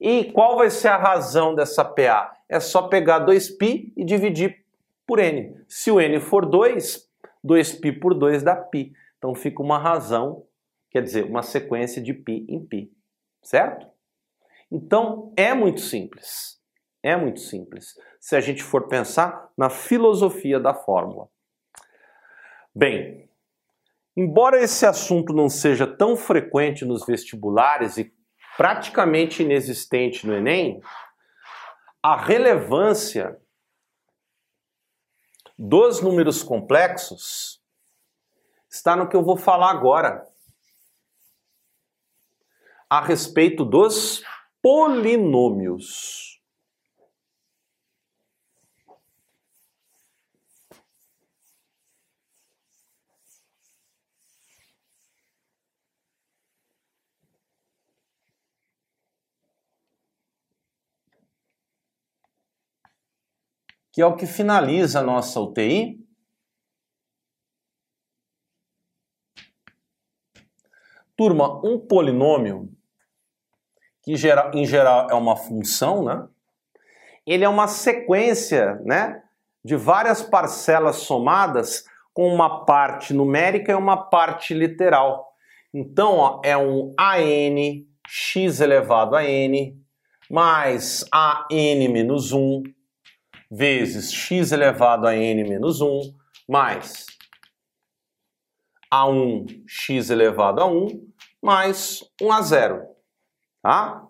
E 0.00 0.24
qual 0.32 0.56
vai 0.56 0.70
ser 0.70 0.88
a 0.88 0.96
razão 0.96 1.54
dessa 1.54 1.84
PA? 1.84 2.32
É 2.48 2.60
só 2.60 2.82
pegar 2.82 3.26
2π 3.26 3.92
e 3.96 4.04
dividir 4.04 4.64
por 5.06 5.18
n. 5.18 5.56
Se 5.66 5.90
o 5.90 6.00
n 6.00 6.18
for 6.20 6.46
2, 6.46 7.07
2π 7.47 7.99
por 7.99 8.13
2 8.13 8.43
dá 8.43 8.55
π. 8.55 8.93
Então 9.17 9.35
fica 9.35 9.61
uma 9.61 9.77
razão, 9.77 10.45
quer 10.89 11.01
dizer, 11.01 11.25
uma 11.25 11.41
sequência 11.41 12.01
de 12.01 12.13
π 12.13 12.45
em 12.47 12.65
π. 12.65 12.91
Certo? 13.41 13.87
Então 14.71 15.33
é 15.35 15.53
muito 15.53 15.81
simples. 15.81 16.61
É 17.01 17.15
muito 17.17 17.41
simples. 17.41 17.95
Se 18.19 18.35
a 18.35 18.39
gente 18.39 18.63
for 18.63 18.87
pensar 18.87 19.49
na 19.57 19.69
filosofia 19.69 20.59
da 20.59 20.73
fórmula. 20.73 21.27
Bem, 22.73 23.29
embora 24.15 24.59
esse 24.61 24.85
assunto 24.85 25.33
não 25.33 25.49
seja 25.49 25.85
tão 25.85 26.15
frequente 26.15 26.85
nos 26.85 27.05
vestibulares 27.05 27.97
e 27.97 28.13
praticamente 28.57 29.43
inexistente 29.43 30.25
no 30.25 30.33
Enem, 30.33 30.81
a 32.01 32.15
relevância 32.15 33.37
dos 35.58 36.00
números 36.00 36.42
complexos 36.44 37.60
está 38.70 38.94
no 38.94 39.08
que 39.08 39.16
eu 39.16 39.24
vou 39.24 39.36
falar 39.36 39.70
agora. 39.70 40.24
A 42.88 43.00
respeito 43.00 43.64
dos 43.64 44.22
polinômios. 44.62 46.27
Que 63.98 64.02
é 64.02 64.06
o 64.06 64.14
que 64.14 64.26
finaliza 64.26 65.00
a 65.00 65.02
nossa 65.02 65.40
UTI. 65.40 65.98
Turma, 71.16 71.60
um 71.66 71.80
polinômio, 71.80 72.70
que 74.04 74.12
em 74.12 74.64
geral 74.64 75.10
é 75.10 75.14
uma 75.14 75.34
função, 75.34 76.04
né? 76.04 76.28
Ele 77.26 77.42
é 77.42 77.48
uma 77.48 77.66
sequência, 77.66 78.76
né? 78.84 79.20
de 79.64 79.74
várias 79.74 80.22
parcelas 80.22 80.98
somadas 80.98 81.82
com 82.14 82.32
uma 82.32 82.64
parte 82.64 83.12
numérica 83.12 83.72
e 83.72 83.74
uma 83.74 83.96
parte 83.96 84.54
literal. 84.54 85.28
Então, 85.74 86.18
ó, 86.18 86.40
é 86.44 86.56
um 86.56 86.94
AN 86.96 87.84
x 88.06 88.60
elevado 88.60 89.16
a 89.16 89.24
n 89.24 89.76
mais 90.30 91.04
AN 91.12 91.88
menos 91.90 92.30
1 92.30 92.77
vezes 93.50 94.12
x 94.12 94.52
elevado 94.52 95.06
a 95.06 95.16
n 95.16 95.44
menos 95.48 95.80
1 95.80 96.14
mais 96.48 97.06
A1 98.92 99.62
x 99.66 100.10
elevado 100.10 100.60
a 100.60 100.66
1 100.66 101.08
mais 101.42 102.02
1 102.20 102.32
a 102.32 102.42
0. 102.42 102.86
Tá? 103.62 104.08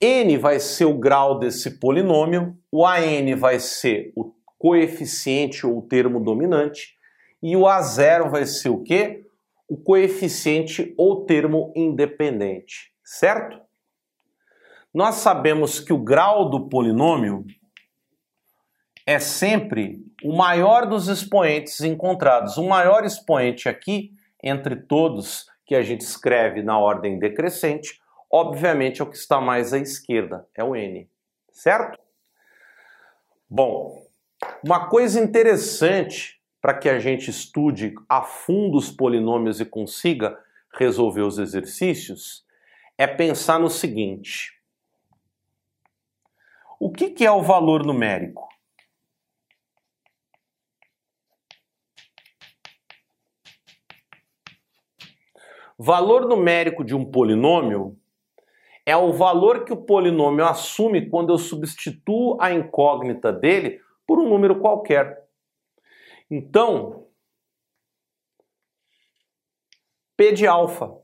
n 0.00 0.38
vai 0.38 0.58
ser 0.58 0.86
o 0.86 0.98
grau 0.98 1.38
desse 1.38 1.78
polinômio, 1.78 2.56
o 2.72 2.86
AN 2.86 3.36
vai 3.36 3.60
ser 3.60 4.12
o 4.16 4.32
coeficiente 4.58 5.66
ou 5.66 5.78
o 5.78 5.82
termo 5.82 6.20
dominante, 6.20 6.96
e 7.42 7.54
o 7.56 7.62
A0 7.62 8.30
vai 8.30 8.46
ser 8.46 8.70
o 8.70 8.82
quê? 8.82 9.26
O 9.68 9.76
coeficiente 9.76 10.94
ou 10.96 11.24
termo 11.26 11.72
independente, 11.76 12.92
certo? 13.04 13.60
Nós 14.92 15.16
sabemos 15.16 15.80
que 15.80 15.92
o 15.92 16.02
grau 16.02 16.48
do 16.50 16.68
polinômio 16.68 17.44
é 19.06 19.18
sempre 19.18 20.04
o 20.22 20.36
maior 20.36 20.86
dos 20.86 21.08
expoentes 21.08 21.80
encontrados. 21.80 22.56
O 22.56 22.68
maior 22.68 23.04
expoente 23.04 23.68
aqui, 23.68 24.12
entre 24.42 24.76
todos 24.76 25.46
que 25.64 25.74
a 25.74 25.82
gente 25.82 26.02
escreve 26.02 26.62
na 26.62 26.78
ordem 26.78 27.18
decrescente, 27.18 28.00
obviamente 28.30 29.00
é 29.00 29.04
o 29.04 29.10
que 29.10 29.16
está 29.16 29.40
mais 29.40 29.72
à 29.72 29.78
esquerda, 29.78 30.46
é 30.54 30.64
o 30.64 30.74
n, 30.74 31.08
certo? 31.50 31.98
Bom, 33.48 34.06
uma 34.64 34.88
coisa 34.88 35.20
interessante 35.20 36.40
para 36.60 36.74
que 36.74 36.88
a 36.88 36.98
gente 36.98 37.30
estude 37.30 37.94
a 38.08 38.22
fundo 38.22 38.76
os 38.76 38.90
polinômios 38.90 39.60
e 39.60 39.64
consiga 39.64 40.38
resolver 40.72 41.22
os 41.22 41.38
exercícios 41.38 42.44
é 42.96 43.06
pensar 43.06 43.58
no 43.58 43.70
seguinte: 43.70 44.52
o 46.78 46.90
que, 46.90 47.10
que 47.10 47.24
é 47.24 47.30
o 47.30 47.42
valor 47.42 47.84
numérico? 47.84 48.48
Valor 55.82 56.28
numérico 56.28 56.84
de 56.84 56.94
um 56.94 57.06
polinômio 57.06 57.98
é 58.84 58.94
o 58.94 59.14
valor 59.14 59.64
que 59.64 59.72
o 59.72 59.82
polinômio 59.82 60.44
assume 60.44 61.08
quando 61.08 61.32
eu 61.32 61.38
substituo 61.38 62.36
a 62.38 62.52
incógnita 62.52 63.32
dele 63.32 63.80
por 64.06 64.18
um 64.18 64.28
número 64.28 64.60
qualquer. 64.60 65.26
Então, 66.30 67.06
P 70.18 70.32
de 70.32 70.46
alfa. 70.46 70.84
O 70.84 71.02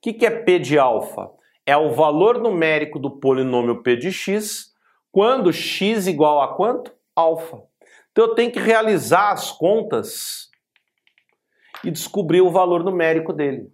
que, 0.00 0.14
que 0.14 0.24
é 0.24 0.30
P 0.30 0.58
de 0.58 0.78
alfa? 0.78 1.30
É 1.66 1.76
o 1.76 1.92
valor 1.92 2.40
numérico 2.40 2.98
do 2.98 3.20
polinômio 3.20 3.82
P 3.82 3.96
de 3.96 4.10
x 4.10 4.74
quando 5.12 5.52
x 5.52 6.06
igual 6.06 6.40
a 6.40 6.56
quanto? 6.56 6.90
Alfa. 7.14 7.62
Então 8.12 8.28
eu 8.28 8.34
tenho 8.34 8.50
que 8.50 8.58
realizar 8.58 9.30
as 9.30 9.52
contas 9.52 10.47
e 11.84 11.90
descobrir 11.90 12.40
o 12.40 12.50
valor 12.50 12.84
numérico 12.84 13.32
dele. 13.32 13.72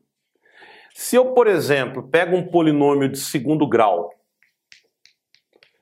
Se 0.95 1.17
eu, 1.17 1.33
por 1.33 1.47
exemplo, 1.47 2.09
pego 2.09 2.37
um 2.37 2.47
polinômio 2.47 3.09
de 3.09 3.19
segundo 3.19 3.67
grau, 3.67 4.13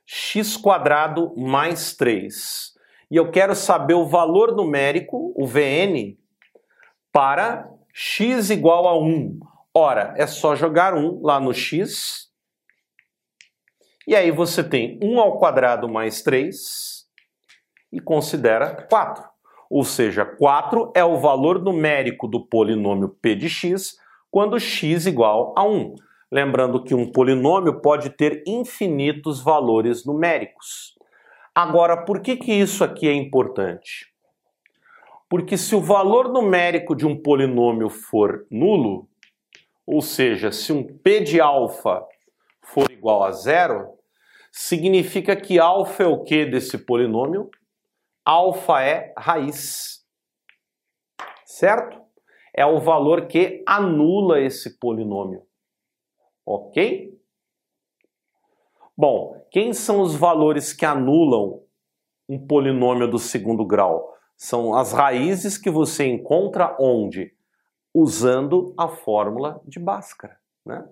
x 0.07 0.57
quadrado 0.57 1.35
mais 1.37 1.95
3, 1.95 2.73
e 3.11 3.17
eu 3.17 3.31
quero 3.31 3.55
saber 3.55 3.95
o 3.95 4.07
valor 4.07 4.57
numérico, 4.57 5.35
o 5.37 5.47
Vn, 5.47 6.19
para 7.13 7.69
x 7.93 8.49
igual 8.49 8.89
a 8.89 8.99
1. 8.99 9.39
Ora, 9.75 10.15
é 10.17 10.27
só 10.27 10.57
jogar 10.57 10.95
1 10.95 11.21
lá 11.23 11.39
no 11.39 11.53
x, 11.53 12.31
e 14.07 14.17
aí 14.17 14.31
você 14.31 14.65
tem 14.65 14.99
1 15.03 15.21
ao 15.21 15.39
quadrado 15.39 15.89
mais 15.89 16.23
3 16.23 17.07
e 17.93 18.01
considera 18.01 18.87
4. 18.89 19.32
Ou 19.73 19.85
seja, 19.85 20.27
4 20.27 20.93
é 20.95 21.03
o 21.03 21.17
valor 21.17 21.59
numérico 21.59 22.29
do 22.29 22.45
polinômio 22.45 23.09
p 23.09 23.35
de 23.35 23.49
x 23.49 23.97
quando 24.31 24.61
x 24.61 25.07
igual 25.07 25.55
a 25.57 25.65
1. 25.65 25.95
Lembrando 26.31 26.85
que 26.85 26.95
um 26.95 27.11
polinômio 27.11 27.81
pode 27.81 28.11
ter 28.11 28.43
infinitos 28.47 29.41
valores 29.41 30.05
numéricos. 30.05 30.95
Agora, 31.55 32.05
por 32.05 32.21
que, 32.21 32.37
que 32.37 32.53
isso 32.53 32.85
aqui 32.85 33.09
é 33.09 33.15
importante? 33.15 34.13
Porque 35.27 35.57
se 35.57 35.75
o 35.75 35.81
valor 35.81 36.31
numérico 36.31 36.95
de 36.95 37.07
um 37.07 37.17
polinômio 37.17 37.89
for 37.89 38.45
nulo, 38.51 39.09
ou 39.87 40.03
seja, 40.03 40.53
se 40.53 40.71
um 40.71 40.83
p 40.85 41.21
de 41.21 41.41
alfa 41.41 42.05
for 42.61 42.91
igual 42.91 43.25
a 43.25 43.31
zero, 43.31 43.89
significa 44.51 45.35
que 45.35 45.59
alfa 45.59 46.03
é 46.03 46.07
o 46.07 46.23
que 46.23 46.45
desse 46.45 46.77
polinômio? 46.77 47.51
Alfa 48.25 48.83
é 48.83 49.13
raiz. 49.17 50.05
Certo? 51.45 52.03
é 52.55 52.67
o 52.67 52.79
valor 52.79 53.27
que 53.27 53.63
anula 53.67 54.41
esse 54.41 54.79
polinômio. 54.79 55.43
Ok? 56.45 57.19
Bom, 58.97 59.47
quem 59.51 59.73
são 59.73 60.03
os 60.03 60.15
valores 60.15 60.73
que 60.73 60.85
anulam 60.85 61.63
um 62.29 62.47
polinômio 62.47 63.11
do 63.11 63.19
segundo 63.19 63.65
grau? 63.65 64.15
São 64.37 64.75
as 64.75 64.93
raízes 64.93 65.57
que 65.57 65.71
você 65.71 66.07
encontra 66.07 66.77
onde? 66.79 67.35
Usando 67.95 68.75
a 68.77 68.89
fórmula 68.89 69.61
de 69.65 69.79
Bhaskara. 69.79 70.39
Né? 70.65 70.87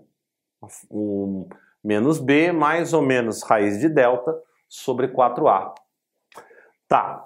Um 0.91 1.49
menos 1.83 2.19
b 2.19 2.53
mais 2.53 2.93
ou 2.93 3.03
menos 3.03 3.43
raiz 3.43 3.79
de 3.81 3.89
delta 3.89 4.35
sobre 4.69 5.09
4a. 5.09 5.75
Tá, 6.91 7.25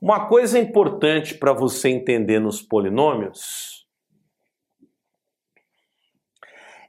uma 0.00 0.28
coisa 0.28 0.56
importante 0.56 1.34
para 1.36 1.52
você 1.52 1.88
entender 1.88 2.38
nos 2.38 2.62
polinômios 2.62 3.88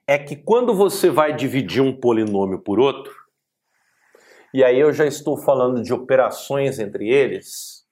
é 0.05 0.19
que 0.19 0.35
quando 0.35 0.75
você 0.75 1.09
vai 1.09 1.35
dividir 1.35 1.81
um 1.81 1.99
polinômio 1.99 2.59
por 2.59 2.79
outro, 2.79 3.11
e 4.53 4.63
aí 4.63 4.79
eu 4.79 4.93
já 4.93 5.07
estou 5.07 5.35
falando 5.35 5.81
de 5.81 5.91
operações 5.91 6.77
entre 6.77 7.09
eles, 7.09 7.87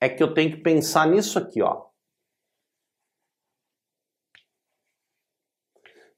é 0.00 0.08
que 0.08 0.22
eu 0.22 0.32
tenho 0.32 0.52
que 0.52 0.62
pensar 0.62 1.08
nisso 1.08 1.36
aqui, 1.36 1.60
ó. 1.60 1.91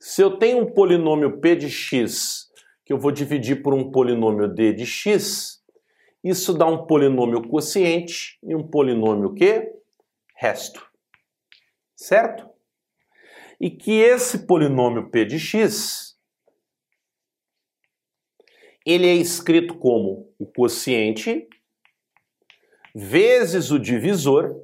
Se 0.06 0.20
eu 0.20 0.38
tenho 0.38 0.58
um 0.58 0.70
polinômio 0.70 1.40
p 1.40 1.56
de 1.56 1.70
x 1.70 2.52
que 2.84 2.92
eu 2.92 2.98
vou 2.98 3.10
dividir 3.10 3.62
por 3.62 3.72
um 3.72 3.90
polinômio 3.90 4.46
d 4.46 4.74
de 4.74 4.84
x, 4.84 5.64
isso 6.22 6.52
dá 6.52 6.66
um 6.66 6.86
polinômio 6.86 7.48
quociente 7.48 8.38
e 8.42 8.54
um 8.54 8.68
polinômio 8.68 9.32
que? 9.32 9.72
Resto. 10.36 10.86
Certo? 11.96 12.50
E 13.58 13.70
que 13.70 13.92
esse 13.92 14.46
polinômio 14.46 15.10
p 15.10 15.24
de 15.24 15.38
x 15.38 16.14
ele 18.84 19.06
é 19.06 19.14
escrito 19.14 19.78
como 19.78 20.30
o 20.38 20.44
quociente 20.44 21.48
vezes 22.94 23.70
o 23.70 23.78
divisor 23.78 24.54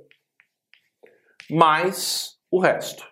mais 1.49 2.38
o 2.51 2.61
resto 2.61 3.10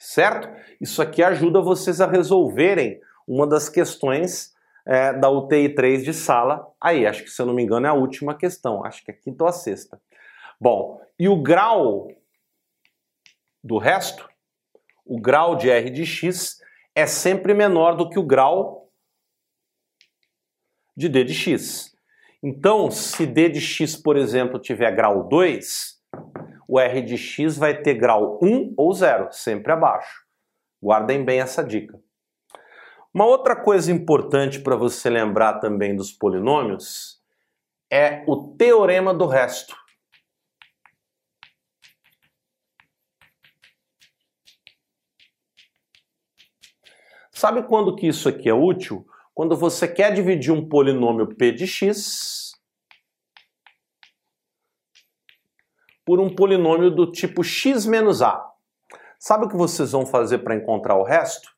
certo? 0.00 0.48
Isso 0.80 1.02
aqui 1.02 1.22
ajuda 1.22 1.60
vocês 1.60 2.00
a 2.00 2.06
resolverem 2.06 3.00
uma 3.28 3.46
das 3.46 3.68
questões 3.68 4.52
é, 4.86 5.12
da 5.12 5.28
UTI 5.28 5.74
3 5.74 6.02
de 6.02 6.14
sala. 6.14 6.66
Aí, 6.80 7.06
acho 7.06 7.22
que 7.22 7.30
se 7.30 7.40
eu 7.40 7.46
não 7.46 7.52
me 7.52 7.62
engano 7.62 7.86
é 7.86 7.90
a 7.90 7.94
última 7.94 8.34
questão, 8.34 8.82
acho 8.82 9.04
que 9.04 9.10
é 9.10 9.14
a 9.14 9.16
quinta 9.16 9.44
ou 9.44 9.48
a 9.48 9.52
sexta. 9.52 10.00
Bom, 10.58 11.00
e 11.18 11.28
o 11.28 11.40
grau 11.40 12.08
do 13.62 13.76
resto, 13.76 14.26
o 15.04 15.20
grau 15.20 15.54
de 15.54 15.68
R 15.68 15.90
de 15.90 16.06
x 16.06 16.60
é 16.94 17.06
sempre 17.06 17.52
menor 17.52 17.94
do 17.94 18.08
que 18.08 18.18
o 18.18 18.26
grau 18.26 18.90
de 20.96 21.08
D 21.10 21.24
de 21.24 21.34
x. 21.34 21.94
Então, 22.42 22.90
se 22.90 23.26
D 23.26 23.50
de 23.50 23.60
x, 23.60 23.96
por 23.96 24.16
exemplo, 24.16 24.58
tiver 24.58 24.90
grau 24.96 25.28
2, 25.28 25.99
o 26.70 26.78
R 26.78 27.02
de 27.02 27.18
x 27.18 27.56
vai 27.58 27.82
ter 27.82 27.94
grau 27.94 28.38
1 28.40 28.74
ou 28.76 28.92
0, 28.92 29.32
sempre 29.32 29.72
abaixo. 29.72 30.24
Guardem 30.80 31.24
bem 31.24 31.40
essa 31.40 31.64
dica. 31.64 32.00
Uma 33.12 33.26
outra 33.26 33.56
coisa 33.56 33.90
importante 33.90 34.60
para 34.60 34.76
você 34.76 35.10
lembrar 35.10 35.58
também 35.58 35.96
dos 35.96 36.12
polinômios 36.12 37.20
é 37.92 38.22
o 38.28 38.54
teorema 38.56 39.12
do 39.12 39.26
resto. 39.26 39.76
Sabe 47.32 47.64
quando 47.64 47.96
que 47.96 48.06
isso 48.06 48.28
aqui 48.28 48.48
é 48.48 48.54
útil? 48.54 49.04
Quando 49.34 49.56
você 49.56 49.88
quer 49.88 50.14
dividir 50.14 50.52
um 50.52 50.68
polinômio 50.68 51.34
p 51.34 51.50
de 51.50 51.66
x 51.66 52.39
por 56.10 56.18
um 56.18 56.28
polinômio 56.28 56.90
do 56.90 57.08
tipo 57.08 57.44
x 57.44 57.86
menos 57.86 58.20
a. 58.20 58.44
Sabe 59.16 59.44
o 59.44 59.48
que 59.48 59.54
vocês 59.54 59.92
vão 59.92 60.04
fazer 60.04 60.38
para 60.38 60.56
encontrar 60.56 60.96
o 60.96 61.04
resto? 61.04 61.48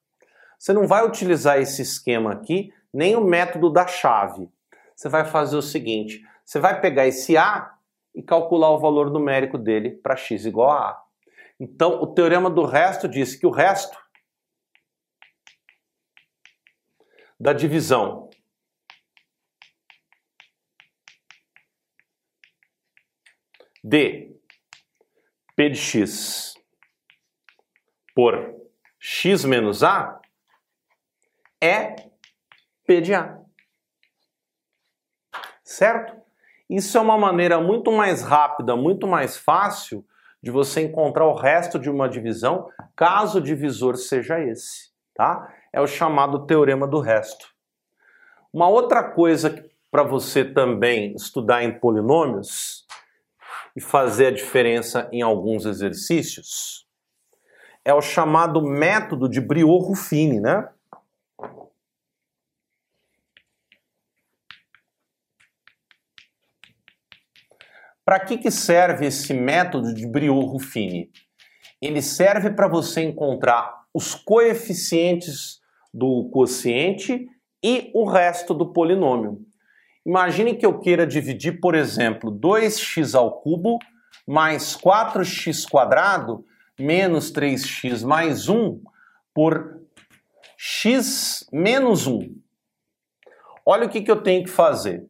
Você 0.59 0.75
não 0.75 0.87
vai 0.87 1.07
utilizar 1.07 1.59
esse 1.59 1.81
esquema 1.81 2.35
aqui, 2.35 2.71
nem 2.93 3.17
o 3.17 3.25
método 3.25 3.73
da 3.73 3.87
chave. 3.87 4.51
Você 4.95 5.09
vai 5.09 5.25
fazer 5.25 5.57
o 5.57 5.63
seguinte, 5.63 6.21
você 6.45 6.61
vai 6.61 6.79
pegar 6.83 7.07
esse 7.07 7.35
a 7.35 7.73
e 8.15 8.23
calcular 8.23 8.69
o 8.73 8.79
valor 8.79 9.11
numérico 9.11 9.57
dele 9.57 9.93
para 9.93 10.17
x 10.17 10.45
igual 10.45 10.71
a 10.71 10.91
a. 10.91 11.03
Então, 11.59 12.03
o 12.03 12.09
teorema 12.09 12.51
do 12.51 12.67
resto 12.67 13.09
diz 13.09 13.35
que 13.35 13.47
o 13.47 13.51
resto 13.51 13.97
da 17.41 17.55
divisão 17.55 18.29
de 23.83 24.33
P 25.55 25.71
de 25.71 25.79
x 25.79 26.55
por 28.15 28.55
x 28.99 29.45
menos 29.45 29.83
a 29.83 30.21
é 31.61 31.95
P 32.87 33.01
de 33.01 33.15
A. 33.15 33.39
Certo? 35.63 36.21
Isso 36.69 36.97
é 36.97 37.01
uma 37.01 37.19
maneira 37.19 37.61
muito 37.61 37.93
mais 37.93 38.23
rápida, 38.23 38.75
muito 38.77 39.07
mais 39.07 39.37
fácil 39.37 40.05
de 40.43 40.51
você 40.51 40.83
encontrar 40.83 41.27
o 41.27 41.35
resto 41.35 41.79
de 41.79 41.89
uma 41.89 42.09
divisão, 42.09 42.69
caso 42.97 43.39
o 43.39 43.43
divisor 43.43 43.97
seja 43.97 44.41
esse, 44.41 44.91
tá? 45.15 45.55
É 45.73 45.81
o 45.81 45.87
chamado 45.87 46.47
teorema 46.47 46.87
do 46.87 46.99
resto. 46.99 47.47
Uma 48.53 48.69
outra 48.69 49.05
coisa 49.05 49.65
para 49.91 50.03
você 50.03 50.45
também 50.45 51.15
estudar 51.15 51.63
em 51.63 51.79
polinômios 51.79 52.82
e 53.77 53.81
fazer 53.81 54.27
a 54.27 54.31
diferença 54.31 55.09
em 55.13 55.23
alguns 55.23 55.65
exercícios 55.67 56.87
é 57.85 57.93
o 57.93 58.01
chamado 58.01 58.63
método 58.63 59.29
de 59.29 59.41
Briot-Ruffini, 59.41 60.41
né? 60.41 60.69
Para 68.05 68.21
que, 68.21 68.37
que 68.37 68.51
serve 68.51 69.07
esse 69.07 69.33
método 69.33 69.95
de 69.95 70.07
Briot-Ruffini? 70.07 71.11
Ele 71.81 72.03
serve 72.03 72.51
para 72.51 72.69
você 72.69 73.03
encontrar 73.03 73.85
os 73.95 74.15
coeficientes 74.15 75.61
do 75.93 76.29
quociente 76.31 77.29
e 77.63 77.91
o 77.95 78.05
resto 78.05 78.55
do 78.55 78.73
polinômio. 78.73 79.45
Imagine 80.05 80.57
que 80.57 80.67
eu 80.67 80.81
queira 80.81 81.07
dividir, 81.07 81.61
por 81.61 81.75
exemplo, 81.75 82.33
2x 82.33 83.17
ao 83.17 83.41
cubo 83.41 83.79
mais 84.27 84.77
4x 84.77 85.69
quadrado 85.69 86.45
menos 86.79 87.33
3x 87.33 88.05
mais 88.05 88.49
1 88.49 88.81
por 89.33 89.81
x 90.57 91.47
menos 91.53 92.07
1. 92.07 92.35
Olha 93.65 93.87
o 93.87 93.89
que, 93.89 94.03
que 94.03 94.11
eu 94.11 94.23
tenho 94.23 94.43
que 94.43 94.51
fazer. 94.51 95.09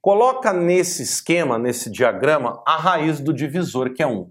Coloca 0.00 0.52
nesse 0.52 1.02
esquema, 1.02 1.58
nesse 1.58 1.90
diagrama, 1.90 2.62
a 2.66 2.76
raiz 2.76 3.20
do 3.20 3.34
divisor, 3.34 3.92
que 3.92 4.02
é 4.02 4.06
1. 4.06 4.30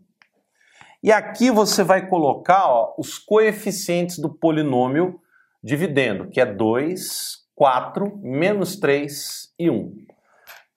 E 1.03 1.11
aqui 1.11 1.51
você 1.51 1.83
vai 1.83 2.07
colocar 2.07 2.65
ó, 2.67 2.95
os 2.97 3.19
coeficientes 3.19 4.17
do 4.17 4.33
polinômio 4.33 5.19
dividendo, 5.61 6.29
que 6.29 6.41
é 6.41 6.45
2, 6.45 7.44
4, 7.55 8.19
menos 8.21 8.75
3 8.75 9.53
e 9.57 9.69
1. 9.69 10.05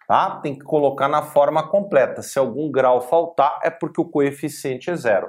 Tá? 0.06 0.40
Tem 0.40 0.54
que 0.54 0.64
colocar 0.64 1.08
na 1.08 1.22
forma 1.22 1.68
completa. 1.68 2.22
Se 2.22 2.38
algum 2.38 2.70
grau 2.70 3.00
faltar, 3.00 3.58
é 3.62 3.68
porque 3.68 4.00
o 4.00 4.08
coeficiente 4.08 4.88
é 4.88 4.96
zero. 4.96 5.28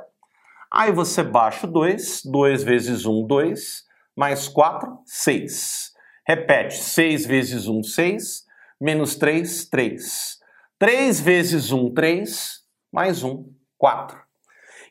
Aí 0.72 0.92
você 0.92 1.24
baixa 1.24 1.66
o 1.66 1.72
2, 1.72 2.22
2 2.26 2.64
vezes 2.64 3.06
1, 3.06 3.26
2, 3.26 3.84
mais 4.16 4.48
4, 4.48 5.00
6. 5.04 5.92
Repete, 6.26 6.78
6 6.78 7.26
vezes 7.26 7.68
1, 7.68 7.84
6, 7.84 8.46
menos 8.80 9.16
3, 9.16 9.66
3. 9.68 10.38
3 10.78 11.20
vezes 11.20 11.72
1, 11.72 11.94
3, 11.94 12.60
mais 12.92 13.24
1, 13.24 13.44
4. 13.78 14.18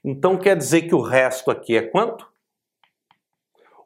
Então 0.04 0.36
quer 0.36 0.56
dizer 0.56 0.82
que 0.82 0.94
o 0.94 1.00
resto 1.00 1.50
aqui 1.50 1.76
é 1.76 1.82
quanto? 1.82 2.26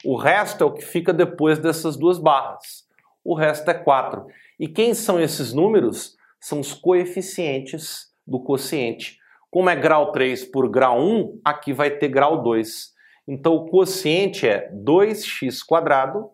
O 0.04 0.16
resto 0.16 0.64
é 0.64 0.66
o 0.66 0.72
que 0.72 0.82
fica 0.82 1.12
depois 1.12 1.58
dessas 1.58 1.96
duas 1.96 2.18
barras. 2.18 2.86
O 3.24 3.34
resto 3.34 3.70
é 3.70 3.74
4. 3.74 4.26
E 4.58 4.66
quem 4.66 4.94
são 4.94 5.20
esses 5.20 5.52
números? 5.52 6.16
São 6.40 6.58
os 6.58 6.74
coeficientes 6.74 8.12
do 8.26 8.40
quociente. 8.40 9.18
Como 9.50 9.70
é 9.70 9.76
grau 9.76 10.10
3 10.10 10.44
por 10.46 10.68
grau 10.68 11.00
1, 11.00 11.40
aqui 11.44 11.72
vai 11.72 11.90
ter 11.90 12.08
grau 12.08 12.42
2. 12.42 12.92
Então 13.28 13.54
o 13.54 13.70
quociente 13.70 14.48
é 14.48 14.68
2x 14.72 15.64
quadrado 15.64 16.30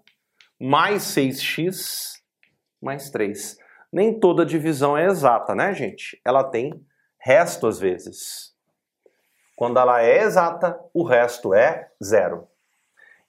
mais 0.58 1.02
6x 1.02 2.18
mais 2.80 3.10
3. 3.10 3.58
Nem 3.92 4.18
toda 4.18 4.46
divisão 4.46 4.96
é 4.96 5.06
exata, 5.06 5.54
né, 5.54 5.74
gente? 5.74 6.20
Ela 6.24 6.42
tem 6.42 6.72
resto 7.18 7.66
às 7.66 7.78
vezes. 7.78 8.54
Quando 9.54 9.78
ela 9.78 10.02
é 10.02 10.22
exata, 10.22 10.78
o 10.94 11.04
resto 11.04 11.52
é 11.52 11.90
zero. 12.02 12.47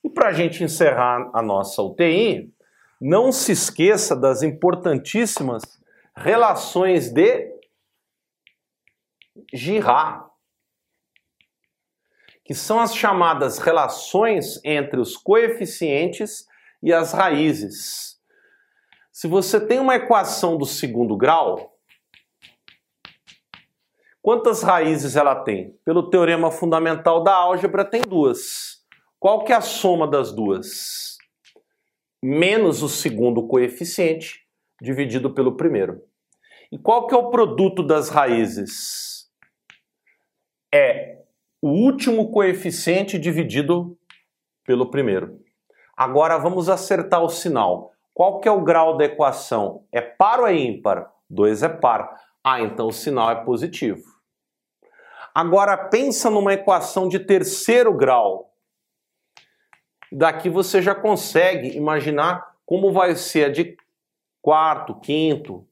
E 0.09 0.11
para 0.11 0.29
a 0.29 0.33
gente 0.33 0.63
encerrar 0.63 1.29
a 1.35 1.41
nossa 1.41 1.83
UTI, 1.83 2.51
não 2.99 3.31
se 3.31 3.51
esqueça 3.51 4.15
das 4.15 4.41
importantíssimas 4.41 5.61
relações 6.15 7.13
de 7.13 7.47
Girard, 9.53 10.25
que 12.43 12.55
são 12.55 12.79
as 12.79 12.95
chamadas 12.95 13.59
relações 13.59 14.59
entre 14.65 14.99
os 14.99 15.15
coeficientes 15.15 16.47
e 16.81 16.91
as 16.91 17.13
raízes. 17.13 18.19
Se 19.11 19.27
você 19.27 19.63
tem 19.63 19.79
uma 19.79 19.95
equação 19.95 20.57
do 20.57 20.65
segundo 20.65 21.15
grau, 21.15 21.77
quantas 24.23 24.63
raízes 24.63 25.15
ela 25.15 25.35
tem? 25.35 25.77
Pelo 25.85 26.09
teorema 26.09 26.49
fundamental 26.49 27.23
da 27.23 27.35
álgebra, 27.35 27.85
tem 27.85 28.01
duas. 28.01 28.68
Qual 29.19 29.43
que 29.43 29.51
é 29.51 29.55
a 29.57 29.61
soma 29.61 30.07
das 30.07 30.31
duas? 30.31 31.17
Menos 32.23 32.81
o 32.81 32.87
segundo 32.87 33.45
coeficiente 33.47 34.47
dividido 34.81 35.33
pelo 35.33 35.57
primeiro. 35.57 36.01
E 36.71 36.77
qual 36.77 37.05
que 37.05 37.13
é 37.13 37.17
o 37.17 37.29
produto 37.29 37.83
das 37.83 38.07
raízes? 38.07 39.29
É 40.73 41.17
o 41.61 41.67
último 41.67 42.31
coeficiente 42.31 43.19
dividido 43.19 43.97
pelo 44.63 44.89
primeiro. 44.89 45.37
Agora 45.97 46.37
vamos 46.37 46.69
acertar 46.69 47.21
o 47.21 47.27
sinal. 47.27 47.91
Qual 48.13 48.39
que 48.39 48.47
é 48.47 48.51
o 48.51 48.63
grau 48.63 48.95
da 48.95 49.03
equação? 49.03 49.83
É 49.91 49.99
par 49.99 50.39
ou 50.39 50.47
é 50.47 50.55
ímpar? 50.55 51.11
2 51.29 51.63
é 51.63 51.69
par. 51.69 52.15
Ah, 52.41 52.61
então 52.61 52.87
o 52.87 52.93
sinal 52.93 53.29
é 53.31 53.43
positivo. 53.43 54.01
Agora 55.35 55.75
pensa 55.75 56.29
numa 56.29 56.53
equação 56.53 57.09
de 57.09 57.19
terceiro 57.19 57.93
grau. 57.93 58.48
Daqui 60.11 60.49
você 60.49 60.81
já 60.81 60.95
consegue 60.95 61.75
imaginar 61.77 62.55
como 62.65 62.91
vai 62.91 63.15
ser 63.15 63.45
a 63.45 63.49
de 63.49 63.77
quarto, 64.41 64.99
quinto, 64.99 65.67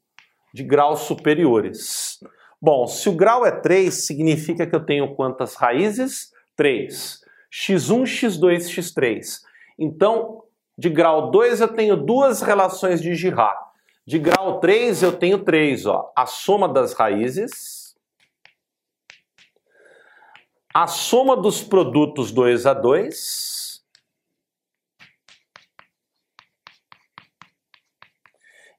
de 0.54 0.64
graus 0.64 1.02
superiores. 1.02 2.20
Bom, 2.62 2.88
se 2.88 3.08
o 3.08 3.14
grau 3.14 3.46
é 3.46 3.52
3, 3.52 3.94
significa 3.94 4.66
que 4.66 4.76
eu 4.76 4.86
tenho 4.86 5.16
quantas 5.16 5.56
raízes? 5.56 6.32
3. 6.56 7.22
x1, 7.52 8.04
x2, 8.04 8.68
x3. 8.68 9.42
Então, 9.78 10.44
de 10.78 10.90
grau 10.90 11.32
2 11.32 11.62
eu 11.62 11.68
tenho 11.68 11.96
duas 11.96 12.42
relações 12.42 13.02
de 13.02 13.14
Girard. 13.16 13.60
De 14.06 14.18
grau 14.18 14.60
3 14.60 15.04
eu 15.04 15.14
tenho 15.14 15.44
3, 15.44 15.86
ó. 15.86 16.12
A 16.16 16.26
soma 16.26 16.68
das 16.68 16.94
raízes, 16.94 17.96
a 20.74 20.88
soma 20.88 21.36
dos 21.36 21.64
produtos 21.64 22.32
2 22.32 22.66
a 22.66 22.74
2 22.74 23.57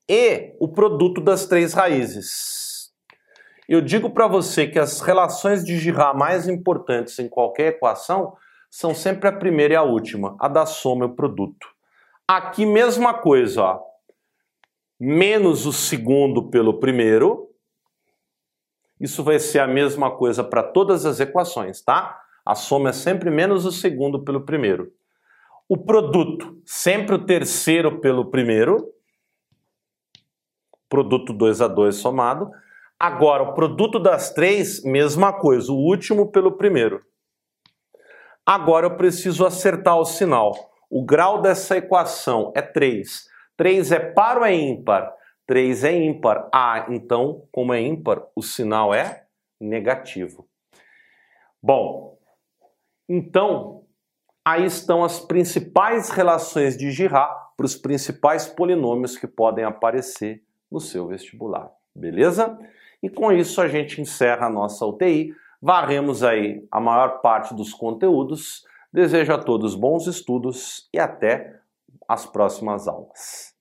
e 0.09 0.55
o 0.59 0.69
produto 0.69 1.21
das 1.21 1.47
três 1.47 1.75
raízes. 1.75 2.91
Eu 3.69 3.83
digo 3.83 4.11
para 4.11 4.27
você 4.27 4.67
que 4.67 4.79
as 4.79 5.01
relações 5.01 5.63
de 5.63 5.79
Girard 5.79 6.19
mais 6.19 6.49
importantes 6.49 7.19
em 7.19 7.29
qualquer 7.29 7.75
equação 7.75 8.35
são 8.71 8.95
sempre 8.95 9.29
a 9.29 9.33
primeira 9.33 9.75
e 9.75 9.77
a 9.77 9.83
última, 9.83 10.37
a 10.41 10.49
da 10.49 10.65
soma 10.65 11.05
e 11.05 11.09
o 11.09 11.15
produto. 11.15 11.67
Aqui 12.27 12.65
mesma 12.65 13.15
coisa, 13.15 13.63
ó. 13.63 13.81
menos 14.99 15.67
o 15.67 15.73
segundo 15.73 16.49
pelo 16.51 16.81
primeiro. 16.81 17.49
Isso 18.99 19.23
vai 19.23 19.39
ser 19.39 19.61
a 19.61 19.67
mesma 19.67 20.11
coisa 20.11 20.43
para 20.43 20.63
todas 20.63 21.05
as 21.07 21.21
equações, 21.21 21.83
tá? 21.83 22.19
A 22.45 22.55
soma 22.55 22.91
é 22.91 22.93
sempre 22.93 23.31
menos 23.31 23.67
o 23.67 23.73
segundo 23.73 24.25
pelo 24.25 24.41
primeiro. 24.41 24.91
O 25.69 25.77
produto, 25.77 26.59
sempre 26.65 27.15
o 27.15 27.25
terceiro 27.25 28.01
pelo 28.01 28.31
primeiro. 28.31 28.91
Produto 30.89 31.33
2 31.33 31.61
a 31.61 31.69
2 31.69 31.97
somado. 31.97 32.51
Agora, 32.99 33.43
o 33.45 33.55
produto 33.55 33.99
das 33.99 34.33
três, 34.33 34.83
mesma 34.83 35.33
coisa, 35.33 35.71
o 35.71 35.77
último 35.77 36.33
pelo 36.33 36.53
primeiro. 36.53 37.01
Agora 38.45 38.87
eu 38.87 38.97
preciso 38.97 39.47
acertar 39.47 39.99
o 39.99 40.05
sinal. 40.05 40.53
O 40.91 41.05
grau 41.05 41.43
dessa 41.43 41.77
equação 41.77 42.53
é 42.57 42.63
3. 42.63 43.29
3 43.57 43.93
é 43.93 44.01
par 44.01 44.39
ou 44.39 44.45
é 44.45 44.55
ímpar? 44.55 45.13
3 45.47 45.85
é 45.85 45.93
ímpar. 45.93 46.49
Ah, 46.53 46.87
então, 46.89 47.47
como 47.53 47.75
é 47.75 47.81
ímpar, 47.81 48.23
o 48.35 48.43
sinal 48.43 48.95
é 48.95 49.25
negativo. 49.61 50.49
Bom, 51.63 52.19
então, 53.09 53.85
aí 54.45 54.65
estão 54.65 55.05
as 55.05 55.21
principais 55.21 56.11
relações 56.11 56.77
de 56.77 56.91
Girard 56.91 57.35
para 57.57 57.67
os 57.67 57.75
principais 57.75 58.47
polinômios 58.47 59.17
que 59.17 59.27
podem 59.27 59.65
aparecer 59.65 60.43
no 60.71 60.81
seu 60.81 61.07
vestibular. 61.07 61.71
Beleza? 61.95 62.59
E 63.03 63.09
com 63.09 63.33
isso 63.33 63.61
a 63.61 63.69
gente 63.69 64.01
encerra 64.01 64.47
a 64.47 64.51
nossa 64.51 64.85
UTI. 64.87 65.35
Varremos 65.61 66.23
aí 66.23 66.67
a 66.71 66.81
maior 66.81 67.21
parte 67.21 67.55
dos 67.55 67.73
conteúdos. 67.73 68.65
Desejo 68.93 69.33
a 69.33 69.39
todos 69.39 69.75
bons 69.75 70.07
estudos 70.07 70.89
e 70.93 70.99
até 70.99 71.61
as 72.09 72.25
próximas 72.25 72.89
aulas. 72.89 73.58